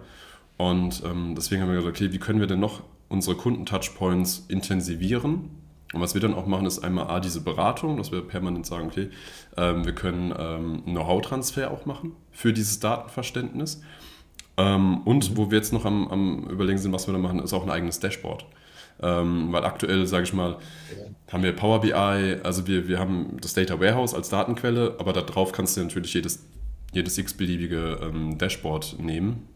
Und 0.57 1.03
ähm, 1.05 1.35
deswegen 1.37 1.63
haben 1.63 1.69
wir 1.71 1.79
gesagt, 1.79 1.97
okay, 1.97 2.13
wie 2.13 2.19
können 2.19 2.41
wir 2.41 2.47
denn 2.47 2.61
noch 2.61 2.83
unsere 3.09 3.37
Kunden-Touchpoints 3.37 4.47
intensivieren? 4.49 5.51
Und 5.95 6.01
was 6.01 6.15
wir 6.15 6.21
dann 6.21 6.35
auch 6.35 6.47
machen, 6.47 6.67
ist 6.67 6.81
einmal 6.81 7.09
A, 7.09 7.19
diese 7.19 7.41
Beratung, 7.41 7.97
dass 7.97 8.13
wir 8.13 8.21
permanent 8.21 8.67
sagen, 8.67 8.89
okay, 8.89 9.09
ähm, 9.57 9.85
wir 9.85 9.95
können 9.95 10.35
ähm, 10.39 10.83
Know-how-Transfer 10.85 11.71
auch 11.71 11.87
machen 11.87 12.13
für 12.31 12.53
dieses 12.53 12.79
Datenverständnis. 12.81 13.81
Ähm, 14.59 15.03
und 15.05 15.37
wo 15.37 15.51
wir 15.51 15.59
jetzt 15.59 15.73
noch 15.73 15.85
am, 15.85 16.09
am 16.09 16.49
Überlegen 16.51 16.79
sind, 16.79 16.93
was 16.93 17.07
wir 17.07 17.13
da 17.13 17.19
machen, 17.19 17.39
ist 17.39 17.55
auch 17.55 17.63
ein 17.63 17.71
eigenes 17.71 18.01
Dashboard. 18.01 18.45
Ähm, 19.01 19.53
weil 19.53 19.65
aktuell, 19.65 20.05
sage 20.07 20.25
ich 20.25 20.33
mal, 20.33 20.57
haben 21.31 21.45
wir 21.45 21.55
Power 21.55 21.81
BI, 21.81 21.93
also 21.93 22.67
wir, 22.67 22.89
wir 22.89 22.99
haben 22.99 23.37
das 23.41 23.55
Data 23.55 23.79
Warehouse 23.79 24.15
als 24.15 24.29
Datenquelle, 24.29 24.97
aber 24.99 25.13
da 25.13 25.21
drauf 25.21 25.53
kannst 25.53 25.77
du 25.77 25.83
natürlich 25.83 26.13
jedes, 26.13 26.45
jedes 26.93 27.17
x-beliebige 27.17 28.01
ähm, 28.03 28.37
Dashboard 28.37 28.97
nehmen, 28.99 29.47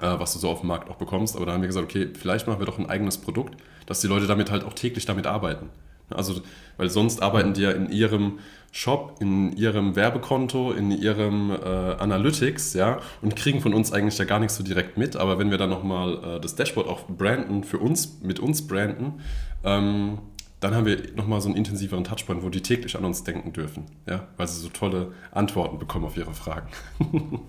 äh, 0.00 0.02
was 0.02 0.34
du 0.34 0.38
so 0.38 0.48
auf 0.50 0.60
dem 0.60 0.68
Markt 0.68 0.88
auch 0.88 0.96
bekommst. 0.96 1.34
Aber 1.34 1.44
da 1.44 1.52
haben 1.52 1.62
wir 1.62 1.66
gesagt, 1.66 1.84
okay, 1.84 2.10
vielleicht 2.16 2.46
machen 2.46 2.60
wir 2.60 2.66
doch 2.66 2.78
ein 2.78 2.88
eigenes 2.88 3.18
Produkt, 3.18 3.60
dass 3.86 4.00
die 4.00 4.06
Leute 4.06 4.28
damit 4.28 4.52
halt 4.52 4.62
auch 4.62 4.74
täglich 4.74 5.04
damit 5.04 5.26
arbeiten. 5.26 5.68
Also, 6.12 6.40
weil 6.76 6.90
sonst 6.90 7.22
arbeiten 7.22 7.54
die 7.54 7.62
ja 7.62 7.70
in 7.70 7.90
ihrem 7.90 8.38
Shop, 8.70 9.16
in 9.20 9.52
ihrem 9.54 9.96
Werbekonto, 9.96 10.72
in 10.72 10.90
ihrem 10.90 11.50
äh, 11.50 11.54
Analytics, 11.54 12.72
ja, 12.74 13.00
und 13.20 13.36
kriegen 13.36 13.60
von 13.60 13.74
uns 13.74 13.92
eigentlich 13.92 14.16
ja 14.16 14.24
gar 14.24 14.38
nichts 14.38 14.56
so 14.56 14.62
direkt 14.62 14.96
mit. 14.96 15.16
Aber 15.16 15.38
wenn 15.38 15.50
wir 15.50 15.58
dann 15.58 15.70
nochmal 15.70 16.36
äh, 16.36 16.40
das 16.40 16.54
Dashboard 16.54 16.88
auch 16.88 17.06
branden, 17.06 17.64
für 17.64 17.78
uns, 17.78 18.20
mit 18.22 18.40
uns 18.40 18.66
branden, 18.66 19.20
ähm, 19.62 20.18
dann 20.60 20.74
haben 20.74 20.86
wir 20.86 21.12
nochmal 21.16 21.40
so 21.40 21.48
einen 21.48 21.56
intensiveren 21.56 22.04
Touchpoint, 22.04 22.42
wo 22.42 22.48
die 22.48 22.62
täglich 22.62 22.96
an 22.96 23.04
uns 23.04 23.24
denken 23.24 23.52
dürfen, 23.52 23.86
ja, 24.08 24.28
weil 24.36 24.46
sie 24.46 24.60
so 24.60 24.68
tolle 24.68 25.12
Antworten 25.32 25.78
bekommen 25.78 26.04
auf 26.06 26.16
ihre 26.16 26.32
Fragen. 26.32 26.68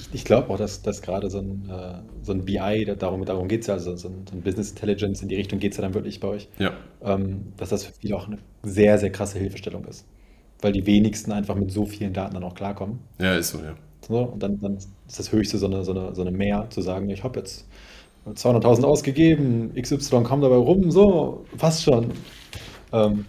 Ich, 0.00 0.14
ich 0.14 0.24
glaube 0.24 0.50
auch, 0.50 0.56
dass, 0.58 0.82
dass 0.82 1.02
gerade 1.02 1.30
so 1.30 1.38
ein, 1.38 1.68
äh, 1.70 1.94
so 2.22 2.32
ein 2.32 2.44
BI, 2.44 2.84
darum, 2.98 3.24
darum 3.24 3.48
geht 3.48 3.62
es 3.62 3.66
ja, 3.68 3.74
also 3.74 3.96
so 3.96 4.08
ein, 4.08 4.24
so 4.28 4.36
ein 4.36 4.42
Business 4.42 4.70
Intelligence 4.70 5.22
in 5.22 5.28
die 5.28 5.36
Richtung 5.36 5.58
geht 5.58 5.72
es 5.72 5.78
ja 5.78 5.82
dann 5.82 5.94
wirklich 5.94 6.20
bei 6.20 6.28
euch, 6.28 6.48
Ja, 6.58 6.72
ähm, 7.02 7.52
dass 7.56 7.68
das 7.70 7.84
für 7.84 7.92
viele 7.92 8.16
auch 8.16 8.26
eine 8.26 8.38
sehr, 8.62 8.98
sehr 8.98 9.10
krasse 9.10 9.38
Hilfestellung 9.38 9.84
ist. 9.84 10.06
Weil 10.62 10.72
die 10.72 10.86
wenigsten 10.86 11.32
einfach 11.32 11.54
mit 11.54 11.70
so 11.72 11.86
vielen 11.86 12.12
Daten 12.12 12.34
dann 12.34 12.44
auch 12.44 12.54
klarkommen. 12.54 12.98
ja, 13.18 13.34
ist 13.34 13.50
so, 13.50 13.58
ja. 13.58 13.74
So, 14.06 14.18
und 14.20 14.42
dann, 14.42 14.60
dann 14.60 14.76
ist 14.76 14.90
das 15.18 15.30
höchste 15.32 15.58
so 15.58 15.66
eine, 15.66 15.84
so 15.84 15.92
eine, 15.92 16.14
so 16.14 16.22
eine 16.22 16.30
Mehr, 16.30 16.66
zu 16.70 16.80
sagen, 16.82 17.08
ich 17.10 17.22
habe 17.24 17.38
jetzt 17.38 17.66
200.000 18.26 18.84
ausgegeben, 18.84 19.72
XY 19.74 20.22
kam 20.24 20.40
dabei 20.40 20.56
rum, 20.56 20.90
so, 20.90 21.44
passt 21.58 21.82
schon. 21.82 22.12
Ähm, 22.92 23.26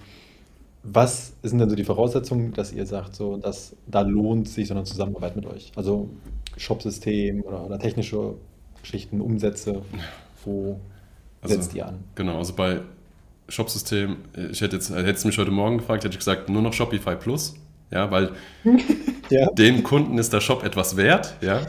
was 0.83 1.33
sind 1.43 1.59
denn 1.59 1.69
so 1.69 1.75
die 1.75 1.83
Voraussetzungen, 1.83 2.53
dass 2.53 2.73
ihr 2.73 2.85
sagt, 2.85 3.15
so, 3.15 3.37
dass 3.37 3.75
da 3.87 4.01
lohnt 4.01 4.49
sich 4.49 4.67
so 4.67 4.73
eine 4.73 4.83
Zusammenarbeit 4.83 5.35
mit 5.35 5.45
euch? 5.45 5.71
Also 5.75 6.09
Shopsystem 6.57 7.41
oder, 7.43 7.65
oder 7.65 7.79
technische 7.79 8.35
Geschichten, 8.81 9.21
Umsätze, 9.21 9.81
wo 10.43 10.79
Also, 11.41 11.55
setzt 11.55 11.73
ihr 11.75 11.85
an? 11.87 12.03
genau, 12.15 12.37
also 12.37 12.53
bei 12.53 12.79
Shopsystem, 13.49 14.17
ich 14.51 14.61
hätte 14.61 14.75
jetzt, 14.77 14.89
hättest 14.89 15.23
du 15.23 15.27
mich 15.29 15.37
heute 15.37 15.51
Morgen 15.51 15.77
gefragt, 15.79 16.03
hätte 16.03 16.13
ich 16.13 16.19
gesagt, 16.19 16.49
nur 16.49 16.61
noch 16.61 16.73
Shopify 16.73 17.15
Plus, 17.15 17.55
ja, 17.91 18.09
weil 18.11 18.31
Ja. 19.29 19.47
den 19.51 19.83
Kunden 19.83 20.17
ist 20.17 20.33
der 20.33 20.41
Shop 20.41 20.63
etwas 20.63 20.97
wert, 20.97 21.35
ja. 21.41 21.61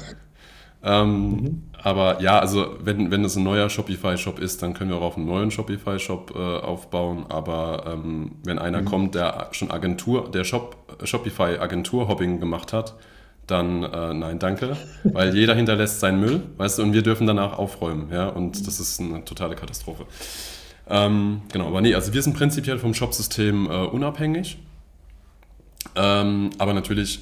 Ähm, 0.85 1.29
Mhm. 1.31 1.62
aber 1.81 2.21
ja, 2.21 2.40
also 2.40 2.75
wenn, 2.81 3.11
wenn 3.12 3.25
es 3.25 3.37
ein 3.37 3.45
neuer 3.45 3.71
Shopify-Shop 3.71 4.40
ist, 4.40 4.62
dann 4.62 4.75
können 4.75 4.90
wir 4.90 4.97
auch 4.97 5.03
auf 5.03 5.16
einen 5.16 5.27
neuen 5.27 5.51
Shopify-Shop 5.53 6.33
äh, 6.35 6.38
aufbauen. 6.38 7.27
Aber 7.29 7.85
ähm, 7.87 8.33
wenn 8.45 8.59
einer 8.59 8.81
Mhm. 8.81 8.87
kommt, 8.87 9.14
der 9.14 9.49
schon 9.53 9.71
Agentur, 9.71 10.29
der 10.31 10.42
Shop, 10.42 10.77
Shopify-Agentur-Hobbing 11.05 12.40
gemacht 12.40 12.73
hat, 12.73 12.95
dann 13.46 13.83
äh, 13.83 14.14
nein, 14.14 14.38
danke. 14.38 14.76
Weil 15.05 15.35
jeder 15.37 15.55
hinterlässt 15.55 16.00
seinen 16.00 16.20
Müll, 16.20 16.42
weißt 16.57 16.78
du, 16.78 16.83
und 16.83 16.92
wir 16.92 17.02
dürfen 17.02 17.26
danach 17.26 17.59
aufräumen, 17.59 18.09
ja. 18.12 18.28
Und 18.28 18.66
das 18.66 18.81
ist 18.81 19.00
eine 19.00 19.24
totale 19.24 19.57
Katastrophe. 19.57 20.07
Ähm, 20.88 21.42
genau, 21.52 21.68
aber 21.68 21.81
nee, 21.81 21.94
also 21.94 22.12
wir 22.12 22.22
sind 22.22 22.37
prinzipiell 22.37 22.78
vom 22.78 22.94
Shopsystem 22.94 23.66
äh, 23.66 23.87
unabhängig. 23.87 24.59
Ähm, 25.94 26.50
aber 26.59 26.74
natürlich 26.74 27.20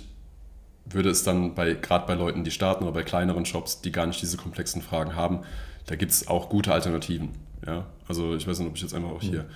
würde 0.85 1.11
es 1.11 1.23
dann 1.25 1.55
bei, 1.55 1.75
gerade 1.75 2.07
bei 2.07 2.15
Leuten, 2.15 2.45
die 2.45 2.51
starten 2.51 2.85
oder 2.85 2.93
bei 2.93 3.03
kleineren 3.03 3.45
Shops, 3.45 3.81
die 3.81 3.93
gar 3.93 4.07
nicht 4.07 4.21
diese 4.21 4.37
komplexen 4.37 4.83
Fragen 4.83 5.15
haben, 5.15 5.41
da 5.87 5.97
gibt 5.97 6.13
es 6.13 6.29
auch 6.29 6.49
gute 6.49 6.73
Alternativen. 6.73 7.31
Ja? 7.67 7.87
Also 8.09 8.35
ich 8.35 8.47
weiß 8.47 8.59
nicht, 8.59 8.69
ob 8.69 8.77
ich 8.77 8.83
jetzt 8.83 8.95
einfach 8.95 9.11
auch 9.11 9.23
hier 9.23 9.47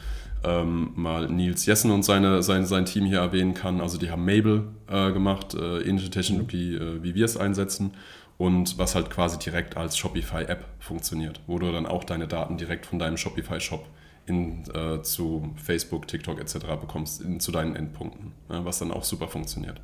ähm, 0.44 0.92
mal 0.94 1.28
Nils 1.28 1.66
Jessen 1.66 1.90
und 1.90 2.04
seine, 2.04 2.42
sein, 2.42 2.66
sein 2.66 2.84
Team 2.84 3.04
hier 3.04 3.18
erwähnen 3.18 3.54
kann. 3.54 3.80
Also 3.80 3.98
die 3.98 4.10
haben 4.10 4.24
Mabel 4.24 4.68
äh, 4.88 5.12
gemacht, 5.12 5.54
äh, 5.54 5.80
ähnliche 5.80 6.10
Technologie, 6.10 6.74
äh, 6.74 7.02
wie 7.02 7.14
wir 7.14 7.24
es 7.24 7.36
einsetzen. 7.36 7.92
Und 8.36 8.78
was 8.78 8.96
halt 8.96 9.10
quasi 9.10 9.38
direkt 9.38 9.76
als 9.76 9.96
Shopify-App 9.96 10.64
funktioniert, 10.80 11.40
wo 11.46 11.58
du 11.60 11.70
dann 11.70 11.86
auch 11.86 12.02
deine 12.02 12.26
Daten 12.26 12.56
direkt 12.56 12.84
von 12.84 12.98
deinem 12.98 13.16
Shopify-Shop 13.16 13.86
in, 14.26 14.64
äh, 14.74 15.02
zu 15.02 15.54
Facebook, 15.56 16.08
TikTok 16.08 16.40
etc. 16.40 16.58
bekommst, 16.80 17.20
in, 17.20 17.38
zu 17.38 17.52
deinen 17.52 17.76
Endpunkten, 17.76 18.32
ja, 18.50 18.64
was 18.64 18.80
dann 18.80 18.90
auch 18.90 19.04
super 19.04 19.28
funktioniert. 19.28 19.80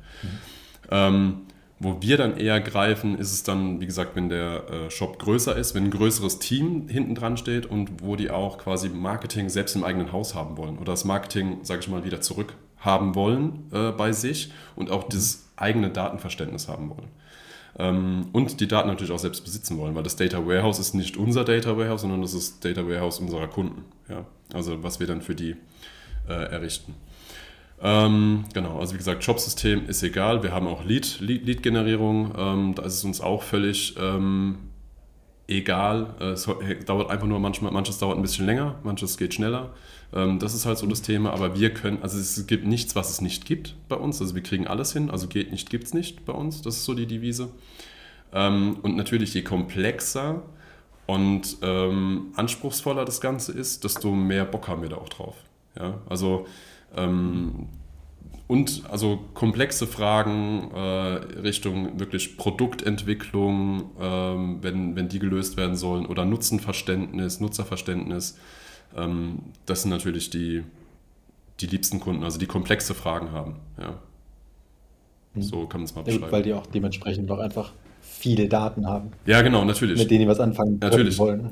Ähm, 0.89 1.41
wo 1.83 1.99
wir 1.99 2.15
dann 2.15 2.37
eher 2.37 2.61
greifen, 2.61 3.17
ist 3.17 3.33
es 3.33 3.41
dann, 3.41 3.81
wie 3.81 3.87
gesagt, 3.87 4.15
wenn 4.15 4.29
der 4.29 4.69
äh, 4.69 4.91
Shop 4.91 5.17
größer 5.17 5.55
ist, 5.55 5.73
wenn 5.73 5.85
ein 5.85 5.91
größeres 5.91 6.37
Team 6.37 6.87
hinten 6.87 7.15
dran 7.15 7.37
steht 7.37 7.65
und 7.65 8.03
wo 8.03 8.15
die 8.15 8.29
auch 8.29 8.59
quasi 8.59 8.89
Marketing 8.89 9.49
selbst 9.49 9.75
im 9.75 9.83
eigenen 9.83 10.11
Haus 10.11 10.35
haben 10.35 10.57
wollen 10.57 10.77
oder 10.77 10.93
das 10.93 11.05
Marketing, 11.05 11.57
sage 11.63 11.79
ich 11.81 11.87
mal, 11.87 12.05
wieder 12.05 12.21
zurück 12.21 12.53
haben 12.77 13.15
wollen 13.15 13.67
äh, 13.71 13.91
bei 13.91 14.11
sich 14.11 14.51
und 14.75 14.91
auch 14.91 15.09
dieses 15.09 15.49
eigene 15.55 15.89
Datenverständnis 15.89 16.67
haben 16.67 16.89
wollen. 16.91 17.07
Ähm, 17.79 18.27
und 18.31 18.59
die 18.59 18.67
Daten 18.67 18.87
natürlich 18.87 19.11
auch 19.11 19.19
selbst 19.19 19.43
besitzen 19.43 19.79
wollen, 19.79 19.95
weil 19.95 20.03
das 20.03 20.15
Data 20.15 20.45
Warehouse 20.45 20.77
ist 20.77 20.93
nicht 20.93 21.17
unser 21.17 21.45
Data 21.45 21.75
Warehouse, 21.77 22.01
sondern 22.01 22.21
das 22.21 22.35
ist 22.35 22.63
Data 22.63 22.87
Warehouse 22.87 23.19
unserer 23.19 23.47
Kunden. 23.47 23.85
Ja? 24.07 24.25
Also 24.53 24.83
was 24.83 24.99
wir 24.99 25.07
dann 25.07 25.23
für 25.23 25.33
die 25.33 25.55
äh, 26.27 26.33
errichten. 26.33 26.93
Ähm, 27.83 28.45
genau, 28.53 28.79
also 28.79 28.93
wie 28.93 28.97
gesagt, 28.97 29.23
Shopsystem 29.23 29.87
ist 29.87 30.03
egal. 30.03 30.43
Wir 30.43 30.51
haben 30.51 30.67
auch 30.67 30.85
Lead, 30.85 31.19
Lead, 31.19 31.45
Lead-Generierung. 31.45 32.33
Ähm, 32.37 32.75
da 32.75 32.83
ist 32.83 32.93
es 32.95 33.03
uns 33.03 33.21
auch 33.21 33.41
völlig 33.41 33.95
ähm, 33.99 34.59
egal. 35.47 36.13
Äh, 36.19 36.31
Es 36.31 36.47
dauert 36.85 37.09
einfach 37.09 37.27
nur 37.27 37.39
manchmal, 37.39 37.71
manches 37.71 37.97
dauert 37.97 38.17
ein 38.17 38.21
bisschen 38.21 38.45
länger, 38.45 38.75
manches 38.83 39.17
geht 39.17 39.33
schneller. 39.33 39.73
Ähm, 40.13 40.37
das 40.37 40.53
ist 40.53 40.65
halt 40.65 40.77
so 40.77 40.85
das 40.85 41.01
Thema. 41.01 41.33
Aber 41.33 41.57
wir 41.59 41.73
können, 41.73 42.03
also 42.03 42.19
es 42.19 42.45
gibt 42.45 42.67
nichts, 42.67 42.95
was 42.95 43.09
es 43.09 43.21
nicht 43.21 43.45
gibt 43.45 43.75
bei 43.89 43.95
uns. 43.95 44.21
Also 44.21 44.35
wir 44.35 44.43
kriegen 44.43 44.67
alles 44.67 44.93
hin. 44.93 45.09
Also 45.09 45.27
geht 45.27 45.51
nicht, 45.51 45.69
gibt 45.71 45.85
es 45.85 45.93
nicht 45.93 46.25
bei 46.25 46.33
uns. 46.33 46.61
Das 46.61 46.75
ist 46.75 46.85
so 46.85 46.93
die 46.93 47.07
Devise. 47.07 47.49
Ähm, 48.31 48.77
und 48.83 48.95
natürlich, 48.95 49.33
je 49.33 49.41
komplexer 49.41 50.43
und 51.07 51.57
ähm, 51.63 52.27
anspruchsvoller 52.35 53.05
das 53.05 53.19
Ganze 53.21 53.51
ist, 53.51 53.83
desto 53.83 54.11
mehr 54.11 54.45
Bock 54.45 54.67
haben 54.67 54.83
wir 54.83 54.89
da 54.89 54.97
auch 54.97 55.09
drauf. 55.09 55.35
Ja, 55.77 55.95
also 56.07 56.45
ähm, 56.95 57.67
und 58.47 58.83
also 58.89 59.19
komplexe 59.33 59.87
Fragen 59.87 60.71
äh, 60.75 60.79
Richtung 61.39 61.99
wirklich 61.99 62.35
Produktentwicklung, 62.35 63.91
ähm, 63.99 64.57
wenn, 64.61 64.95
wenn 64.97 65.07
die 65.07 65.19
gelöst 65.19 65.55
werden 65.55 65.77
sollen, 65.77 66.05
oder 66.05 66.25
Nutzenverständnis, 66.25 67.39
Nutzerverständnis, 67.39 68.37
ähm, 68.97 69.39
das 69.65 69.83
sind 69.83 69.91
natürlich 69.91 70.29
die, 70.29 70.63
die 71.61 71.67
liebsten 71.67 72.01
Kunden, 72.01 72.23
also 72.23 72.39
die 72.39 72.45
komplexe 72.45 72.93
Fragen 72.93 73.31
haben. 73.31 73.55
Ja. 73.79 73.99
So 75.39 75.65
kann 75.67 75.79
man 75.81 75.85
es 75.85 75.95
mal 75.95 76.03
Ja, 76.05 76.11
gut, 76.11 76.21
weil 76.23 76.29
beschreiben. 76.29 76.43
die 76.43 76.53
auch 76.53 76.65
dementsprechend 76.67 77.31
auch 77.31 77.39
einfach 77.39 77.71
viele 78.01 78.49
Daten 78.49 78.85
haben, 78.85 79.11
Ja, 79.25 79.41
genau, 79.41 79.63
natürlich. 79.63 79.97
mit 79.97 80.11
denen 80.11 80.21
die 80.23 80.27
was 80.27 80.39
anfangen 80.41 80.77
Natürlich. 80.79 81.17
wollen. 81.17 81.51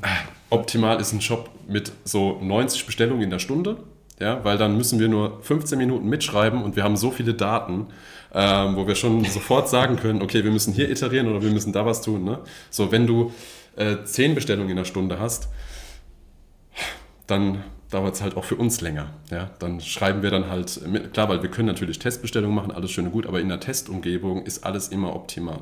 Optimal 0.49 0.99
ist 0.99 1.13
ein 1.13 1.21
Shop 1.21 1.49
mit 1.67 1.93
so 2.03 2.39
90 2.41 2.85
Bestellungen 2.85 3.23
in 3.23 3.29
der 3.29 3.39
Stunde, 3.39 3.77
ja, 4.19 4.43
weil 4.43 4.57
dann 4.57 4.75
müssen 4.77 4.99
wir 4.99 5.07
nur 5.07 5.41
15 5.41 5.77
Minuten 5.77 6.07
mitschreiben 6.09 6.61
und 6.61 6.75
wir 6.75 6.83
haben 6.83 6.97
so 6.97 7.09
viele 7.09 7.33
Daten, 7.33 7.87
ähm, 8.33 8.75
wo 8.75 8.85
wir 8.85 8.95
schon 8.95 9.23
sofort 9.25 9.69
sagen 9.69 9.95
können, 9.95 10.21
okay, 10.21 10.43
wir 10.43 10.51
müssen 10.51 10.73
hier 10.73 10.89
iterieren 10.89 11.27
oder 11.27 11.41
wir 11.41 11.51
müssen 11.51 11.73
da 11.73 11.85
was 11.85 12.01
tun. 12.01 12.25
Ne? 12.25 12.39
So, 12.69 12.91
wenn 12.91 13.07
du 13.07 13.31
äh, 13.75 14.03
10 14.03 14.35
Bestellungen 14.35 14.69
in 14.69 14.75
der 14.75 14.85
Stunde 14.85 15.19
hast, 15.19 15.47
dann 17.27 17.63
dauert 17.89 18.15
es 18.15 18.21
halt 18.21 18.35
auch 18.35 18.43
für 18.43 18.55
uns 18.55 18.81
länger. 18.81 19.13
Ja? 19.31 19.51
Dann 19.59 19.79
schreiben 19.79 20.21
wir 20.21 20.31
dann 20.31 20.49
halt, 20.49 20.85
mit, 20.87 21.13
klar, 21.13 21.29
weil 21.29 21.41
wir 21.41 21.49
können 21.49 21.67
natürlich 21.67 21.97
Testbestellungen 21.99 22.55
machen, 22.55 22.71
alles 22.71 22.91
schön 22.91 23.05
und 23.05 23.11
gut, 23.11 23.25
aber 23.25 23.39
in 23.39 23.47
der 23.47 23.59
Testumgebung 23.59 24.45
ist 24.45 24.65
alles 24.65 24.89
immer 24.89 25.15
optimal. 25.15 25.61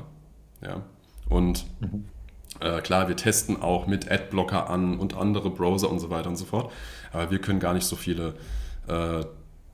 Ja? 0.62 0.82
Und 1.30 1.66
äh, 2.60 2.82
klar, 2.82 3.08
wir 3.08 3.16
testen 3.16 3.62
auch 3.62 3.88
mit 3.88 4.12
Adblocker 4.12 4.70
an 4.70 4.98
und 4.98 5.16
andere 5.16 5.50
Browser 5.50 5.90
und 5.90 6.00
so 6.00 6.10
weiter 6.10 6.30
und 6.30 6.38
so 6.38 6.46
fort. 6.46 6.72
Aber 7.12 7.32
wir 7.32 7.40
können 7.40 7.60
gar 7.60 7.74
nicht 7.74 7.86
so 7.86 7.96
viele 7.96 8.36
äh, 8.88 9.24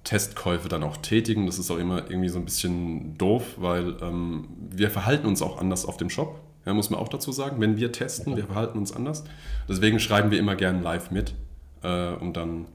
Testkäufe 0.03 0.67
dann 0.67 0.83
auch 0.83 0.97
tätigen. 0.97 1.45
Das 1.45 1.59
ist 1.59 1.71
auch 1.71 1.77
immer 1.77 2.09
irgendwie 2.09 2.29
so 2.29 2.39
ein 2.39 2.45
bisschen 2.45 3.17
doof, 3.17 3.55
weil 3.57 3.95
ähm, 4.01 4.47
wir 4.69 4.89
verhalten 4.89 5.27
uns 5.27 5.41
auch 5.41 5.59
anders 5.59 5.85
auf 5.85 5.97
dem 5.97 6.09
Shop. 6.09 6.41
Ja, 6.65 6.73
muss 6.73 6.89
man 6.89 6.99
auch 6.99 7.09
dazu 7.09 7.31
sagen. 7.31 7.59
Wenn 7.59 7.77
wir 7.77 7.91
testen, 7.91 8.35
wir 8.35 8.45
verhalten 8.45 8.77
uns 8.77 8.93
anders. 8.93 9.23
Deswegen 9.67 9.99
schreiben 9.99 10.31
wir 10.31 10.39
immer 10.39 10.55
gern 10.55 10.81
live 10.81 11.11
mit. 11.11 11.35
Äh, 11.83 12.13
und 12.15 12.37
dann, 12.37 12.65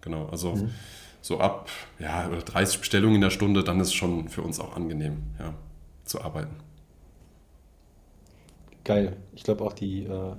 genau, 0.00 0.26
also 0.26 0.68
so 1.20 1.40
ab 1.40 1.68
ja, 1.98 2.28
30 2.28 2.78
Bestellungen 2.78 3.16
in 3.16 3.20
der 3.20 3.30
Stunde, 3.30 3.64
dann 3.64 3.80
ist 3.80 3.88
es 3.88 3.94
schon 3.94 4.28
für 4.28 4.42
uns 4.42 4.60
auch 4.60 4.76
angenehm, 4.76 5.24
ja, 5.40 5.54
zu 6.04 6.22
arbeiten. 6.22 6.54
Geil. 8.86 9.16
Ich 9.34 9.42
glaube 9.42 9.64
auch 9.64 9.72
die 9.72 10.04
äh, 10.04 10.32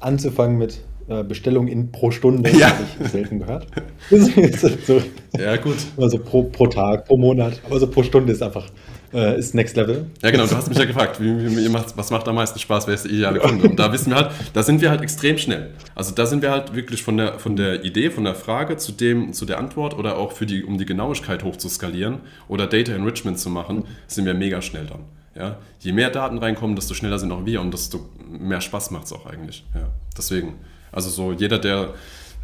anzufangen 0.00 0.58
mit 0.58 0.80
äh, 1.08 1.22
Bestellungen 1.22 1.68
in 1.68 1.92
pro 1.92 2.10
Stunde 2.10 2.50
Ja. 2.50 2.70
habe 2.70 2.84
ich 3.04 3.08
selten 3.08 3.38
gehört. 3.38 3.66
So, 4.10 5.00
Ja, 5.38 5.56
gut. 5.56 5.76
also 5.96 6.18
pro, 6.18 6.42
pro 6.42 6.66
Tag, 6.66 7.06
pro 7.06 7.16
Monat, 7.16 7.60
aber 7.66 7.78
so 7.78 7.86
pro 7.86 8.02
Stunde 8.02 8.32
ist 8.32 8.42
einfach 8.42 8.66
äh, 9.12 9.38
ist 9.38 9.54
Next 9.54 9.76
Level. 9.76 10.06
Ja, 10.22 10.30
genau, 10.32 10.44
du 10.46 10.56
hast 10.56 10.68
mich 10.68 10.76
ja 10.76 10.86
gefragt, 10.86 11.20
wie, 11.20 11.56
wie, 11.56 11.72
was 11.72 12.10
macht 12.10 12.26
am 12.26 12.34
meisten 12.34 12.58
Spaß, 12.58 12.88
wer 12.88 12.94
ist 12.94 13.04
der 13.04 13.12
ideale 13.12 13.38
Kunde? 13.38 13.68
Und 13.68 13.78
da 13.78 13.92
wissen 13.92 14.10
wir 14.10 14.16
halt, 14.16 14.30
da 14.52 14.62
sind 14.64 14.80
wir 14.80 14.90
halt 14.90 15.02
extrem 15.02 15.38
schnell. 15.38 15.70
Also 15.94 16.12
da 16.12 16.26
sind 16.26 16.42
wir 16.42 16.50
halt 16.50 16.74
wirklich 16.74 17.02
von 17.04 17.16
der, 17.16 17.38
von 17.38 17.54
der 17.54 17.84
Idee, 17.84 18.10
von 18.10 18.24
der 18.24 18.34
Frage 18.34 18.76
zu 18.76 18.90
dem, 18.90 19.32
zu 19.32 19.46
der 19.46 19.58
Antwort 19.60 19.96
oder 19.96 20.18
auch 20.18 20.32
für 20.32 20.46
die, 20.46 20.64
um 20.64 20.78
die 20.78 20.84
Genauigkeit 20.86 21.44
hochzuskalieren 21.44 22.18
oder 22.48 22.66
Data 22.66 22.92
Enrichment 22.92 23.38
zu 23.38 23.50
machen, 23.50 23.84
sind 24.08 24.26
wir 24.26 24.34
mega 24.34 24.60
schnell 24.60 24.86
dann. 24.86 25.04
Ja? 25.34 25.58
Je 25.80 25.92
mehr 25.92 26.10
Daten 26.10 26.38
reinkommen, 26.38 26.76
desto 26.76 26.94
schneller 26.94 27.18
sind 27.18 27.32
auch 27.32 27.44
wir 27.44 27.60
und 27.60 27.72
desto 27.72 28.08
mehr 28.28 28.60
Spaß 28.60 28.90
macht 28.90 29.06
es 29.06 29.12
auch 29.12 29.26
eigentlich. 29.26 29.64
Ja? 29.74 29.88
Deswegen, 30.16 30.54
also 30.92 31.10
so 31.10 31.32
jeder, 31.32 31.58
der 31.58 31.94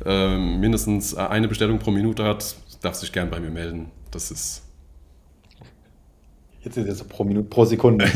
äh, 0.04 0.36
mindestens 0.36 1.14
eine 1.14 1.48
Bestellung 1.48 1.78
pro 1.78 1.90
Minute 1.90 2.24
hat, 2.24 2.56
darf 2.82 2.96
sich 2.96 3.12
gern 3.12 3.30
bei 3.30 3.40
mir 3.40 3.50
melden. 3.50 3.90
Das 4.10 4.30
ist. 4.30 4.62
Jetzt 6.62 6.76
ist 6.76 6.88
es 6.88 7.04
pro 7.04 7.24
Minute, 7.24 7.48
pro 7.48 7.64
Sekunde. 7.64 8.06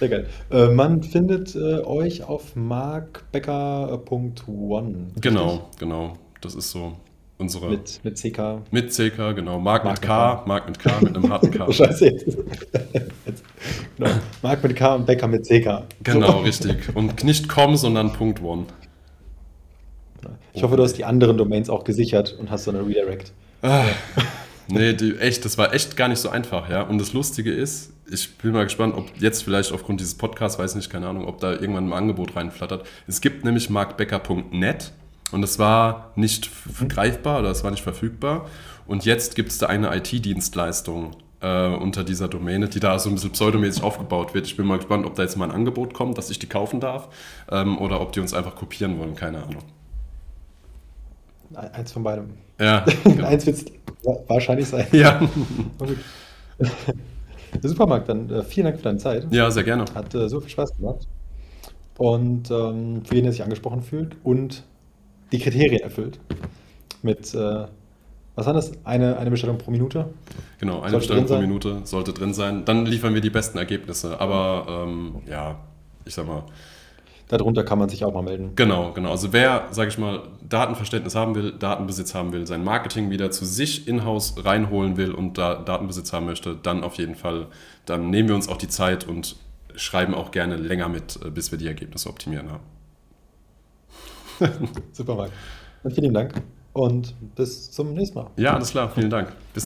Sehr 0.00 0.08
geil. 0.08 0.26
Äh, 0.50 0.68
man 0.68 1.02
findet 1.02 1.54
äh, 1.54 1.82
euch 1.84 2.22
auf 2.22 2.56
markbecker.one. 2.56 5.08
Genau, 5.20 5.68
genau. 5.78 6.14
Das 6.40 6.54
ist 6.54 6.70
so 6.70 6.96
unsere. 7.40 7.70
Mit, 7.70 8.00
mit 8.04 8.16
CK. 8.16 8.62
Mit 8.70 8.90
CK, 8.92 9.34
genau. 9.34 9.58
Mark, 9.58 9.84
Mark 9.84 10.00
mit 10.00 10.02
K, 10.02 10.42
Mark 10.46 10.68
mit 10.68 10.78
K, 10.78 11.00
mit 11.00 11.16
einem 11.16 11.30
harten 11.30 11.50
K. 11.50 11.72
Scheiße. 11.72 12.06
Jetzt. 12.06 12.38
genau. 13.96 14.10
Mark 14.42 14.62
mit 14.62 14.76
K 14.76 14.94
und 14.94 15.06
Becker 15.06 15.26
mit 15.26 15.44
CK. 15.44 15.84
Genau, 16.02 16.32
so. 16.32 16.38
richtig. 16.38 16.94
Und 16.94 17.24
nicht 17.24 17.48
com, 17.48 17.76
sondern 17.76 18.12
Punkt 18.12 18.42
.one. 18.42 18.66
Ich 20.52 20.62
hoffe, 20.62 20.76
du 20.76 20.82
hast 20.82 20.94
die 20.94 21.04
anderen 21.04 21.38
Domains 21.38 21.70
auch 21.70 21.84
gesichert 21.84 22.36
und 22.38 22.50
hast 22.50 22.64
so 22.64 22.70
eine 22.70 22.84
Redirect. 22.86 23.32
Ah, 23.62 23.84
nee, 24.68 24.92
die, 24.94 25.16
echt, 25.16 25.44
das 25.44 25.58
war 25.58 25.72
echt 25.72 25.96
gar 25.96 26.08
nicht 26.08 26.18
so 26.18 26.28
einfach, 26.28 26.68
ja. 26.68 26.82
Und 26.82 26.98
das 26.98 27.12
Lustige 27.12 27.52
ist, 27.52 27.92
ich 28.10 28.36
bin 28.38 28.52
mal 28.52 28.64
gespannt, 28.64 28.94
ob 28.96 29.08
jetzt 29.20 29.44
vielleicht 29.44 29.72
aufgrund 29.72 30.00
dieses 30.00 30.16
Podcasts, 30.16 30.58
weiß 30.58 30.74
nicht, 30.74 30.90
keine 30.90 31.06
Ahnung, 31.06 31.26
ob 31.26 31.40
da 31.40 31.52
irgendwann 31.52 31.88
ein 31.88 31.92
Angebot 31.92 32.34
reinflattert. 32.34 32.86
Es 33.06 33.20
gibt 33.20 33.44
nämlich 33.44 33.70
markbecker.net 33.70 34.92
und 35.32 35.42
das 35.42 35.58
war 35.58 36.12
nicht 36.16 36.50
mhm. 36.80 36.88
greifbar 36.88 37.40
oder 37.40 37.48
das 37.48 37.64
war 37.64 37.70
nicht 37.70 37.82
verfügbar. 37.82 38.46
Und 38.86 39.04
jetzt 39.04 39.36
gibt 39.36 39.50
es 39.50 39.58
da 39.58 39.66
eine 39.66 39.94
IT-Dienstleistung 39.96 41.16
äh, 41.40 41.68
unter 41.68 42.02
dieser 42.04 42.28
Domäne, 42.28 42.68
die 42.68 42.80
da 42.80 42.98
so 42.98 43.08
ein 43.08 43.14
bisschen 43.14 43.30
pseudomäßig 43.30 43.82
aufgebaut 43.82 44.34
wird. 44.34 44.46
Ich 44.46 44.56
bin 44.56 44.66
mal 44.66 44.76
gespannt, 44.76 45.06
ob 45.06 45.14
da 45.14 45.22
jetzt 45.22 45.36
mal 45.36 45.44
ein 45.44 45.52
Angebot 45.52 45.94
kommt, 45.94 46.18
dass 46.18 46.30
ich 46.30 46.38
die 46.38 46.48
kaufen 46.48 46.80
darf 46.80 47.08
ähm, 47.50 47.78
oder 47.78 48.00
ob 48.00 48.12
die 48.12 48.20
uns 48.20 48.34
einfach 48.34 48.56
kopieren 48.56 48.98
wollen, 48.98 49.14
keine 49.14 49.42
Ahnung. 49.42 49.62
Eins 51.54 51.92
von 51.92 52.02
beidem. 52.02 52.30
Ja. 52.58 52.84
Genau. 53.04 53.26
Eins 53.26 53.46
wird 53.46 53.56
es 53.56 53.64
wahrscheinlich 54.28 54.68
sein. 54.68 54.86
Ja. 54.92 55.20
Der 56.58 57.68
Supermarkt, 57.68 58.08
dann 58.08 58.30
äh, 58.30 58.42
vielen 58.42 58.66
Dank 58.66 58.76
für 58.76 58.84
deine 58.84 58.98
Zeit. 58.98 59.26
Ja, 59.30 59.50
sehr 59.50 59.64
gerne. 59.64 59.84
Hat 59.94 60.14
äh, 60.14 60.28
so 60.28 60.40
viel 60.40 60.50
Spaß 60.50 60.76
gemacht. 60.76 61.08
Und 61.98 62.50
ähm, 62.50 63.02
für 63.04 63.14
jeden, 63.14 63.24
der 63.24 63.32
sich 63.32 63.42
angesprochen 63.42 63.82
fühlt 63.82 64.16
und 64.22 64.64
die 65.32 65.38
Kriterien 65.38 65.80
erfüllt. 65.80 66.18
Mit, 67.02 67.34
äh, 67.34 67.66
was 68.34 68.46
war 68.46 68.52
das? 68.52 68.72
Eine, 68.84 69.16
eine 69.18 69.30
Bestellung 69.30 69.58
pro 69.58 69.70
Minute? 69.70 70.06
Genau, 70.58 70.80
eine 70.80 70.90
sollte 70.90 70.98
Bestellung 70.98 71.26
pro 71.26 71.38
Minute 71.38 71.80
sollte 71.84 72.12
drin 72.12 72.34
sein. 72.34 72.64
Dann 72.64 72.86
liefern 72.86 73.14
wir 73.14 73.20
die 73.20 73.30
besten 73.30 73.58
Ergebnisse. 73.58 74.20
Aber 74.20 74.86
ähm, 74.86 75.22
ja, 75.26 75.60
ich 76.04 76.14
sag 76.14 76.26
mal, 76.26 76.44
Darunter 77.30 77.62
kann 77.62 77.78
man 77.78 77.88
sich 77.88 78.04
auch 78.04 78.12
mal 78.12 78.22
melden. 78.22 78.56
Genau, 78.56 78.92
genau. 78.92 79.12
Also 79.12 79.32
wer, 79.32 79.68
sage 79.70 79.88
ich 79.88 79.98
mal, 79.98 80.22
Datenverständnis 80.48 81.14
haben 81.14 81.36
will, 81.36 81.52
Datenbesitz 81.52 82.12
haben 82.12 82.32
will, 82.32 82.44
sein 82.44 82.64
Marketing 82.64 83.10
wieder 83.10 83.30
zu 83.30 83.44
sich 83.44 83.86
in-house 83.86 84.44
reinholen 84.44 84.96
will 84.96 85.12
und 85.12 85.38
da 85.38 85.54
Datenbesitz 85.54 86.12
haben 86.12 86.26
möchte, 86.26 86.56
dann 86.60 86.82
auf 86.82 86.94
jeden 86.94 87.14
Fall, 87.14 87.46
dann 87.86 88.10
nehmen 88.10 88.28
wir 88.28 88.34
uns 88.34 88.48
auch 88.48 88.56
die 88.56 88.66
Zeit 88.66 89.06
und 89.06 89.36
schreiben 89.76 90.12
auch 90.12 90.32
gerne 90.32 90.56
länger 90.56 90.88
mit, 90.88 91.20
äh, 91.24 91.30
bis 91.30 91.52
wir 91.52 91.58
die 91.58 91.68
Ergebnisse 91.68 92.08
optimieren 92.08 92.50
haben. 92.50 92.64
Super, 94.92 95.14
Marc. 95.14 95.30
vielen 95.94 96.14
Dank 96.14 96.42
und 96.72 97.14
bis 97.34 97.70
zum 97.70 97.94
nächsten 97.94 98.18
Mal. 98.18 98.30
Ja, 98.36 98.54
alles 98.54 98.70
klar. 98.70 98.90
Vielen 98.90 99.10
Dank. 99.10 99.32
Bis 99.52 99.58